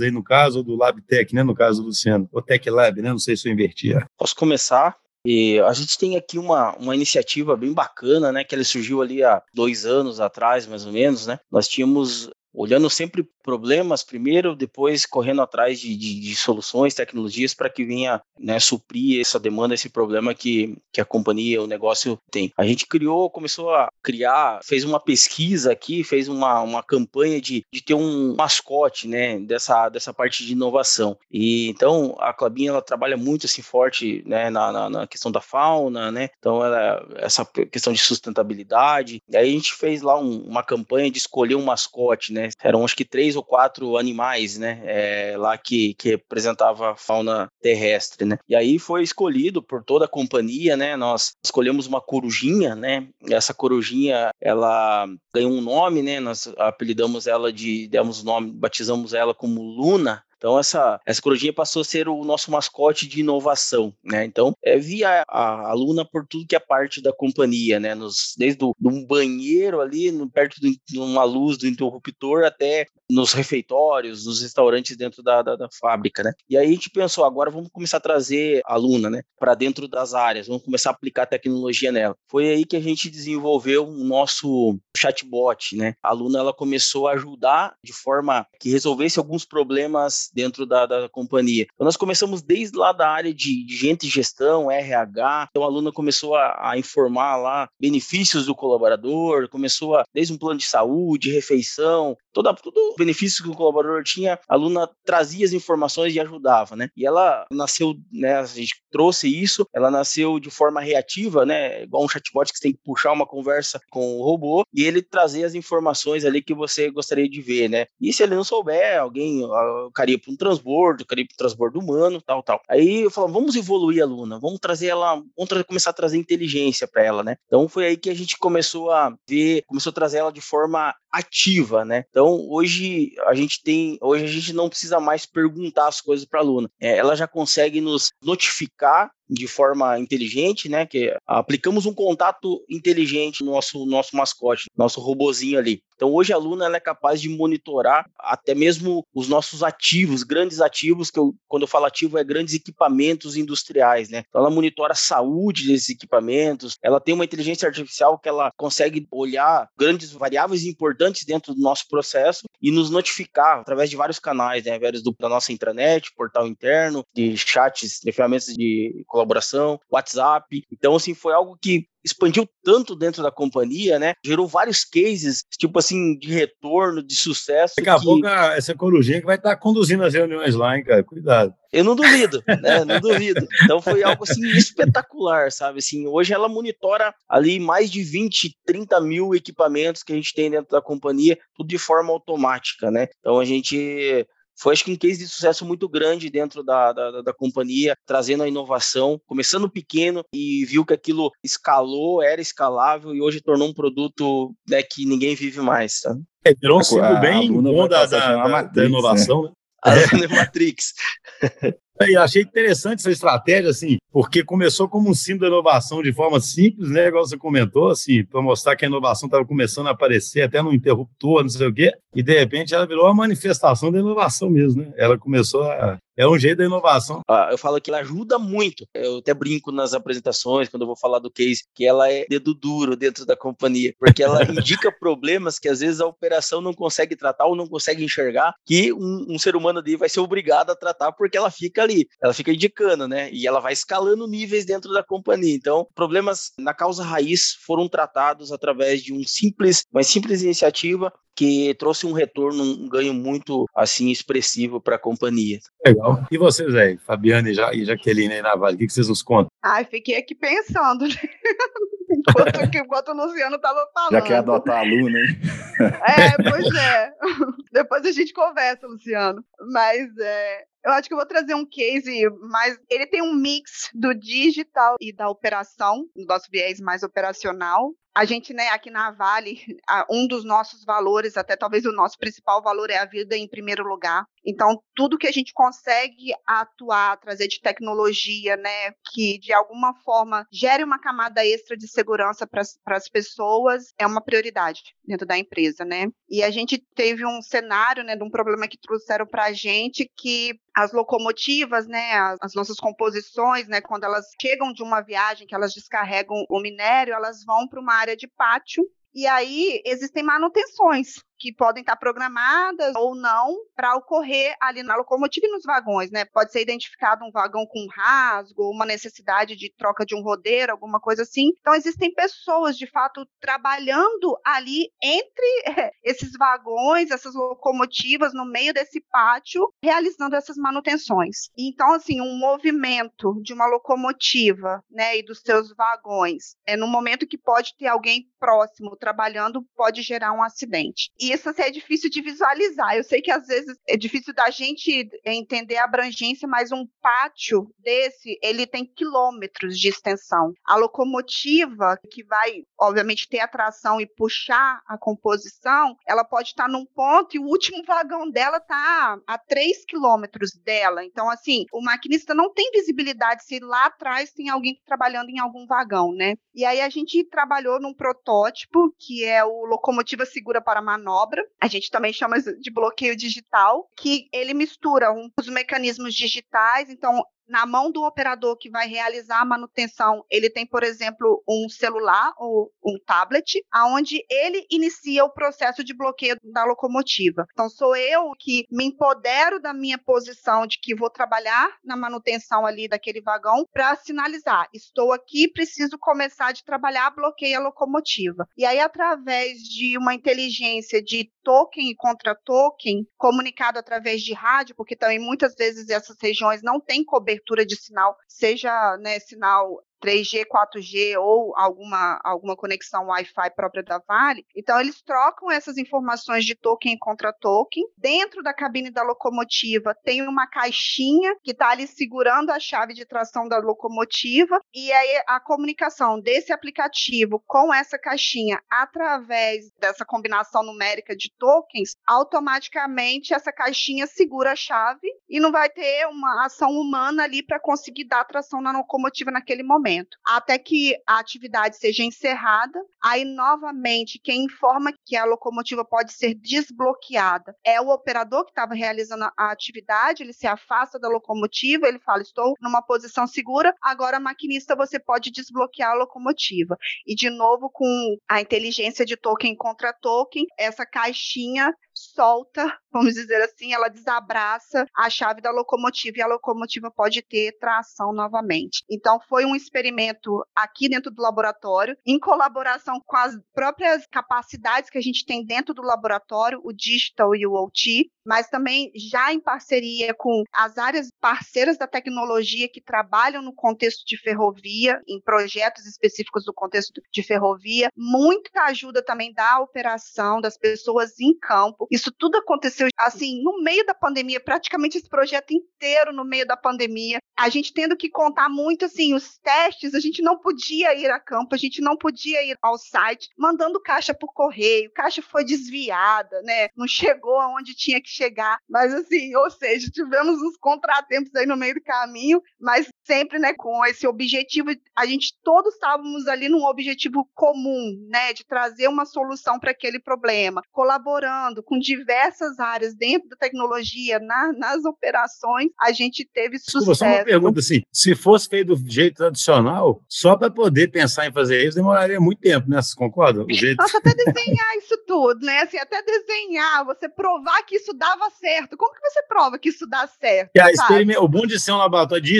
aí 0.00 0.10
no 0.10 0.22
caso, 0.22 0.58
ou 0.58 0.64
do 0.64 0.76
LabTech, 0.76 1.34
né? 1.34 1.42
No 1.42 1.54
caso 1.54 1.82
do 1.82 1.88
Luciano, 1.88 2.26
o 2.32 2.40
Tech 2.40 2.70
Lab, 2.70 3.02
né? 3.02 3.10
Não 3.10 3.18
sei 3.18 3.36
se 3.36 3.48
eu 3.48 3.52
invertia. 3.52 4.06
Posso 4.16 4.34
começar? 4.34 4.96
E 5.28 5.58
a 5.58 5.72
gente 5.72 5.98
tem 5.98 6.16
aqui 6.16 6.38
uma, 6.38 6.76
uma 6.76 6.94
iniciativa 6.94 7.56
bem 7.56 7.72
bacana, 7.72 8.30
né? 8.30 8.44
Que 8.44 8.54
ela 8.54 8.62
surgiu 8.62 9.02
ali 9.02 9.24
há 9.24 9.42
dois 9.52 9.84
anos 9.84 10.20
atrás, 10.20 10.68
mais 10.68 10.86
ou 10.86 10.92
menos, 10.92 11.26
né? 11.26 11.40
Nós 11.50 11.66
tínhamos 11.66 12.30
olhando 12.56 12.88
sempre 12.88 13.28
problemas 13.42 14.02
primeiro, 14.02 14.56
depois 14.56 15.06
correndo 15.06 15.42
atrás 15.42 15.78
de, 15.78 15.94
de, 15.96 16.18
de 16.18 16.34
soluções, 16.34 16.94
tecnologias 16.94 17.54
para 17.54 17.70
que 17.70 17.84
venha 17.84 18.20
né, 18.38 18.58
suprir 18.58 19.20
essa 19.20 19.38
demanda, 19.38 19.74
esse 19.74 19.88
problema 19.88 20.34
que, 20.34 20.76
que 20.92 21.00
a 21.00 21.04
companhia, 21.04 21.62
o 21.62 21.66
negócio 21.66 22.18
tem. 22.30 22.52
A 22.56 22.66
gente 22.66 22.86
criou, 22.86 23.30
começou 23.30 23.72
a 23.74 23.88
criar, 24.02 24.60
fez 24.64 24.82
uma 24.82 24.98
pesquisa 24.98 25.70
aqui, 25.70 26.02
fez 26.02 26.28
uma, 26.28 26.60
uma 26.62 26.82
campanha 26.82 27.40
de, 27.40 27.64
de 27.72 27.82
ter 27.82 27.94
um 27.94 28.34
mascote 28.34 29.06
né, 29.06 29.38
dessa, 29.38 29.88
dessa 29.88 30.12
parte 30.12 30.44
de 30.44 30.52
inovação. 30.52 31.16
E 31.30 31.68
então 31.68 32.16
a 32.18 32.32
Clabinha 32.32 32.70
ela 32.70 32.82
trabalha 32.82 33.16
muito 33.16 33.46
assim 33.46 33.62
forte 33.62 34.22
né, 34.26 34.50
na, 34.50 34.72
na, 34.72 34.90
na 34.90 35.06
questão 35.06 35.30
da 35.30 35.40
fauna, 35.40 36.10
né? 36.10 36.30
Então 36.38 36.64
ela, 36.64 37.06
essa 37.16 37.44
questão 37.44 37.92
de 37.92 37.98
sustentabilidade. 37.98 39.22
E 39.28 39.36
aí 39.36 39.48
a 39.48 39.52
gente 39.52 39.74
fez 39.74 40.02
lá 40.02 40.18
um, 40.18 40.38
uma 40.40 40.62
campanha 40.62 41.10
de 41.10 41.18
escolher 41.18 41.54
um 41.54 41.64
mascote, 41.64 42.32
né? 42.32 42.45
Eram 42.62 42.84
acho 42.84 42.96
que 42.96 43.04
três 43.04 43.36
ou 43.36 43.42
quatro 43.42 43.96
animais, 43.96 44.58
né, 44.58 44.80
é, 44.84 45.34
lá 45.36 45.56
que, 45.56 45.94
que 45.94 46.10
representava 46.10 46.92
a 46.92 46.96
fauna 46.96 47.48
terrestre, 47.60 48.24
né. 48.24 48.38
E 48.48 48.54
aí 48.54 48.78
foi 48.78 49.02
escolhido 49.02 49.62
por 49.62 49.82
toda 49.82 50.04
a 50.04 50.08
companhia, 50.08 50.76
né, 50.76 50.96
nós 50.96 51.32
escolhemos 51.44 51.86
uma 51.86 52.00
corujinha, 52.00 52.74
né, 52.74 53.08
essa 53.30 53.54
corujinha, 53.54 54.30
ela 54.40 55.06
ganhou 55.34 55.52
um 55.52 55.60
nome, 55.60 56.02
né, 56.02 56.20
nós 56.20 56.52
apelidamos 56.58 57.26
ela 57.26 57.52
de, 57.52 57.86
demos 57.88 58.22
nome, 58.22 58.50
batizamos 58.52 59.14
ela 59.14 59.34
como 59.34 59.62
Luna, 59.62 60.22
então, 60.36 60.58
essa, 60.58 61.00
essa 61.06 61.22
corujinha 61.22 61.52
passou 61.52 61.80
a 61.82 61.84
ser 61.84 62.08
o 62.08 62.24
nosso 62.24 62.50
mascote 62.50 63.08
de 63.08 63.20
inovação, 63.20 63.94
né? 64.04 64.24
Então, 64.24 64.54
é, 64.62 64.78
via 64.78 65.24
a 65.26 65.70
aluna 65.70 66.04
por 66.04 66.26
tudo 66.26 66.46
que 66.46 66.54
é 66.54 66.60
parte 66.60 67.00
da 67.00 67.12
companhia, 67.12 67.80
né? 67.80 67.94
Nos, 67.94 68.34
desde 68.36 68.58
do, 68.58 68.74
um 68.84 69.04
banheiro 69.04 69.80
ali, 69.80 70.12
no, 70.12 70.30
perto 70.30 70.60
de 70.60 70.98
uma 70.98 71.24
luz 71.24 71.56
do 71.56 71.66
interruptor, 71.66 72.44
até 72.44 72.86
nos 73.10 73.32
refeitórios, 73.32 74.26
nos 74.26 74.42
restaurantes 74.42 74.96
dentro 74.96 75.22
da, 75.22 75.42
da, 75.42 75.56
da, 75.56 75.68
fábrica, 75.80 76.22
né? 76.22 76.32
E 76.48 76.56
aí 76.56 76.66
a 76.66 76.70
gente 76.70 76.90
pensou, 76.90 77.24
agora 77.24 77.50
vamos 77.50 77.68
começar 77.70 77.98
a 77.98 78.00
trazer 78.00 78.60
a 78.64 78.74
aluna, 78.74 79.08
né? 79.08 79.22
Para 79.38 79.54
dentro 79.54 79.86
das 79.86 80.14
áreas, 80.14 80.46
vamos 80.46 80.62
começar 80.62 80.90
a 80.90 80.92
aplicar 80.92 81.26
tecnologia 81.26 81.92
nela. 81.92 82.16
Foi 82.28 82.48
aí 82.48 82.64
que 82.64 82.76
a 82.76 82.80
gente 82.80 83.10
desenvolveu 83.10 83.86
o 83.86 84.04
nosso 84.04 84.78
chatbot, 84.96 85.76
né? 85.76 85.94
A 86.02 86.10
aluna, 86.10 86.38
ela 86.38 86.52
começou 86.52 87.08
a 87.08 87.12
ajudar 87.12 87.74
de 87.84 87.92
forma 87.92 88.46
que 88.60 88.70
resolvesse 88.70 89.18
alguns 89.18 89.44
problemas 89.44 90.30
dentro 90.32 90.66
da, 90.66 90.86
da 90.86 91.08
companhia. 91.08 91.66
Então, 91.74 91.84
nós 91.84 91.96
começamos 91.96 92.42
desde 92.42 92.76
lá 92.76 92.92
da 92.92 93.08
área 93.08 93.32
de, 93.32 93.64
de 93.64 93.76
gente 93.76 94.08
gestão, 94.08 94.70
RH. 94.70 95.48
Então, 95.50 95.62
a 95.62 95.66
aluna 95.66 95.92
começou 95.92 96.34
a, 96.34 96.70
a, 96.70 96.78
informar 96.78 97.36
lá 97.36 97.68
benefícios 97.78 98.46
do 98.46 98.54
colaborador, 98.54 99.48
começou 99.48 99.96
a, 99.96 100.04
desde 100.12 100.32
um 100.32 100.38
plano 100.38 100.58
de 100.58 100.66
saúde, 100.66 101.32
refeição, 101.32 102.16
toda, 102.32 102.54
todo 102.54 102.95
o 102.96 103.04
benefício 103.04 103.44
que 103.44 103.50
o 103.50 103.54
colaborador 103.54 104.02
tinha, 104.02 104.38
a 104.48 104.54
aluna 104.54 104.88
trazia 105.04 105.44
as 105.44 105.52
informações 105.52 106.14
e 106.14 106.20
ajudava, 106.20 106.74
né? 106.74 106.88
E 106.96 107.06
ela 107.06 107.44
nasceu, 107.50 107.94
né? 108.12 108.36
A 108.36 108.44
gente 108.44 108.74
trouxe 108.90 109.28
isso, 109.28 109.66
ela 109.74 109.90
nasceu 109.90 110.40
de 110.40 110.50
forma 110.50 110.80
reativa, 110.80 111.44
né? 111.44 111.82
Igual 111.82 112.04
um 112.04 112.08
chatbot 112.08 112.50
que 112.50 112.58
você 112.58 112.62
tem 112.62 112.72
que 112.72 112.80
puxar 112.84 113.12
uma 113.12 113.26
conversa 113.26 113.80
com 113.90 114.18
o 114.18 114.24
robô 114.24 114.64
e 114.72 114.84
ele 114.84 115.02
trazer 115.02 115.44
as 115.44 115.54
informações 115.54 116.24
ali 116.24 116.42
que 116.42 116.54
você 116.54 116.90
gostaria 116.90 117.28
de 117.28 117.40
ver, 117.40 117.68
né? 117.68 117.86
E 118.00 118.12
se 118.12 118.22
ele 118.22 118.34
não 118.34 118.44
souber, 118.44 118.98
alguém, 118.98 119.44
o 119.44 119.90
cara 119.92 120.06
para 120.18 120.32
um 120.32 120.36
transbordo, 120.36 121.02
ir 121.02 121.06
para 121.06 121.20
um 121.20 121.36
transbordo 121.36 121.78
humano, 121.78 122.22
tal, 122.22 122.42
tal. 122.42 122.60
Aí 122.68 123.02
eu 123.02 123.10
falo, 123.10 123.28
vamos 123.28 123.56
evoluir 123.56 124.02
a 124.02 124.06
Luna, 124.06 124.38
vamos 124.38 124.58
trazer 124.58 124.86
ela, 124.86 125.14
vamos 125.36 125.48
tra 125.48 125.64
começar 125.64 125.90
a 125.90 125.94
trazer 125.94 126.16
inteligência 126.16 126.86
para 126.86 127.02
ela, 127.02 127.22
né? 127.22 127.36
Então 127.46 127.68
foi 127.68 127.86
aí 127.86 127.96
que 127.96 128.08
a 128.08 128.14
gente 128.14 128.38
começou 128.38 128.90
a 128.90 129.14
ver, 129.28 129.62
começou 129.66 129.90
a 129.90 129.94
trazer 129.94 130.18
ela 130.18 130.32
de 130.32 130.40
forma 130.40 130.94
ativa, 131.10 131.84
né? 131.84 132.04
Então 132.10 132.46
hoje 132.48 132.85
hoje 132.86 133.14
a 133.24 133.34
gente 133.34 133.62
tem, 133.62 133.98
hoje 134.00 134.24
a 134.24 134.28
gente 134.28 134.52
não 134.52 134.68
precisa 134.68 135.00
mais 135.00 135.26
perguntar 135.26 135.88
as 135.88 136.00
coisas 136.00 136.24
para 136.24 136.40
a 136.40 136.42
aluna. 136.42 136.70
É, 136.80 136.96
ela 136.96 137.16
já 137.16 137.26
consegue 137.26 137.80
nos 137.80 138.12
notificar 138.22 139.10
de 139.28 139.46
forma 139.46 139.98
inteligente, 139.98 140.68
né? 140.68 140.86
Que 140.86 141.14
aplicamos 141.26 141.86
um 141.86 141.94
contato 141.94 142.64
inteligente 142.68 143.44
no 143.44 143.52
nosso, 143.52 143.84
nosso 143.86 144.16
mascote, 144.16 144.70
nosso 144.76 145.00
robozinho 145.00 145.58
ali. 145.58 145.82
Então 145.96 146.12
hoje 146.12 146.32
a 146.32 146.36
aluna 146.36 146.66
ela 146.66 146.76
é 146.76 146.80
capaz 146.80 147.20
de 147.20 147.28
monitorar 147.28 148.08
até 148.18 148.54
mesmo 148.54 149.04
os 149.14 149.28
nossos 149.28 149.62
ativos, 149.62 150.22
grandes 150.22 150.60
ativos, 150.60 151.10
que 151.10 151.18
eu, 151.18 151.34
quando 151.48 151.62
eu 151.62 151.68
falo 151.68 151.86
ativo 151.86 152.18
é 152.18 152.24
grandes 152.24 152.54
equipamentos 152.54 153.36
industriais, 153.36 154.10
né? 154.10 154.22
Então 154.28 154.40
ela 154.40 154.50
monitora 154.50 154.92
a 154.92 154.96
saúde 154.96 155.66
desses 155.66 155.90
equipamentos, 155.90 156.76
ela 156.82 157.00
tem 157.00 157.14
uma 157.14 157.24
inteligência 157.24 157.66
artificial 157.66 158.18
que 158.18 158.28
ela 158.28 158.50
consegue 158.56 159.06
olhar 159.10 159.68
grandes 159.76 160.12
variáveis 160.12 160.64
importantes 160.64 161.24
dentro 161.24 161.54
do 161.54 161.60
nosso 161.60 161.88
processo 161.88 162.44
e 162.60 162.70
nos 162.70 162.90
notificar 162.90 163.60
através 163.60 163.88
de 163.88 163.96
vários 163.96 164.18
canais, 164.18 164.64
né? 164.64 164.72
Através 164.74 165.02
do, 165.02 165.14
da 165.18 165.28
nossa 165.28 165.52
intranet, 165.52 166.12
portal 166.14 166.46
interno, 166.46 167.04
de 167.14 167.36
chats, 167.36 168.00
de 168.04 168.12
ferramentas 168.12 168.46
de 168.54 169.04
colaboração, 169.16 169.80
WhatsApp. 169.90 170.62
Então, 170.70 170.94
assim, 170.94 171.14
foi 171.14 171.32
algo 171.32 171.56
que 171.60 171.86
expandiu 172.04 172.48
tanto 172.62 172.94
dentro 172.94 173.20
da 173.20 173.32
companhia, 173.32 173.98
né? 173.98 174.14
Gerou 174.24 174.46
vários 174.46 174.84
cases, 174.84 175.42
tipo 175.58 175.78
assim, 175.78 176.16
de 176.16 176.32
retorno, 176.32 177.02
de 177.02 177.16
sucesso. 177.16 177.74
Daqui 177.76 177.90
a 177.90 177.98
que... 177.98 178.04
pouco 178.04 178.26
essa 178.26 178.74
corujinha 178.74 179.20
que 179.20 179.26
vai 179.26 179.34
estar 179.34 179.56
conduzindo 179.56 180.04
as 180.04 180.14
reuniões 180.14 180.54
lá, 180.54 180.76
hein, 180.76 180.84
cara? 180.84 181.02
Cuidado. 181.02 181.52
Eu 181.72 181.82
não 181.82 181.96
duvido, 181.96 182.42
né? 182.46 182.84
Não 182.84 183.00
duvido. 183.00 183.46
Então 183.64 183.82
foi 183.82 184.04
algo 184.04 184.22
assim 184.22 184.46
espetacular, 184.56 185.50
sabe? 185.50 185.80
Assim, 185.80 186.06
hoje 186.06 186.32
ela 186.32 186.48
monitora 186.48 187.12
ali 187.28 187.58
mais 187.58 187.90
de 187.90 188.02
20, 188.02 188.56
30 188.64 189.00
mil 189.00 189.34
equipamentos 189.34 190.04
que 190.04 190.12
a 190.12 190.16
gente 190.16 190.32
tem 190.32 190.48
dentro 190.48 190.70
da 190.70 190.80
companhia, 190.80 191.36
tudo 191.56 191.66
de 191.66 191.78
forma 191.78 192.12
automática, 192.12 192.88
né? 192.90 193.08
Então 193.18 193.40
a 193.40 193.44
gente 193.44 194.26
foi 194.58 194.72
acho 194.72 194.84
que 194.84 194.92
um 194.92 194.96
case 194.96 195.18
de 195.18 195.28
sucesso 195.28 195.64
muito 195.64 195.88
grande 195.88 196.30
dentro 196.30 196.62
da, 196.62 196.92
da, 196.92 197.22
da, 197.22 197.32
companhia, 197.32 197.96
trazendo 198.06 198.42
a 198.42 198.48
inovação, 198.48 199.20
começando 199.26 199.70
pequeno 199.70 200.24
e 200.32 200.64
viu 200.64 200.84
que 200.84 200.94
aquilo 200.94 201.30
escalou, 201.44 202.22
era 202.22 202.40
escalável 202.40 203.14
e 203.14 203.20
hoje 203.20 203.40
tornou 203.40 203.68
um 203.68 203.74
produto 203.74 204.54
né, 204.68 204.82
que 204.82 205.04
ninguém 205.04 205.34
vive 205.34 205.60
mais. 205.60 206.00
Sabe? 206.00 206.22
É, 206.44 206.54
virou 206.54 206.80
um 206.80 206.84
ciclo 206.84 207.20
bem 207.20 207.52
bom 207.52 207.88
da, 207.88 208.06
da, 208.06 208.48
Matrix, 208.48 208.74
da, 208.74 208.84
inovação, 208.84 209.42
né? 209.42 209.48
né? 209.48 209.54
A 209.84 209.94
é. 209.94 210.28
Matrix. 210.28 210.94
Eu 211.98 212.20
achei 212.20 212.42
interessante 212.42 213.00
essa 213.00 213.10
estratégia, 213.10 213.70
assim, 213.70 213.96
porque 214.12 214.44
começou 214.44 214.88
como 214.88 215.08
um 215.08 215.14
símbolo 215.14 215.50
da 215.50 215.56
inovação 215.56 216.02
de 216.02 216.12
forma 216.12 216.38
simples, 216.40 216.90
né? 216.90 217.08
Igual 217.08 217.26
você 217.26 217.36
comentou, 217.38 217.88
assim, 217.90 218.24
para 218.24 218.42
mostrar 218.42 218.76
que 218.76 218.84
a 218.84 218.88
inovação 218.88 219.26
estava 219.26 219.44
começando 219.46 219.86
a 219.86 219.92
aparecer 219.92 220.42
até 220.42 220.60
no 220.60 220.74
interruptor, 220.74 221.42
não 221.42 221.48
sei 221.48 221.66
o 221.66 221.72
quê, 221.72 221.92
e 222.14 222.22
de 222.22 222.38
repente 222.38 222.74
ela 222.74 222.86
virou 222.86 223.04
uma 223.04 223.14
manifestação 223.14 223.90
da 223.90 223.98
inovação 223.98 224.50
mesmo, 224.50 224.82
né? 224.82 224.92
Ela 224.96 225.16
começou 225.16 225.62
a 225.64 225.98
é 226.16 226.26
um 226.26 226.38
jeito 226.38 226.58
da 226.58 226.64
inovação. 226.64 227.20
Ah, 227.28 227.48
eu 227.50 227.58
falo 227.58 227.80
que 227.80 227.90
ela 227.90 228.00
ajuda 228.00 228.38
muito. 228.38 228.86
Eu 228.94 229.18
até 229.18 229.34
brinco 229.34 229.70
nas 229.70 229.94
apresentações, 229.94 230.68
quando 230.68 230.82
eu 230.82 230.86
vou 230.86 230.96
falar 230.96 231.18
do 231.18 231.30
case, 231.30 231.64
que 231.74 231.84
ela 231.84 232.10
é 232.10 232.24
dedo 232.28 232.54
duro 232.54 232.96
dentro 232.96 233.26
da 233.26 233.36
companhia, 233.36 233.94
porque 233.98 234.22
ela 234.22 234.42
indica 234.50 234.90
problemas 234.90 235.58
que 235.58 235.68
às 235.68 235.80
vezes 235.80 236.00
a 236.00 236.06
operação 236.06 236.60
não 236.60 236.72
consegue 236.72 237.14
tratar 237.16 237.46
ou 237.46 237.56
não 237.56 237.66
consegue 237.66 238.04
enxergar, 238.04 238.54
que 238.64 238.92
um, 238.92 239.26
um 239.28 239.38
ser 239.38 239.56
humano 239.56 239.80
ali 239.80 239.96
vai 239.96 240.08
ser 240.08 240.20
obrigado 240.20 240.70
a 240.70 240.76
tratar 240.76 241.12
porque 241.12 241.36
ela 241.36 241.50
fica 241.50 241.82
ali, 241.82 242.06
ela 242.22 242.32
fica 242.32 242.52
indicando, 242.52 243.06
né? 243.06 243.30
E 243.32 243.46
ela 243.46 243.60
vai 243.60 243.72
escalando 243.72 244.26
níveis 244.26 244.64
dentro 244.64 244.92
da 244.92 245.02
companhia. 245.02 245.54
Então, 245.54 245.86
problemas 245.94 246.52
na 246.58 246.72
causa 246.72 247.04
raiz 247.04 247.56
foram 247.64 247.88
tratados 247.88 248.52
através 248.52 249.02
de 249.02 249.12
um 249.12 249.22
simples, 249.24 249.84
uma 249.92 250.02
simples 250.02 250.42
iniciativa 250.42 251.12
que 251.36 251.74
trouxe 251.74 252.06
um 252.06 252.12
retorno, 252.12 252.62
um 252.62 252.88
ganho 252.88 253.12
muito 253.12 253.68
assim 253.74 254.10
expressivo 254.10 254.80
para 254.80 254.96
a 254.96 254.98
companhia. 254.98 255.58
Legal. 255.84 256.26
E 256.30 256.38
vocês 256.38 256.74
aí, 256.74 256.96
Fabiana 256.96 257.50
e, 257.50 257.84
Jaqueline 257.84 258.40
Vale, 258.58 258.76
o 258.76 258.78
que, 258.78 258.88
vocês 258.88 259.08
nos 259.08 259.22
contam? 259.22 259.48
Ai, 259.62 259.84
fiquei 259.84 260.16
aqui 260.16 260.34
pensando, 260.34 261.06
né? 261.06 261.14
enquanto, 262.10 262.76
enquanto 262.76 263.08
o 263.08 263.14
Luciano 263.14 263.56
estava 263.56 263.86
falando. 263.92 264.12
Já 264.12 264.22
quer 264.22 264.36
adotar 264.36 264.78
aluno, 264.78 265.18
hein? 265.18 265.40
É, 265.80 266.50
pois 266.50 266.74
é. 266.74 267.12
Depois 267.72 268.04
a 268.06 268.12
gente 268.12 268.32
conversa, 268.32 268.86
Luciano. 268.86 269.44
Mas 269.72 270.08
é, 270.18 270.64
eu 270.86 270.92
acho 270.92 271.08
que 271.08 271.14
eu 271.14 271.18
vou 271.18 271.26
trazer 271.26 271.54
um 271.54 271.66
case, 271.66 272.30
mas 272.48 272.78
ele 272.90 273.06
tem 273.06 273.20
um 273.20 273.34
mix 273.34 273.90
do 273.94 274.14
digital 274.14 274.96
e 275.00 275.12
da 275.12 275.28
operação, 275.28 276.06
no 276.16 276.24
nosso 276.26 276.48
viés 276.50 276.80
mais 276.80 277.02
operacional. 277.02 277.92
A 278.16 278.24
gente, 278.24 278.54
né, 278.54 278.68
aqui 278.68 278.90
na 278.90 279.10
Vale, 279.10 279.60
um 280.10 280.26
dos 280.26 280.42
nossos 280.42 280.82
valores, 280.86 281.36
até 281.36 281.54
talvez 281.54 281.84
o 281.84 281.92
nosso 281.92 282.16
principal 282.16 282.62
valor 282.62 282.88
é 282.88 282.96
a 282.96 283.04
vida 283.04 283.36
em 283.36 283.46
primeiro 283.46 283.86
lugar. 283.86 284.24
Então, 284.42 284.82
tudo 284.94 285.18
que 285.18 285.26
a 285.26 285.32
gente 285.32 285.52
consegue 285.52 286.32
atuar, 286.46 287.18
trazer 287.18 287.46
de 287.46 287.60
tecnologia, 287.60 288.56
né, 288.56 288.92
que 289.12 289.38
de 289.38 289.52
alguma 289.52 289.92
forma 289.96 290.46
gere 290.50 290.82
uma 290.82 290.98
camada 290.98 291.44
extra 291.44 291.76
de 291.76 291.86
segurança 291.86 292.46
para 292.46 292.96
as 292.96 293.08
pessoas, 293.08 293.92
é 293.98 294.06
uma 294.06 294.22
prioridade 294.22 294.94
dentro 295.04 295.26
da 295.26 295.36
empresa, 295.36 295.84
né? 295.84 296.06
E 296.30 296.42
a 296.42 296.50
gente 296.50 296.78
teve 296.94 297.26
um 297.26 297.42
cenário, 297.42 298.02
né, 298.02 298.16
de 298.16 298.24
um 298.24 298.30
problema 298.30 298.66
que 298.66 298.78
trouxeram 298.78 299.26
para 299.26 299.44
a 299.44 299.52
gente 299.52 300.10
que 300.16 300.58
as 300.76 300.92
locomotivas, 300.92 301.86
né, 301.86 302.12
as, 302.12 302.38
as, 302.42 302.54
nossas 302.54 302.76
composições, 302.76 303.66
né, 303.66 303.80
quando 303.80 304.04
elas 304.04 304.26
chegam 304.40 304.74
de 304.74 304.82
uma 304.82 305.00
viagem, 305.00 305.46
que 305.46 305.54
elas 305.54 305.72
descarregam 305.72 306.44
o 306.50 306.60
minério, 306.60 307.14
elas 307.14 307.42
vão 307.44 307.66
para 307.66 307.80
uma 307.80 307.94
área 307.94 308.05
de 308.14 308.28
pátio 308.28 308.84
e 309.14 309.26
aí 309.26 309.80
existem 309.86 310.22
manutenções 310.22 311.24
que 311.38 311.52
podem 311.52 311.82
estar 311.82 311.96
programadas 311.96 312.94
ou 312.96 313.14
não 313.14 313.54
para 313.74 313.94
ocorrer 313.96 314.56
ali 314.60 314.82
na 314.82 314.96
locomotiva 314.96 315.46
e 315.46 315.50
nos 315.50 315.64
vagões, 315.64 316.10
né? 316.10 316.24
Pode 316.24 316.52
ser 316.52 316.62
identificado 316.62 317.24
um 317.24 317.30
vagão 317.30 317.66
com 317.66 317.86
rasgo, 317.90 318.70
uma 318.70 318.86
necessidade 318.86 319.56
de 319.56 319.72
troca 319.76 320.04
de 320.04 320.14
um 320.14 320.22
rodeiro, 320.22 320.72
alguma 320.72 321.00
coisa 321.00 321.22
assim. 321.22 321.52
Então 321.60 321.74
existem 321.74 322.12
pessoas 322.12 322.76
de 322.76 322.86
fato 322.86 323.26
trabalhando 323.40 324.38
ali 324.44 324.88
entre 325.02 325.80
é, 325.80 325.90
esses 326.02 326.32
vagões, 326.38 327.10
essas 327.10 327.34
locomotivas 327.34 328.32
no 328.32 328.44
meio 328.44 328.72
desse 328.72 329.00
pátio, 329.10 329.72
realizando 329.82 330.36
essas 330.36 330.56
manutenções. 330.56 331.50
Então 331.56 331.92
assim, 331.92 332.20
um 332.20 332.38
movimento 332.38 333.40
de 333.42 333.52
uma 333.52 333.66
locomotiva, 333.66 334.82
né, 334.90 335.18
e 335.18 335.22
dos 335.22 335.40
seus 335.40 335.74
vagões, 335.74 336.56
é 336.66 336.76
no 336.76 336.86
momento 336.86 337.26
que 337.26 337.38
pode 337.38 337.76
ter 337.76 337.86
alguém 337.86 338.26
próximo 338.38 338.96
trabalhando, 338.96 339.64
pode 339.76 340.02
gerar 340.02 340.32
um 340.32 340.42
acidente. 340.42 341.10
E 341.26 341.32
isso 341.32 341.50
assim, 341.50 341.62
é 341.62 341.70
difícil 341.72 342.08
de 342.08 342.22
visualizar. 342.22 342.96
Eu 342.96 343.02
sei 343.02 343.20
que 343.20 343.32
às 343.32 343.48
vezes 343.48 343.76
é 343.88 343.96
difícil 343.96 344.32
da 344.32 344.48
gente 344.48 345.08
entender 345.24 345.76
a 345.76 345.84
abrangência, 345.84 346.46
mas 346.46 346.70
um 346.70 346.86
pátio 347.02 347.68
desse, 347.80 348.38
ele 348.40 348.64
tem 348.64 348.86
quilômetros 348.86 349.76
de 349.76 349.88
extensão. 349.88 350.52
A 350.64 350.76
locomotiva, 350.76 351.98
que 352.12 352.22
vai, 352.22 352.62
obviamente, 352.78 353.28
ter 353.28 353.40
atração 353.40 354.00
e 354.00 354.06
puxar 354.06 354.80
a 354.86 354.96
composição, 354.96 355.96
ela 356.06 356.22
pode 356.22 356.50
estar 356.50 356.68
num 356.68 356.86
ponto 356.86 357.34
e 357.34 357.40
o 357.40 357.46
último 357.46 357.82
vagão 357.84 358.30
dela 358.30 358.58
está 358.58 359.18
a 359.26 359.36
3 359.36 359.84
quilômetros 359.84 360.52
dela. 360.64 361.04
Então, 361.04 361.28
assim, 361.28 361.64
o 361.72 361.82
maquinista 361.82 362.34
não 362.34 362.52
tem 362.52 362.70
visibilidade 362.70 363.44
se 363.44 363.58
lá 363.58 363.86
atrás 363.86 364.32
tem 364.32 364.48
alguém 364.48 364.80
trabalhando 364.86 365.28
em 365.30 365.40
algum 365.40 365.66
vagão, 365.66 366.12
né? 366.12 366.34
E 366.54 366.64
aí 366.64 366.80
a 366.80 366.88
gente 366.88 367.24
trabalhou 367.24 367.80
num 367.80 367.92
protótipo 367.92 368.94
que 368.96 369.24
é 369.24 369.44
o 369.44 369.64
locomotiva 369.66 370.24
segura 370.24 370.60
para 370.60 370.80
manobra 370.80 371.15
manobra, 371.16 371.42
a 371.60 371.66
gente 371.66 371.90
também 371.90 372.12
chama 372.12 372.36
de 372.40 372.70
bloqueio 372.70 373.16
digital, 373.16 373.88
que 373.96 374.28
ele 374.32 374.52
mistura 374.52 375.10
um, 375.12 375.30
os 375.38 375.48
mecanismos 375.48 376.14
digitais, 376.14 376.90
então 376.90 377.22
na 377.48 377.66
mão 377.66 377.90
do 377.90 378.02
operador 378.02 378.56
que 378.56 378.70
vai 378.70 378.88
realizar 378.88 379.40
a 379.40 379.44
manutenção, 379.44 380.24
ele 380.30 380.50
tem, 380.50 380.66
por 380.66 380.82
exemplo, 380.82 381.42
um 381.48 381.68
celular 381.68 382.32
ou 382.38 382.70
um 382.84 382.98
tablet, 383.04 383.64
aonde 383.72 384.24
ele 384.30 384.66
inicia 384.70 385.24
o 385.24 385.32
processo 385.32 385.84
de 385.84 385.94
bloqueio 385.94 386.36
da 386.42 386.64
locomotiva. 386.64 387.46
Então, 387.52 387.68
sou 387.68 387.96
eu 387.96 388.32
que 388.38 388.64
me 388.70 388.84
empodero 388.84 389.60
da 389.60 389.72
minha 389.72 389.98
posição 389.98 390.66
de 390.66 390.78
que 390.80 390.94
vou 390.94 391.10
trabalhar 391.10 391.68
na 391.84 391.96
manutenção 391.96 392.66
ali 392.66 392.88
daquele 392.88 393.20
vagão 393.20 393.64
para 393.72 393.96
sinalizar, 393.96 394.68
estou 394.72 395.12
aqui, 395.12 395.48
preciso 395.48 395.98
começar 395.98 396.52
de 396.52 396.64
trabalhar, 396.64 397.10
bloqueia 397.10 397.58
a 397.58 397.62
locomotiva. 397.62 398.48
E 398.56 398.64
aí, 398.64 398.80
através 398.80 399.58
de 399.58 399.96
uma 399.98 400.14
inteligência 400.14 401.02
de 401.02 401.30
token 401.42 401.90
e 401.90 401.94
contra 401.94 402.34
token, 402.34 403.06
comunicado 403.16 403.78
através 403.78 404.20
de 404.22 404.32
rádio, 404.32 404.74
porque 404.74 404.96
também 404.96 405.18
muitas 405.18 405.54
vezes 405.54 405.88
essas 405.88 406.16
regiões 406.20 406.62
não 406.62 406.80
têm 406.80 407.04
cobertura 407.04 407.35
cobertura 407.36 407.64
de 407.64 407.76
sinal, 407.76 408.16
seja 408.28 408.96
né, 408.98 409.18
sinal 409.20 409.82
3G, 410.06 410.46
4G 410.46 411.18
ou 411.18 411.52
alguma, 411.56 412.20
alguma 412.22 412.56
conexão 412.56 413.06
Wi-Fi 413.06 413.50
própria 413.56 413.82
da 413.82 414.00
Vale. 414.06 414.46
Então, 414.54 414.80
eles 414.80 415.02
trocam 415.02 415.50
essas 415.50 415.76
informações 415.76 416.44
de 416.44 416.54
token 416.54 416.96
contra 416.98 417.32
token. 417.32 417.82
Dentro 417.98 418.40
da 418.40 418.54
cabine 418.54 418.90
da 418.90 419.02
locomotiva 419.02 419.96
tem 420.04 420.22
uma 420.22 420.46
caixinha 420.46 421.34
que 421.42 421.50
está 421.50 421.70
ali 421.70 421.88
segurando 421.88 422.50
a 422.50 422.60
chave 422.60 422.94
de 422.94 423.04
tração 423.04 423.48
da 423.48 423.58
locomotiva 423.58 424.60
e 424.72 424.92
aí 424.92 425.22
a 425.26 425.40
comunicação 425.40 426.20
desse 426.20 426.52
aplicativo 426.52 427.42
com 427.44 427.74
essa 427.74 427.98
caixinha 427.98 428.60
através 428.70 429.70
dessa 429.80 430.04
combinação 430.04 430.62
numérica 430.62 431.16
de 431.16 431.32
tokens, 431.36 431.96
automaticamente 432.06 433.34
essa 433.34 433.52
caixinha 433.52 434.06
segura 434.06 434.52
a 434.52 434.56
chave 434.56 435.08
e 435.28 435.40
não 435.40 435.50
vai 435.50 435.68
ter 435.68 436.06
uma 436.06 436.46
ação 436.46 436.70
humana 436.70 437.24
ali 437.24 437.42
para 437.42 437.58
conseguir 437.58 438.04
dar 438.04 438.24
tração 438.24 438.60
na 438.60 438.72
locomotiva 438.72 439.30
naquele 439.30 439.62
momento. 439.62 439.95
Até 440.26 440.58
que 440.58 440.96
a 441.06 441.18
atividade 441.18 441.76
seja 441.76 442.02
encerrada, 442.02 442.78
aí 443.02 443.24
novamente 443.24 444.20
quem 444.22 444.44
informa 444.44 444.92
que 445.04 445.16
a 445.16 445.24
locomotiva 445.24 445.84
pode 445.84 446.12
ser 446.12 446.34
desbloqueada 446.34 447.54
é 447.64 447.80
o 447.80 447.88
operador 447.88 448.44
que 448.44 448.50
estava 448.50 448.74
realizando 448.74 449.24
a 449.24 449.50
atividade, 449.50 450.22
ele 450.22 450.32
se 450.32 450.46
afasta 450.46 450.98
da 450.98 451.08
locomotiva, 451.08 451.86
ele 451.86 451.98
fala: 452.00 452.22
"Estou 452.22 452.54
numa 452.60 452.82
posição 452.82 453.26
segura, 453.26 453.74
agora 453.80 454.20
maquinista 454.20 454.76
você 454.76 454.98
pode 454.98 455.30
desbloquear 455.30 455.92
a 455.92 455.94
locomotiva". 455.94 456.76
E 457.06 457.14
de 457.14 457.30
novo 457.30 457.70
com 457.70 458.16
a 458.28 458.40
inteligência 458.40 459.04
de 459.04 459.16
token 459.16 459.56
contra 459.56 459.92
token, 459.92 460.46
essa 460.58 460.84
caixinha 460.84 461.72
solta, 462.14 462.76
vamos 462.92 463.14
dizer 463.14 463.42
assim, 463.42 463.72
ela 463.72 463.88
desabraça 463.88 464.86
a 464.94 465.10
chave 465.10 465.40
da 465.40 465.50
locomotiva 465.50 466.18
e 466.18 466.22
a 466.22 466.26
locomotiva 466.26 466.90
pode 466.90 467.22
ter 467.22 467.56
tração 467.58 468.12
novamente. 468.12 468.84
Então, 468.90 469.20
foi 469.28 469.44
um 469.44 469.54
experimento 469.54 470.44
aqui 470.54 470.88
dentro 470.88 471.10
do 471.10 471.22
laboratório, 471.22 471.96
em 472.06 472.18
colaboração 472.18 473.00
com 473.04 473.16
as 473.16 473.36
próprias 473.54 474.06
capacidades 474.06 474.90
que 474.90 474.98
a 474.98 475.02
gente 475.02 475.24
tem 475.24 475.44
dentro 475.44 475.74
do 475.74 475.82
laboratório, 475.82 476.60
o 476.62 476.72
digital 476.72 477.34
e 477.34 477.46
o 477.46 477.52
OT, 477.52 478.10
mas 478.24 478.48
também 478.48 478.90
já 478.94 479.32
em 479.32 479.40
parceria 479.40 480.12
com 480.12 480.42
as 480.52 480.76
áreas 480.78 481.08
parceiras 481.20 481.78
da 481.78 481.86
tecnologia 481.86 482.68
que 482.68 482.80
trabalham 482.80 483.40
no 483.40 483.54
contexto 483.54 484.04
de 484.04 484.16
ferrovia, 484.18 485.00
em 485.06 485.20
projetos 485.20 485.86
específicos 485.86 486.44
do 486.44 486.52
contexto 486.52 487.00
de 487.12 487.22
ferrovia, 487.22 487.88
muita 487.96 488.64
ajuda 488.64 489.02
também 489.02 489.32
da 489.32 489.60
operação, 489.60 490.40
das 490.40 490.58
pessoas 490.58 491.18
em 491.20 491.36
campo. 491.38 491.86
Isso 491.96 492.12
tudo 492.12 492.36
aconteceu 492.36 492.88
assim, 492.98 493.42
no 493.42 493.62
meio 493.62 493.84
da 493.86 493.94
pandemia, 493.94 494.38
praticamente 494.38 494.98
esse 494.98 495.08
projeto 495.08 495.50
inteiro 495.52 496.12
no 496.12 496.26
meio 496.26 496.46
da 496.46 496.56
pandemia. 496.56 497.18
A 497.38 497.48
gente 497.48 497.72
tendo 497.72 497.96
que 497.96 498.10
contar 498.10 498.50
muito 498.50 498.84
assim, 498.84 499.14
os 499.14 499.38
testes, 499.38 499.94
a 499.94 500.00
gente 500.00 500.20
não 500.20 500.38
podia 500.38 500.94
ir 500.94 501.10
a 501.10 501.18
campo, 501.18 501.54
a 501.54 501.58
gente 501.58 501.80
não 501.80 501.96
podia 501.96 502.42
ir 502.42 502.56
ao 502.60 502.76
site, 502.76 503.30
mandando 503.36 503.80
caixa 503.80 504.12
por 504.12 504.32
correio, 504.34 504.92
caixa 504.92 505.22
foi 505.22 505.42
desviada, 505.42 506.42
né? 506.42 506.68
Não 506.76 506.86
chegou 506.86 507.38
aonde 507.38 507.74
tinha 507.74 508.00
que 508.00 508.10
chegar. 508.10 508.58
Mas 508.68 508.92
assim, 508.92 509.34
ou 509.34 509.50
seja, 509.50 509.90
tivemos 509.90 510.36
uns 510.42 510.58
contratempos 510.58 511.34
aí 511.34 511.46
no 511.46 511.56
meio 511.56 511.74
do 511.74 511.82
caminho, 511.82 512.42
mas 512.60 512.88
sempre, 513.06 513.38
né, 513.38 513.54
com 513.54 513.84
esse 513.86 514.06
objetivo, 514.06 514.70
a 514.94 515.06
gente 515.06 515.34
todos 515.42 515.74
estávamos 515.74 516.26
ali 516.26 516.48
num 516.48 516.64
objetivo 516.64 517.28
comum, 517.34 517.96
né, 518.08 518.32
de 518.32 518.44
trazer 518.44 518.88
uma 518.88 519.06
solução 519.06 519.58
para 519.58 519.70
aquele 519.70 520.00
problema, 520.00 520.62
colaborando 520.72 521.62
com 521.62 521.78
diversas 521.78 522.58
áreas 522.58 522.94
dentro 522.94 523.28
da 523.28 523.36
tecnologia, 523.36 524.18
na, 524.18 524.52
nas 524.52 524.84
operações, 524.84 525.70
a 525.80 525.92
gente 525.92 526.28
teve 526.32 526.56
Desculpa, 526.56 526.86
sucesso. 526.86 526.98
Só 526.98 527.18
uma 527.18 527.24
pergunta 527.24 527.60
assim, 527.60 527.82
se 527.92 528.14
fosse 528.14 528.48
feito 528.48 528.74
do 528.74 528.90
jeito 528.90 529.16
tradicional, 529.16 530.02
só 530.08 530.36
para 530.36 530.50
poder 530.50 530.90
pensar 530.90 531.26
em 531.26 531.32
fazer 531.32 531.64
isso 531.64 531.76
demoraria 531.76 532.20
muito 532.20 532.40
tempo, 532.40 532.68
né? 532.68 532.82
Vocês 532.82 532.94
concordam? 532.94 533.46
Jeito... 533.48 533.78
Nossa, 533.78 533.98
até 533.98 534.12
desenhar 534.14 534.76
isso 534.78 534.96
tudo, 535.06 535.44
né? 535.44 535.60
Assim, 535.60 535.78
até 535.78 536.02
desenhar, 536.02 536.84
você 536.84 537.08
provar 537.08 537.62
que 537.62 537.76
isso 537.76 537.92
dava 537.94 538.28
certo. 538.30 538.76
Como 538.76 538.94
que 538.94 539.00
você 539.00 539.22
prova 539.22 539.58
que 539.58 539.68
isso 539.68 539.86
dá 539.86 540.06
certo? 540.06 540.50
É, 540.56 541.18
o 541.18 541.28
bom 541.28 541.46
de 541.46 541.60
ser 541.60 541.72
um 541.72 541.76
laboratório 541.76 542.22
de 542.22 542.36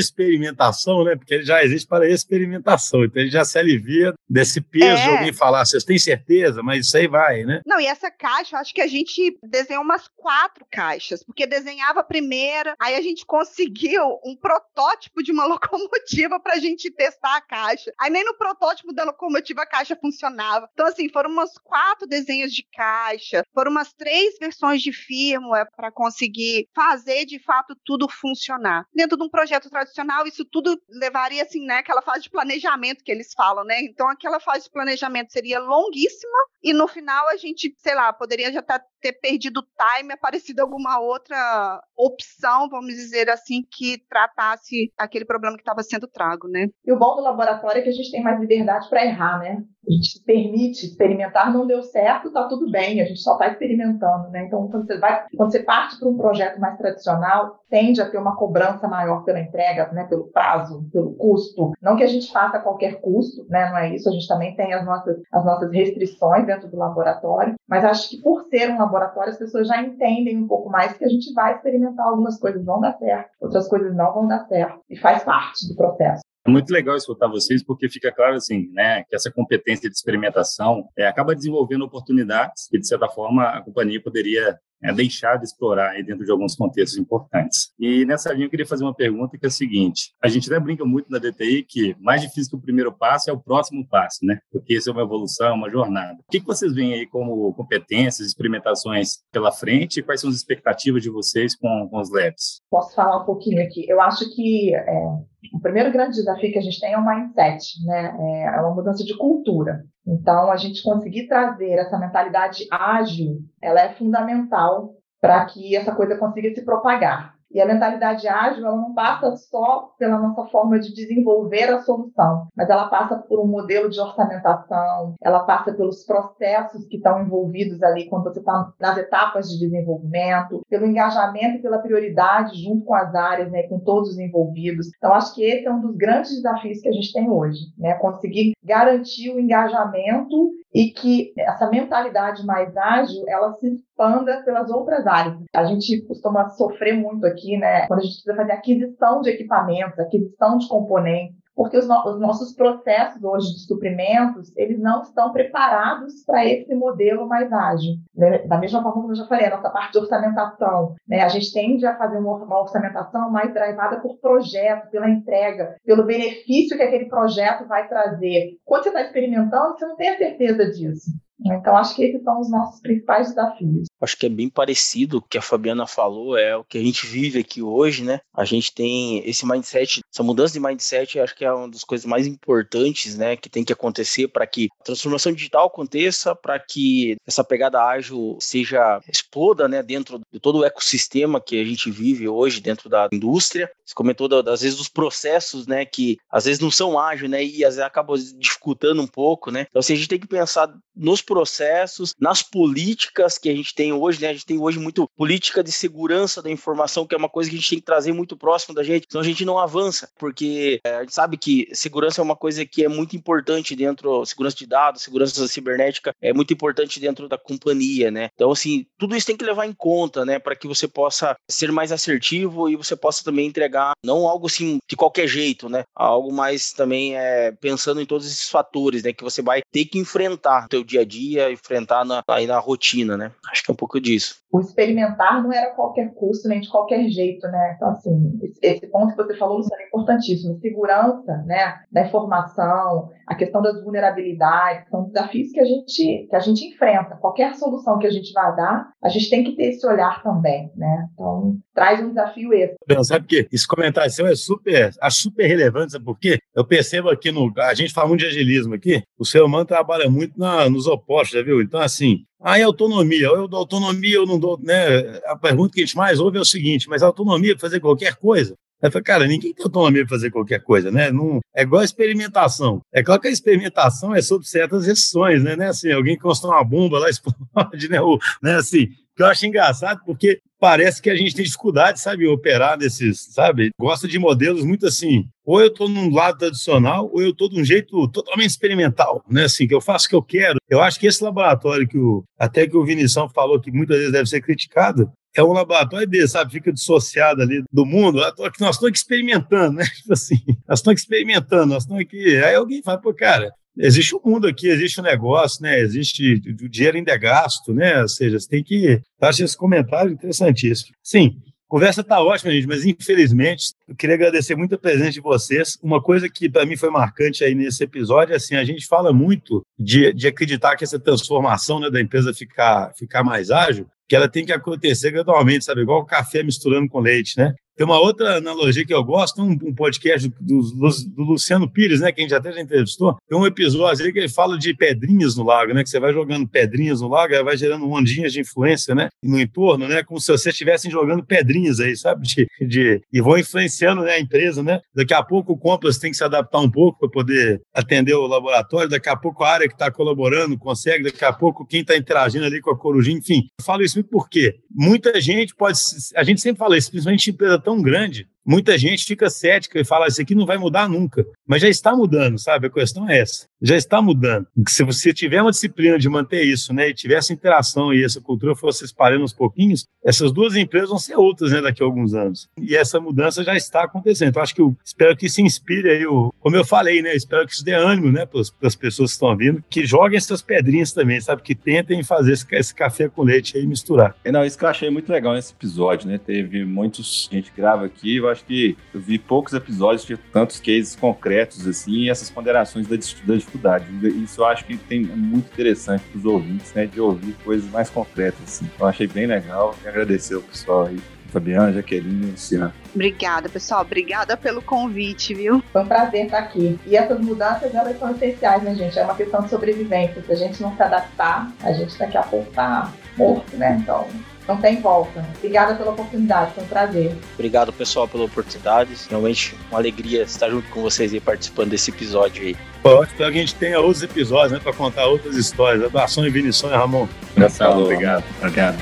experimentação, 0.56 1.04
né? 1.04 1.16
Porque 1.16 1.34
ele 1.34 1.44
já 1.44 1.62
existe 1.62 1.86
para 1.86 2.08
experimentação, 2.08 3.04
então 3.04 3.22
ele 3.22 3.30
já 3.30 3.44
se 3.44 3.58
alivia 3.58 4.14
desse 4.28 4.60
peso 4.60 5.02
é. 5.02 5.04
de 5.04 5.10
alguém 5.10 5.32
falar, 5.32 5.64
vocês 5.64 5.84
têm 5.84 5.98
certeza, 5.98 6.62
mas 6.62 6.86
isso 6.86 6.96
aí 6.96 7.06
vai, 7.06 7.44
né? 7.44 7.60
Não, 7.66 7.80
e 7.80 7.86
essa 7.86 8.10
caixa, 8.10 8.58
acho 8.58 8.74
que 8.74 8.80
a 8.80 8.86
gente 8.86 9.38
desenhou 9.42 9.82
umas 9.82 10.08
quatro 10.08 10.66
caixas, 10.70 11.22
porque 11.22 11.46
desenhava 11.46 12.00
a 12.00 12.04
primeira, 12.04 12.74
aí 12.80 12.94
a 12.94 13.02
gente 13.02 13.24
conseguiu 13.24 14.18
um 14.24 14.36
protótipo 14.36 15.22
de 15.22 15.32
uma 15.32 15.46
locomotiva 15.46 16.40
para 16.40 16.54
a 16.54 16.58
gente 16.58 16.90
testar 16.90 17.36
a 17.36 17.40
caixa. 17.40 17.92
Aí 18.00 18.10
nem 18.10 18.24
no 18.24 18.36
protótipo 18.36 18.92
da 18.92 19.04
locomotiva 19.04 19.62
a 19.62 19.66
caixa 19.66 19.96
funcionava. 19.96 20.68
Então, 20.72 20.86
assim, 20.86 21.08
foram 21.08 21.30
umas 21.30 21.56
quatro 21.58 22.06
desenhos 22.06 22.52
de 22.52 22.66
caixa, 22.72 23.44
foram 23.54 23.70
umas 23.70 23.92
três 23.92 24.36
versões 24.38 24.82
de 24.82 24.92
firmware 24.92 25.68
para 25.76 25.90
conseguir 25.90 26.68
fazer 26.74 27.24
de 27.26 27.38
fato 27.38 27.76
tudo 27.84 28.08
funcionar. 28.08 28.86
Dentro 28.94 29.16
de 29.16 29.24
um 29.24 29.28
projeto 29.28 29.68
tradicional, 29.68 30.26
isso 30.26 30.45
tudo 30.50 30.80
levaria, 30.88 31.42
assim, 31.42 31.64
né, 31.64 31.78
aquela 31.78 32.02
fase 32.02 32.22
de 32.22 32.30
planejamento 32.30 33.04
que 33.04 33.10
eles 33.10 33.32
falam, 33.34 33.64
né? 33.64 33.80
Então, 33.80 34.08
aquela 34.08 34.40
fase 34.40 34.64
de 34.64 34.70
planejamento 34.70 35.32
seria 35.32 35.58
longuíssima 35.58 36.38
e 36.62 36.72
no 36.72 36.88
final 36.88 37.28
a 37.28 37.36
gente, 37.36 37.74
sei 37.78 37.94
lá, 37.94 38.12
poderia 38.12 38.52
já 38.52 38.62
tá, 38.62 38.82
ter 39.00 39.12
perdido 39.12 39.60
o 39.60 39.98
time, 39.98 40.12
aparecido 40.12 40.60
alguma 40.62 40.98
outra 40.98 41.80
opção, 41.96 42.68
vamos 42.68 42.94
dizer 42.94 43.30
assim, 43.30 43.62
que 43.70 43.98
tratasse 44.08 44.92
aquele 44.98 45.24
problema 45.24 45.56
que 45.56 45.62
estava 45.62 45.82
sendo 45.82 46.08
trago, 46.08 46.48
né? 46.48 46.68
E 46.84 46.92
o 46.92 46.98
bom 46.98 47.16
do 47.16 47.22
laboratório 47.22 47.78
é 47.78 47.82
que 47.82 47.88
a 47.88 47.92
gente 47.92 48.10
tem 48.10 48.22
mais 48.22 48.40
liberdade 48.40 48.88
para 48.88 49.04
errar, 49.04 49.38
né? 49.38 49.62
A 49.88 49.92
gente 49.92 50.20
permite 50.24 50.86
experimentar, 50.86 51.52
não 51.52 51.66
deu 51.66 51.82
certo, 51.82 52.32
tá 52.32 52.48
tudo 52.48 52.68
bem, 52.70 53.00
a 53.00 53.04
gente 53.04 53.20
só 53.20 53.34
está 53.34 53.46
experimentando, 53.46 54.28
né? 54.30 54.44
Então, 54.44 54.68
quando 54.68 54.86
você 54.86 54.98
vai, 54.98 55.24
quando 55.36 55.52
você 55.52 55.62
parte 55.62 55.98
para 55.98 56.08
um 56.08 56.16
projeto 56.16 56.58
mais 56.58 56.76
tradicional, 56.76 57.60
tende 57.70 58.00
a 58.00 58.10
ter 58.10 58.18
uma 58.18 58.36
cobrança 58.36 58.88
maior 58.88 59.24
pela 59.24 59.40
entrega, 59.40 59.92
né? 59.92 60.04
Pelo 60.04 60.24
prazo, 60.36 60.86
pelo 60.92 61.14
custo. 61.14 61.72
Não 61.80 61.96
que 61.96 62.02
a 62.02 62.06
gente 62.06 62.30
faça 62.30 62.58
qualquer 62.58 63.00
custo, 63.00 63.46
né? 63.48 63.70
Não 63.70 63.78
é 63.78 63.94
isso. 63.94 64.06
A 64.06 64.12
gente 64.12 64.28
também 64.28 64.54
tem 64.54 64.74
as 64.74 64.84
nossas, 64.84 65.16
as 65.32 65.44
nossas 65.46 65.72
restrições 65.72 66.44
dentro 66.44 66.68
do 66.68 66.76
laboratório, 66.76 67.54
mas 67.66 67.82
acho 67.82 68.10
que 68.10 68.20
por 68.20 68.42
ser 68.50 68.68
um 68.68 68.78
laboratório, 68.78 69.30
as 69.30 69.38
pessoas 69.38 69.66
já 69.66 69.80
entendem 69.80 70.36
um 70.36 70.46
pouco 70.46 70.68
mais 70.68 70.92
que 70.92 71.06
a 71.06 71.08
gente 71.08 71.32
vai 71.32 71.54
experimentar 71.54 72.06
algumas 72.06 72.38
coisas 72.38 72.62
vão 72.62 72.82
dar 72.82 72.98
certo, 72.98 73.30
outras 73.40 73.66
coisas 73.66 73.96
não 73.96 74.12
vão 74.12 74.28
dar 74.28 74.46
certo 74.46 74.78
e 74.90 74.96
faz 74.96 75.24
parte 75.24 75.66
do 75.68 75.74
processo. 75.74 76.20
É 76.46 76.50
muito 76.50 76.70
legal 76.70 76.94
escutar 76.94 77.26
vocês, 77.26 77.64
porque 77.64 77.88
fica 77.88 78.12
claro 78.12 78.34
assim, 78.34 78.68
né, 78.72 79.02
que 79.08 79.16
essa 79.16 79.32
competência 79.32 79.88
de 79.88 79.96
experimentação 79.96 80.88
é, 80.96 81.06
acaba 81.06 81.34
desenvolvendo 81.34 81.82
oportunidades 81.82 82.68
que, 82.70 82.78
de 82.78 82.86
certa 82.86 83.08
forma, 83.08 83.42
a 83.48 83.62
companhia 83.62 84.00
poderia 84.00 84.56
é, 84.82 84.92
deixar 84.92 85.36
de 85.36 85.44
explorar 85.44 85.92
dentro 86.02 86.24
de 86.24 86.30
alguns 86.30 86.54
contextos 86.54 86.98
importantes. 86.98 87.72
E 87.78 88.04
nessa 88.04 88.32
linha 88.32 88.46
eu 88.46 88.50
queria 88.50 88.66
fazer 88.66 88.84
uma 88.84 88.94
pergunta 88.94 89.36
que 89.38 89.46
é 89.46 89.48
a 89.48 89.50
seguinte: 89.50 90.12
a 90.22 90.28
gente 90.28 90.52
até 90.52 90.60
brinca 90.60 90.84
muito 90.84 91.10
na 91.10 91.18
DTI 91.18 91.62
que 91.62 91.96
mais 92.00 92.20
difícil 92.20 92.50
que 92.50 92.56
o 92.56 92.60
primeiro 92.60 92.92
passo 92.92 93.30
é 93.30 93.32
o 93.32 93.40
próximo 93.40 93.86
passo, 93.86 94.24
né? 94.24 94.38
Porque 94.50 94.74
isso 94.74 94.90
é 94.90 94.92
uma 94.92 95.02
evolução, 95.02 95.54
uma 95.54 95.70
jornada. 95.70 96.18
O 96.20 96.30
que, 96.30 96.40
que 96.40 96.46
vocês 96.46 96.74
veem 96.74 96.94
aí 96.94 97.06
como 97.06 97.52
competências, 97.54 98.28
experimentações 98.28 99.18
pela 99.32 99.52
frente 99.52 100.00
e 100.00 100.02
quais 100.02 100.20
são 100.20 100.30
as 100.30 100.36
expectativas 100.36 101.02
de 101.02 101.10
vocês 101.10 101.56
com, 101.56 101.88
com 101.88 102.00
os 102.00 102.10
labs? 102.10 102.60
Posso 102.70 102.94
falar 102.94 103.22
um 103.22 103.24
pouquinho 103.24 103.62
aqui? 103.62 103.88
Eu 103.88 104.00
acho 104.00 104.34
que 104.34 104.74
é, 104.74 105.18
o 105.52 105.60
primeiro 105.60 105.92
grande 105.92 106.16
desafio 106.16 106.52
que 106.52 106.58
a 106.58 106.62
gente 106.62 106.80
tem 106.80 106.92
é 106.92 106.98
o 106.98 107.04
mindset, 107.04 107.84
né? 107.84 108.16
É, 108.18 108.56
é 108.56 108.60
uma 108.60 108.74
mudança 108.74 109.04
de 109.04 109.16
cultura. 109.16 109.84
Então, 110.06 110.50
a 110.50 110.56
gente 110.56 110.82
conseguir 110.82 111.28
trazer 111.28 111.72
essa 111.72 111.98
mentalidade 111.98 112.66
ágil, 112.70 113.40
ela 113.60 113.80
é 113.80 113.92
fundamental 113.94 114.94
para 115.20 115.44
que 115.46 115.74
essa 115.76 115.94
coisa 115.94 116.16
consiga 116.16 116.54
se 116.54 116.64
propagar. 116.64 117.35
E 117.52 117.60
a 117.60 117.66
mentalidade 117.66 118.26
ágil, 118.28 118.66
ela 118.66 118.76
não 118.76 118.92
passa 118.92 119.34
só 119.36 119.92
pela 119.98 120.18
nossa 120.18 120.44
forma 120.50 120.78
de 120.78 120.94
desenvolver 120.94 121.70
a 121.70 121.80
solução, 121.80 122.48
mas 122.56 122.68
ela 122.68 122.88
passa 122.88 123.16
por 123.16 123.40
um 123.40 123.46
modelo 123.46 123.88
de 123.88 124.00
orçamentação, 124.00 125.14
ela 125.22 125.40
passa 125.44 125.72
pelos 125.72 126.04
processos 126.04 126.84
que 126.86 126.96
estão 126.96 127.22
envolvidos 127.22 127.82
ali 127.82 128.08
quando 128.08 128.24
você 128.24 128.40
está 128.40 128.72
nas 128.80 128.98
etapas 128.98 129.48
de 129.48 129.58
desenvolvimento, 129.58 130.62
pelo 130.68 130.86
engajamento 130.86 131.58
e 131.58 131.62
pela 131.62 131.78
prioridade 131.78 132.62
junto 132.62 132.84
com 132.84 132.94
as 132.94 133.14
áreas, 133.14 133.50
né, 133.50 133.62
com 133.64 133.78
todos 133.78 134.10
os 134.10 134.18
envolvidos. 134.18 134.90
Então, 134.96 135.12
acho 135.14 135.34
que 135.34 135.44
esse 135.44 135.66
é 135.66 135.72
um 135.72 135.80
dos 135.80 135.96
grandes 135.96 136.34
desafios 136.34 136.80
que 136.80 136.88
a 136.88 136.92
gente 136.92 137.12
tem 137.12 137.30
hoje, 137.30 137.60
né, 137.78 137.94
conseguir 137.94 138.54
garantir 138.62 139.30
o 139.30 139.40
engajamento 139.40 140.50
e 140.76 140.90
que 140.90 141.32
essa 141.38 141.70
mentalidade 141.70 142.44
mais 142.44 142.76
ágil 142.76 143.24
ela 143.26 143.50
se 143.54 143.66
expanda 143.66 144.42
pelas 144.44 144.68
outras 144.68 145.06
áreas. 145.06 145.38
A 145.54 145.64
gente 145.64 146.02
costuma 146.02 146.50
sofrer 146.50 146.92
muito 146.92 147.24
aqui, 147.24 147.56
né, 147.56 147.86
quando 147.86 148.00
a 148.00 148.02
gente 148.02 148.22
precisa 148.22 148.36
fazer 148.36 148.52
aquisição 148.52 149.22
de 149.22 149.30
equipamentos, 149.30 149.98
aquisição 149.98 150.58
de 150.58 150.68
componentes, 150.68 151.34
porque 151.56 151.78
os, 151.78 151.88
no 151.88 151.96
os 152.06 152.20
nossos 152.20 152.52
processos 152.52 153.24
hoje 153.24 153.54
de 153.54 153.60
suprimentos, 153.60 154.54
eles 154.56 154.78
não 154.78 155.00
estão 155.00 155.32
preparados 155.32 156.22
para 156.24 156.44
esse 156.44 156.74
modelo 156.74 157.26
mais 157.26 157.50
ágil. 157.50 157.94
Né? 158.14 158.46
Da 158.46 158.58
mesma 158.58 158.82
forma 158.82 159.00
como 159.00 159.12
eu 159.12 159.16
já 159.16 159.26
falei, 159.26 159.46
a 159.46 159.56
nossa 159.56 159.70
parte 159.70 159.92
de 159.92 159.98
orçamentação, 159.98 160.94
né? 161.08 161.22
a 161.22 161.28
gente 161.28 161.52
tende 161.52 161.86
a 161.86 161.96
fazer 161.96 162.18
uma, 162.18 162.36
uma 162.36 162.60
orçamentação 162.60 163.30
mais 163.30 163.52
drivada 163.54 164.00
por 164.00 164.18
projeto, 164.18 164.90
pela 164.90 165.08
entrega, 165.08 165.76
pelo 165.84 166.04
benefício 166.04 166.76
que 166.76 166.82
aquele 166.82 167.06
projeto 167.06 167.66
vai 167.66 167.88
trazer. 167.88 168.58
Quando 168.64 168.82
você 168.82 168.88
está 168.90 169.00
experimentando, 169.00 169.78
você 169.78 169.86
não 169.86 169.96
tem 169.96 170.10
a 170.10 170.18
certeza 170.18 170.70
disso. 170.70 171.10
Então, 171.44 171.76
acho 171.76 171.94
que 171.94 172.04
esses 172.04 172.22
são 172.22 172.40
os 172.40 172.50
nossos 172.50 172.80
principais 172.80 173.28
desafios. 173.28 173.86
Acho 174.00 174.16
que 174.16 174.26
é 174.26 174.28
bem 174.28 174.48
parecido 174.48 175.18
o 175.18 175.22
que 175.22 175.38
a 175.38 175.42
Fabiana 175.42 175.86
falou, 175.86 176.36
é 176.36 176.56
o 176.56 176.64
que 176.64 176.78
a 176.78 176.82
gente 176.82 177.06
vive 177.06 177.40
aqui 177.40 177.62
hoje, 177.62 178.02
né? 178.02 178.20
A 178.34 178.44
gente 178.44 178.74
tem 178.74 179.18
esse 179.28 179.46
mindset, 179.46 180.00
essa 180.12 180.22
mudança 180.22 180.54
de 180.54 180.60
mindset, 180.60 181.20
acho 181.20 181.34
que 181.34 181.44
é 181.44 181.52
uma 181.52 181.68
das 181.68 181.84
coisas 181.84 182.06
mais 182.06 182.26
importantes, 182.26 183.16
né, 183.16 183.36
que 183.36 183.48
tem 183.48 183.64
que 183.64 183.72
acontecer 183.72 184.28
para 184.28 184.46
que 184.46 184.68
a 184.80 184.84
transformação 184.84 185.32
digital 185.32 185.66
aconteça, 185.66 186.34
para 186.34 186.58
que 186.58 187.16
essa 187.26 187.44
pegada 187.44 187.82
ágil 187.82 188.36
seja 188.40 189.00
exploda, 189.08 189.68
né, 189.68 189.82
dentro 189.82 190.20
de 190.32 190.40
todo 190.40 190.58
o 190.58 190.64
ecossistema 190.64 191.40
que 191.40 191.60
a 191.60 191.64
gente 191.64 191.90
vive 191.90 192.28
hoje 192.28 192.60
dentro 192.60 192.88
da 192.88 193.08
indústria. 193.12 193.70
Você 193.84 193.94
comentou 193.94 194.28
às 194.48 194.62
vezes 194.62 194.76
dos 194.76 194.88
processos, 194.88 195.66
né, 195.66 195.84
que 195.84 196.16
às 196.30 196.44
vezes 196.44 196.60
não 196.60 196.70
são 196.70 196.98
ágeis, 196.98 197.30
né, 197.30 197.44
e 197.44 197.64
às 197.64 197.76
vezes 197.76 197.80
acabam 197.80 198.16
dificultando 198.38 199.02
um 199.02 199.06
pouco, 199.06 199.50
né? 199.50 199.66
Então, 199.68 199.80
assim, 199.80 199.92
a 199.92 199.96
gente 199.96 200.08
tem 200.08 200.18
que 200.18 200.26
pensar 200.26 200.72
nos 200.94 201.22
processos, 201.26 202.14
nas 202.18 202.42
políticas 202.42 203.36
que 203.36 203.50
a 203.50 203.54
gente 203.54 203.74
tem 203.74 203.92
hoje, 203.92 204.22
né? 204.22 204.28
A 204.28 204.32
gente 204.32 204.46
tem 204.46 204.58
hoje 204.58 204.78
muito 204.78 205.08
política 205.16 205.62
de 205.62 205.72
segurança 205.72 206.40
da 206.40 206.50
informação, 206.50 207.06
que 207.06 207.14
é 207.14 207.18
uma 207.18 207.28
coisa 207.28 207.50
que 207.50 207.56
a 207.56 207.58
gente 207.58 207.70
tem 207.70 207.78
que 207.78 207.84
trazer 207.84 208.12
muito 208.12 208.36
próximo 208.36 208.74
da 208.74 208.82
gente, 208.82 209.06
senão 209.10 209.22
a 209.22 209.26
gente 209.26 209.44
não 209.44 209.58
avança, 209.58 210.08
porque 210.18 210.80
é, 210.84 210.96
a 210.96 211.00
gente 211.00 211.14
sabe 211.14 211.36
que 211.36 211.68
segurança 211.72 212.20
é 212.20 212.24
uma 212.24 212.36
coisa 212.36 212.64
que 212.64 212.84
é 212.84 212.88
muito 212.88 213.16
importante 213.16 213.74
dentro, 213.74 214.24
segurança 214.24 214.56
de 214.56 214.66
dados, 214.66 215.02
segurança 215.02 215.46
cibernética 215.48 216.14
é 216.22 216.32
muito 216.32 216.52
importante 216.52 217.00
dentro 217.00 217.28
da 217.28 217.36
companhia, 217.36 218.10
né? 218.10 218.28
Então, 218.34 218.50
assim, 218.50 218.86
tudo 218.98 219.16
isso 219.16 219.26
tem 219.26 219.36
que 219.36 219.44
levar 219.44 219.66
em 219.66 219.72
conta, 219.72 220.24
né, 220.24 220.38
para 220.38 220.54
que 220.54 220.68
você 220.68 220.86
possa 220.86 221.36
ser 221.50 221.72
mais 221.72 221.90
assertivo 221.90 222.68
e 222.68 222.76
você 222.76 222.94
possa 222.94 223.24
também 223.24 223.46
entregar 223.46 223.92
não 224.04 224.26
algo 224.28 224.46
assim 224.46 224.78
de 224.88 224.96
qualquer 224.96 225.26
jeito, 225.26 225.68
né? 225.68 225.84
Algo 225.94 226.32
mais 226.32 226.72
também 226.72 227.16
é 227.16 227.52
pensando 227.52 228.00
em 228.00 228.06
todos 228.06 228.26
esses 228.26 228.48
fatores, 228.48 229.02
né, 229.02 229.12
que 229.12 229.24
você 229.24 229.42
vai 229.42 229.62
ter 229.72 229.86
que 229.86 229.98
enfrentar 229.98 230.62
no 230.62 230.68
teu 230.68 230.84
dia 230.84 231.00
a 231.00 231.04
dia 231.04 231.15
dia, 231.16 231.50
enfrentar 231.50 232.04
na, 232.04 232.22
aí 232.28 232.46
na 232.46 232.58
rotina, 232.58 233.16
né? 233.16 233.32
Acho 233.50 233.64
que 233.64 233.70
é 233.70 233.74
um 233.74 233.76
pouco 233.76 234.00
disso. 234.00 234.36
O 234.52 234.60
experimentar 234.60 235.42
não 235.42 235.52
era 235.52 235.74
qualquer 235.74 236.12
custo, 236.14 236.48
nem 236.48 236.60
de 236.60 236.68
qualquer 236.68 237.08
jeito, 237.08 237.46
né? 237.48 237.74
Então, 237.76 237.90
assim, 237.90 238.38
esse 238.62 238.86
ponto 238.86 239.14
que 239.14 239.22
você 239.22 239.36
falou, 239.36 239.58
Luciano, 239.58 239.82
é 239.82 239.86
importantíssimo. 239.86 240.58
Segurança, 240.60 241.42
né, 241.46 241.80
da 241.90 242.06
informação, 242.06 243.10
a 243.26 243.34
questão 243.34 243.60
das 243.60 243.82
vulnerabilidades, 243.82 244.88
são 244.88 245.04
desafios 245.04 245.50
que 245.52 245.60
a 245.60 245.64
gente, 245.64 246.26
que 246.28 246.36
a 246.36 246.40
gente 246.40 246.64
enfrenta. 246.66 247.16
Qualquer 247.16 247.54
solução 247.54 247.98
que 247.98 248.06
a 248.06 248.10
gente 248.10 248.32
vai 248.32 248.54
dar, 248.56 248.90
a 249.02 249.08
gente 249.08 249.28
tem 249.28 249.44
que 249.44 249.56
ter 249.56 249.70
esse 249.70 249.86
olhar 249.86 250.22
também, 250.22 250.70
né? 250.76 251.08
Então, 251.12 251.56
traz 251.74 252.00
um 252.00 252.08
desafio 252.08 252.52
esse. 252.54 252.76
Sabe 253.02 253.26
que 253.26 253.48
esse 253.52 253.66
comentário 253.66 254.10
seu 254.10 254.26
é 254.26 254.34
super, 254.34 254.90
é 255.00 255.10
super 255.10 255.46
relevante, 255.46 255.92
sabe 255.92 256.04
por 256.04 256.18
quê? 256.18 256.38
Eu 256.54 256.64
percebo 256.64 257.10
aqui 257.10 257.30
no. 257.30 257.52
A 257.58 257.74
gente 257.74 257.92
fala 257.92 258.08
muito 258.08 258.20
de 258.20 258.26
agilismo 258.26 258.74
aqui, 258.74 259.02
o 259.18 259.24
ser 259.24 259.42
humano 259.42 259.64
trabalha 259.64 260.08
muito 260.08 260.38
na, 260.38 260.68
nos 260.70 260.86
opostos, 260.86 261.05
já 261.32 261.42
viu? 261.42 261.60
Então, 261.60 261.80
assim, 261.80 262.24
aí 262.40 262.62
autonomia, 262.62 263.26
eu 263.26 263.48
dou 263.48 263.60
autonomia, 263.60 264.16
eu 264.16 264.26
não 264.26 264.38
dou, 264.38 264.58
né? 264.62 265.20
A 265.26 265.36
pergunta 265.36 265.74
que 265.74 265.80
a 265.80 265.84
gente 265.84 265.96
mais 265.96 266.20
ouve 266.20 266.38
é 266.38 266.40
o 266.40 266.44
seguinte, 266.44 266.88
mas 266.88 267.02
autonomia 267.02 267.54
para 267.54 267.60
fazer 267.60 267.80
qualquer 267.80 268.16
coisa? 268.16 268.54
Eu 268.82 268.92
falei, 268.92 269.04
cara, 269.04 269.26
ninguém 269.26 269.54
tem 269.54 269.64
autonomia 269.64 270.04
para 270.06 270.16
fazer 270.16 270.30
qualquer 270.30 270.62
coisa, 270.62 270.90
né? 270.90 271.10
Não, 271.10 271.40
é 271.54 271.62
igual 271.62 271.80
a 271.80 271.84
experimentação. 271.84 272.82
É 272.92 273.02
claro 273.02 273.20
que 273.20 273.28
a 273.28 273.30
experimentação 273.30 274.14
é 274.14 274.20
sob 274.20 274.46
certas 274.46 274.86
exceções, 274.86 275.42
né? 275.42 275.56
né? 275.56 275.68
Assim, 275.68 275.90
alguém 275.90 276.16
constrói 276.18 276.56
uma 276.56 276.64
bomba 276.64 276.98
lá, 276.98 277.08
explode, 277.10 277.88
né? 277.88 278.00
Ou, 278.00 278.18
né? 278.42 278.56
Assim, 278.56 278.88
que 279.16 279.22
eu 279.22 279.26
acho 279.26 279.46
engraçado, 279.46 280.00
porque 280.04 280.40
parece 280.60 281.00
que 281.00 281.10
a 281.10 281.16
gente 281.16 281.34
tem 281.34 281.44
dificuldade, 281.44 282.00
sabe, 282.00 282.26
operar 282.26 282.78
nesses, 282.78 283.32
sabe? 283.32 283.70
Gosta 283.78 284.06
de 284.06 284.18
modelos 284.18 284.64
muito 284.64 284.86
assim, 284.86 285.28
ou 285.44 285.60
eu 285.60 285.68
estou 285.68 285.88
num 285.88 286.12
lado 286.12 286.38
tradicional, 286.38 287.10
ou 287.12 287.22
eu 287.22 287.30
estou 287.30 287.48
de 287.48 287.60
um 287.60 287.64
jeito 287.64 288.08
totalmente 288.08 288.50
experimental, 288.50 289.24
né? 289.28 289.44
Assim, 289.44 289.66
que 289.66 289.74
eu 289.74 289.80
faço 289.80 290.06
o 290.06 290.08
que 290.10 290.16
eu 290.16 290.22
quero. 290.22 290.58
Eu 290.68 290.82
acho 290.82 291.00
que 291.00 291.06
esse 291.06 291.22
laboratório 291.24 291.88
que 291.88 291.98
o, 291.98 292.24
até 292.38 292.66
que 292.66 292.76
o 292.76 292.84
Vinição 292.84 293.28
falou 293.28 293.60
que 293.60 293.70
muitas 293.70 293.96
vezes 293.96 294.12
deve 294.12 294.28
ser 294.28 294.40
criticado, 294.40 295.10
é 295.34 295.42
um 295.42 295.52
laboratório 295.52 296.08
desse, 296.08 296.32
sabe? 296.32 296.52
Fica 296.52 296.72
dissociado 296.72 297.42
ali 297.42 297.62
do 297.70 297.84
mundo. 297.84 298.20
Nós 298.58 298.76
estamos 298.76 298.98
experimentando, 298.98 299.76
né? 299.76 299.84
Tipo 299.94 300.14
assim, 300.14 300.40
nós 300.66 300.78
estamos 300.78 301.00
experimentando, 301.00 301.66
nós 301.66 301.82
estamos 301.82 302.02
aqui. 302.02 302.36
Aí 302.42 302.54
alguém 302.54 302.82
fala, 302.82 302.98
pô, 302.98 303.12
cara, 303.12 303.52
existe 303.78 304.14
um 304.14 304.20
mundo 304.24 304.46
aqui, 304.46 304.68
existe 304.68 305.00
um 305.00 305.04
negócio, 305.04 305.62
né? 305.62 305.78
Existe 305.80 306.42
o 306.62 306.68
dinheiro 306.68 306.96
ainda 306.96 307.12
é 307.12 307.18
gasto, 307.18 307.72
né? 307.72 308.02
Ou 308.02 308.08
seja, 308.08 308.38
você 308.38 308.48
tem 308.48 308.62
que. 308.62 309.00
Eu 309.20 309.28
acho 309.28 309.44
esse 309.44 309.56
comentário 309.56 310.12
interessantíssimo. 310.12 310.94
Sim, 311.02 311.36
conversa 311.68 312.00
está 312.00 312.22
ótima, 312.22 312.52
gente, 312.52 312.66
mas 312.66 312.84
infelizmente 312.84 313.72
eu 313.88 313.94
queria 313.94 314.14
agradecer 314.14 314.54
muito 314.56 314.74
a 314.74 314.78
presença 314.78 315.12
de 315.12 315.20
vocês. 315.20 315.78
Uma 315.82 316.02
coisa 316.02 316.28
que 316.28 316.48
para 316.48 316.66
mim 316.66 316.76
foi 316.76 316.90
marcante 316.90 317.44
aí 317.44 317.54
nesse 317.54 317.84
episódio 317.84 318.32
é 318.32 318.36
assim, 318.36 318.56
a 318.56 318.64
gente 318.64 318.86
fala 318.86 319.12
muito 319.12 319.62
de, 319.78 320.12
de 320.12 320.26
acreditar 320.26 320.76
que 320.76 320.84
essa 320.84 320.98
transformação 320.98 321.80
né, 321.80 321.90
da 321.90 322.00
empresa 322.00 322.32
ficar, 322.32 322.92
ficar 322.96 323.22
mais 323.22 323.50
ágil, 323.50 323.86
que 324.08 324.14
ela 324.14 324.28
tem 324.28 324.46
que 324.46 324.52
acontecer 324.52 325.10
gradualmente, 325.10 325.64
sabe? 325.64 325.82
Igual 325.82 326.00
o 326.00 326.06
café 326.06 326.42
misturando 326.42 326.88
com 326.88 327.00
leite, 327.00 327.36
né? 327.36 327.54
Tem 327.76 327.84
uma 327.84 328.00
outra 328.00 328.38
analogia 328.38 328.86
que 328.86 328.94
eu 328.94 329.04
gosto, 329.04 329.42
um, 329.42 329.50
um 329.50 329.74
podcast 329.74 330.26
do, 330.40 330.62
do, 330.62 330.90
do, 331.14 331.22
Luciano 331.22 331.70
Pires, 331.70 332.00
né, 332.00 332.10
que 332.10 332.20
a 332.20 332.24
gente 332.24 332.34
até 332.34 332.50
já 332.50 332.60
entrevistou. 332.60 333.16
Tem 333.28 333.38
um 333.38 333.44
episódio 333.44 334.06
aí 334.06 334.12
que 334.12 334.18
ele 334.18 334.30
fala 334.30 334.58
de 334.58 334.74
pedrinhas 334.74 335.36
no 335.36 335.44
lago, 335.44 335.74
né, 335.74 335.82
que 335.82 335.90
você 335.90 336.00
vai 336.00 336.10
jogando 336.10 336.48
pedrinhas 336.48 337.02
no 337.02 337.08
lago, 337.08 337.44
vai 337.44 337.54
gerando 337.54 337.86
ondinhas 337.90 338.32
de 338.32 338.40
influência, 338.40 338.94
né, 338.94 339.10
no 339.22 339.38
entorno, 339.38 339.86
né, 339.86 340.02
como 340.02 340.18
se 340.18 340.28
vocês 340.28 340.54
estivessem 340.54 340.90
jogando 340.90 341.22
pedrinhas 341.22 341.78
aí, 341.78 341.94
sabe, 341.94 342.26
de, 342.26 342.46
de, 342.66 343.02
e 343.12 343.20
vão 343.20 343.36
influenciando 343.36 344.00
né, 344.02 344.12
a 344.12 344.20
empresa, 344.20 344.62
né. 344.62 344.80
Daqui 344.94 345.12
a 345.12 345.22
pouco 345.22 345.52
o 345.52 345.58
Compras 345.58 345.98
tem 345.98 346.10
que 346.10 346.16
se 346.16 346.24
adaptar 346.24 346.60
um 346.60 346.70
pouco 346.70 346.98
para 347.00 347.10
poder 347.10 347.60
atender 347.74 348.14
o 348.14 348.26
laboratório, 348.26 348.88
daqui 348.88 349.10
a 349.10 349.16
pouco 349.16 349.44
a 349.44 349.50
área 349.50 349.68
que 349.68 349.74
está 349.74 349.90
colaborando 349.90 350.56
consegue, 350.56 351.04
daqui 351.04 351.26
a 351.26 351.32
pouco 351.32 351.66
quem 351.66 351.82
está 351.82 351.94
interagindo 351.94 352.46
ali 352.46 352.58
com 352.62 352.70
a 352.70 352.78
corujinha, 352.78 353.18
enfim. 353.18 353.42
Eu 353.60 353.64
falo 353.66 353.82
isso 353.82 354.02
porque 354.04 354.54
muita 354.70 355.20
gente 355.20 355.54
pode, 355.54 355.78
a 356.14 356.24
gente 356.24 356.40
sempre 356.40 356.58
fala 356.58 356.78
isso, 356.78 356.90
principalmente 356.90 357.28
em 357.28 357.34
empresa 357.34 357.58
tão 357.66 357.82
grande, 357.82 358.30
muita 358.46 358.78
gente 358.78 359.04
fica 359.04 359.28
cética 359.28 359.80
e 359.80 359.84
fala: 359.84 360.06
Isso 360.06 360.20
aqui 360.20 360.34
não 360.34 360.46
vai 360.46 360.58
mudar 360.58 360.88
nunca. 360.88 361.26
Mas 361.46 361.62
já 361.62 361.68
está 361.68 361.94
mudando, 361.94 362.38
sabe? 362.38 362.66
A 362.66 362.70
questão 362.70 363.08
é 363.08 363.18
essa. 363.18 363.46
Já 363.60 363.76
está 363.76 364.02
mudando. 364.02 364.46
Se 364.68 364.84
você 364.84 365.12
tiver 365.12 365.40
uma 365.40 365.50
disciplina 365.50 365.98
de 365.98 366.08
manter 366.08 366.42
isso, 366.42 366.72
né, 366.72 366.90
e 366.90 366.94
tiver 366.94 367.14
essa 367.14 367.32
interação 367.32 367.92
e 367.92 368.04
essa 368.04 368.20
cultura 368.20 368.54
fosse 368.54 368.84
espalhando 368.84 369.22
aos 369.22 369.32
pouquinhos, 369.32 369.86
essas 370.04 370.30
duas 370.30 370.54
empresas 370.54 370.90
vão 370.90 370.98
ser 370.98 371.16
outras, 371.16 371.52
né, 371.52 371.60
daqui 371.60 371.82
a 371.82 371.86
alguns 371.86 372.14
anos. 372.14 372.48
E 372.60 372.76
essa 372.76 373.00
mudança 373.00 373.42
já 373.42 373.56
está 373.56 373.84
acontecendo. 373.84 374.28
Então, 374.28 374.42
acho 374.42 374.54
que 374.54 374.60
eu 374.60 374.76
espero 374.84 375.16
que 375.16 375.26
isso 375.26 375.40
inspire 375.40 375.88
aí, 375.88 376.06
o, 376.06 376.32
como 376.38 376.56
eu 376.56 376.64
falei, 376.64 377.00
né, 377.00 377.14
espero 377.14 377.46
que 377.46 377.54
isso 377.54 377.64
dê 377.64 377.72
ânimo, 377.72 378.12
né, 378.12 378.26
para 378.26 378.40
as 378.40 378.74
pessoas 378.74 379.10
que 379.10 379.14
estão 379.14 379.36
vindo, 379.36 379.64
que 379.70 379.86
joguem 379.86 380.16
essas 380.16 380.42
pedrinhas 380.42 380.92
também, 380.92 381.20
sabe? 381.20 381.42
Que 381.42 381.54
tentem 381.54 382.02
fazer 382.02 382.32
esse, 382.32 382.46
esse 382.52 382.74
café 382.74 383.08
com 383.08 383.22
leite 383.22 383.56
aí 383.56 383.66
misturar. 383.66 384.14
É, 384.24 384.30
não, 384.30 384.44
isso 384.44 384.58
que 384.58 384.64
eu 384.64 384.68
achei 384.68 384.90
muito 384.90 385.10
legal 385.10 385.34
nesse 385.34 385.52
episódio, 385.52 386.08
né? 386.08 386.18
Teve 386.18 386.64
muitos. 386.64 387.28
A 387.30 387.34
gente 387.34 387.52
grava 387.56 387.86
aqui, 387.86 388.16
eu 388.16 388.28
acho 388.28 388.35
que 388.44 388.76
eu 388.92 389.00
vi 389.00 389.18
poucos 389.18 389.52
episódios 389.52 390.04
de 390.04 390.16
tantos 390.16 390.60
cases 390.60 390.96
concretos, 390.96 391.66
assim, 391.66 391.92
e 391.92 392.10
essas 392.10 392.30
ponderações 392.30 392.86
da, 392.86 392.96
da 392.96 393.34
dificuldade. 393.34 393.86
Isso 394.22 394.40
eu 394.40 394.46
acho 394.46 394.64
que 394.64 394.76
tem 394.76 395.02
muito 395.02 395.46
interessante 395.52 396.04
para 396.10 396.18
os 396.18 396.24
ouvintes, 396.24 396.72
né? 396.74 396.86
De 396.86 397.00
ouvir 397.00 397.34
coisas 397.44 397.70
mais 397.70 397.88
concretas, 397.90 398.40
assim. 398.44 398.70
Eu 398.78 398.86
achei 398.86 399.06
bem 399.06 399.26
legal 399.26 399.74
e 399.84 399.88
agradecer 399.88 400.34
ao 400.34 400.42
pessoal 400.42 400.86
aí. 400.86 400.98
Fabiana, 401.36 401.72
Jaqueline 401.72 402.28
e 402.28 402.30
Luciana. 402.30 402.74
Obrigada, 402.94 403.48
pessoal. 403.48 403.82
Obrigada 403.82 404.36
pelo 404.36 404.62
convite, 404.62 405.34
viu? 405.34 405.62
Foi 405.72 405.82
um 405.82 405.86
prazer 405.86 406.26
estar 406.26 406.38
aqui. 406.38 406.78
E 406.86 406.96
essas 406.96 407.20
mudanças, 407.20 407.74
elas 407.74 407.98
são 407.98 408.10
essenciais, 408.12 408.62
né, 408.62 408.74
gente? 408.74 408.98
É 408.98 409.04
uma 409.04 409.14
questão 409.14 409.42
de 409.42 409.50
sobrevivência. 409.50 410.22
Se 410.22 410.32
a 410.32 410.36
gente 410.36 410.62
não 410.62 410.74
se 410.74 410.82
adaptar, 410.82 411.52
a 411.62 411.72
gente 411.72 411.98
daqui 411.98 412.16
a 412.16 412.22
pouco 412.22 412.50
tá 412.52 412.92
morto, 413.16 413.56
né? 413.56 413.78
Então, 413.82 414.06
não 414.46 414.56
tem 414.56 414.80
volta. 414.80 415.24
Obrigada 415.36 415.74
pela 415.74 415.90
oportunidade, 415.90 416.52
foi 416.54 416.64
um 416.64 416.66
prazer. 416.66 417.16
Obrigado, 417.34 417.72
pessoal, 417.72 418.06
pela 418.06 418.24
oportunidade. 418.24 418.90
Realmente 419.08 419.56
uma 419.70 419.78
alegria 419.78 420.22
estar 420.22 420.48
junto 420.48 420.68
com 420.70 420.82
vocês 420.82 421.12
e 421.12 421.20
participando 421.20 421.70
desse 421.70 421.90
episódio 421.90 422.42
aí. 422.42 422.56
Pô, 422.82 423.02
espero 423.02 423.32
que 423.32 423.38
a 423.38 423.40
gente 423.40 423.54
tenha 423.56 423.80
outros 423.80 424.02
episódios, 424.02 424.52
né, 424.52 424.60
para 424.62 424.72
contar 424.72 425.06
outras 425.06 425.36
histórias. 425.36 425.84
Abração 425.84 426.26
e 426.26 426.30
Vinição 426.30 426.70
e 426.70 426.74
Ramon. 426.74 427.08
Obrigado. 427.36 428.24
Obrigado. 428.40 428.78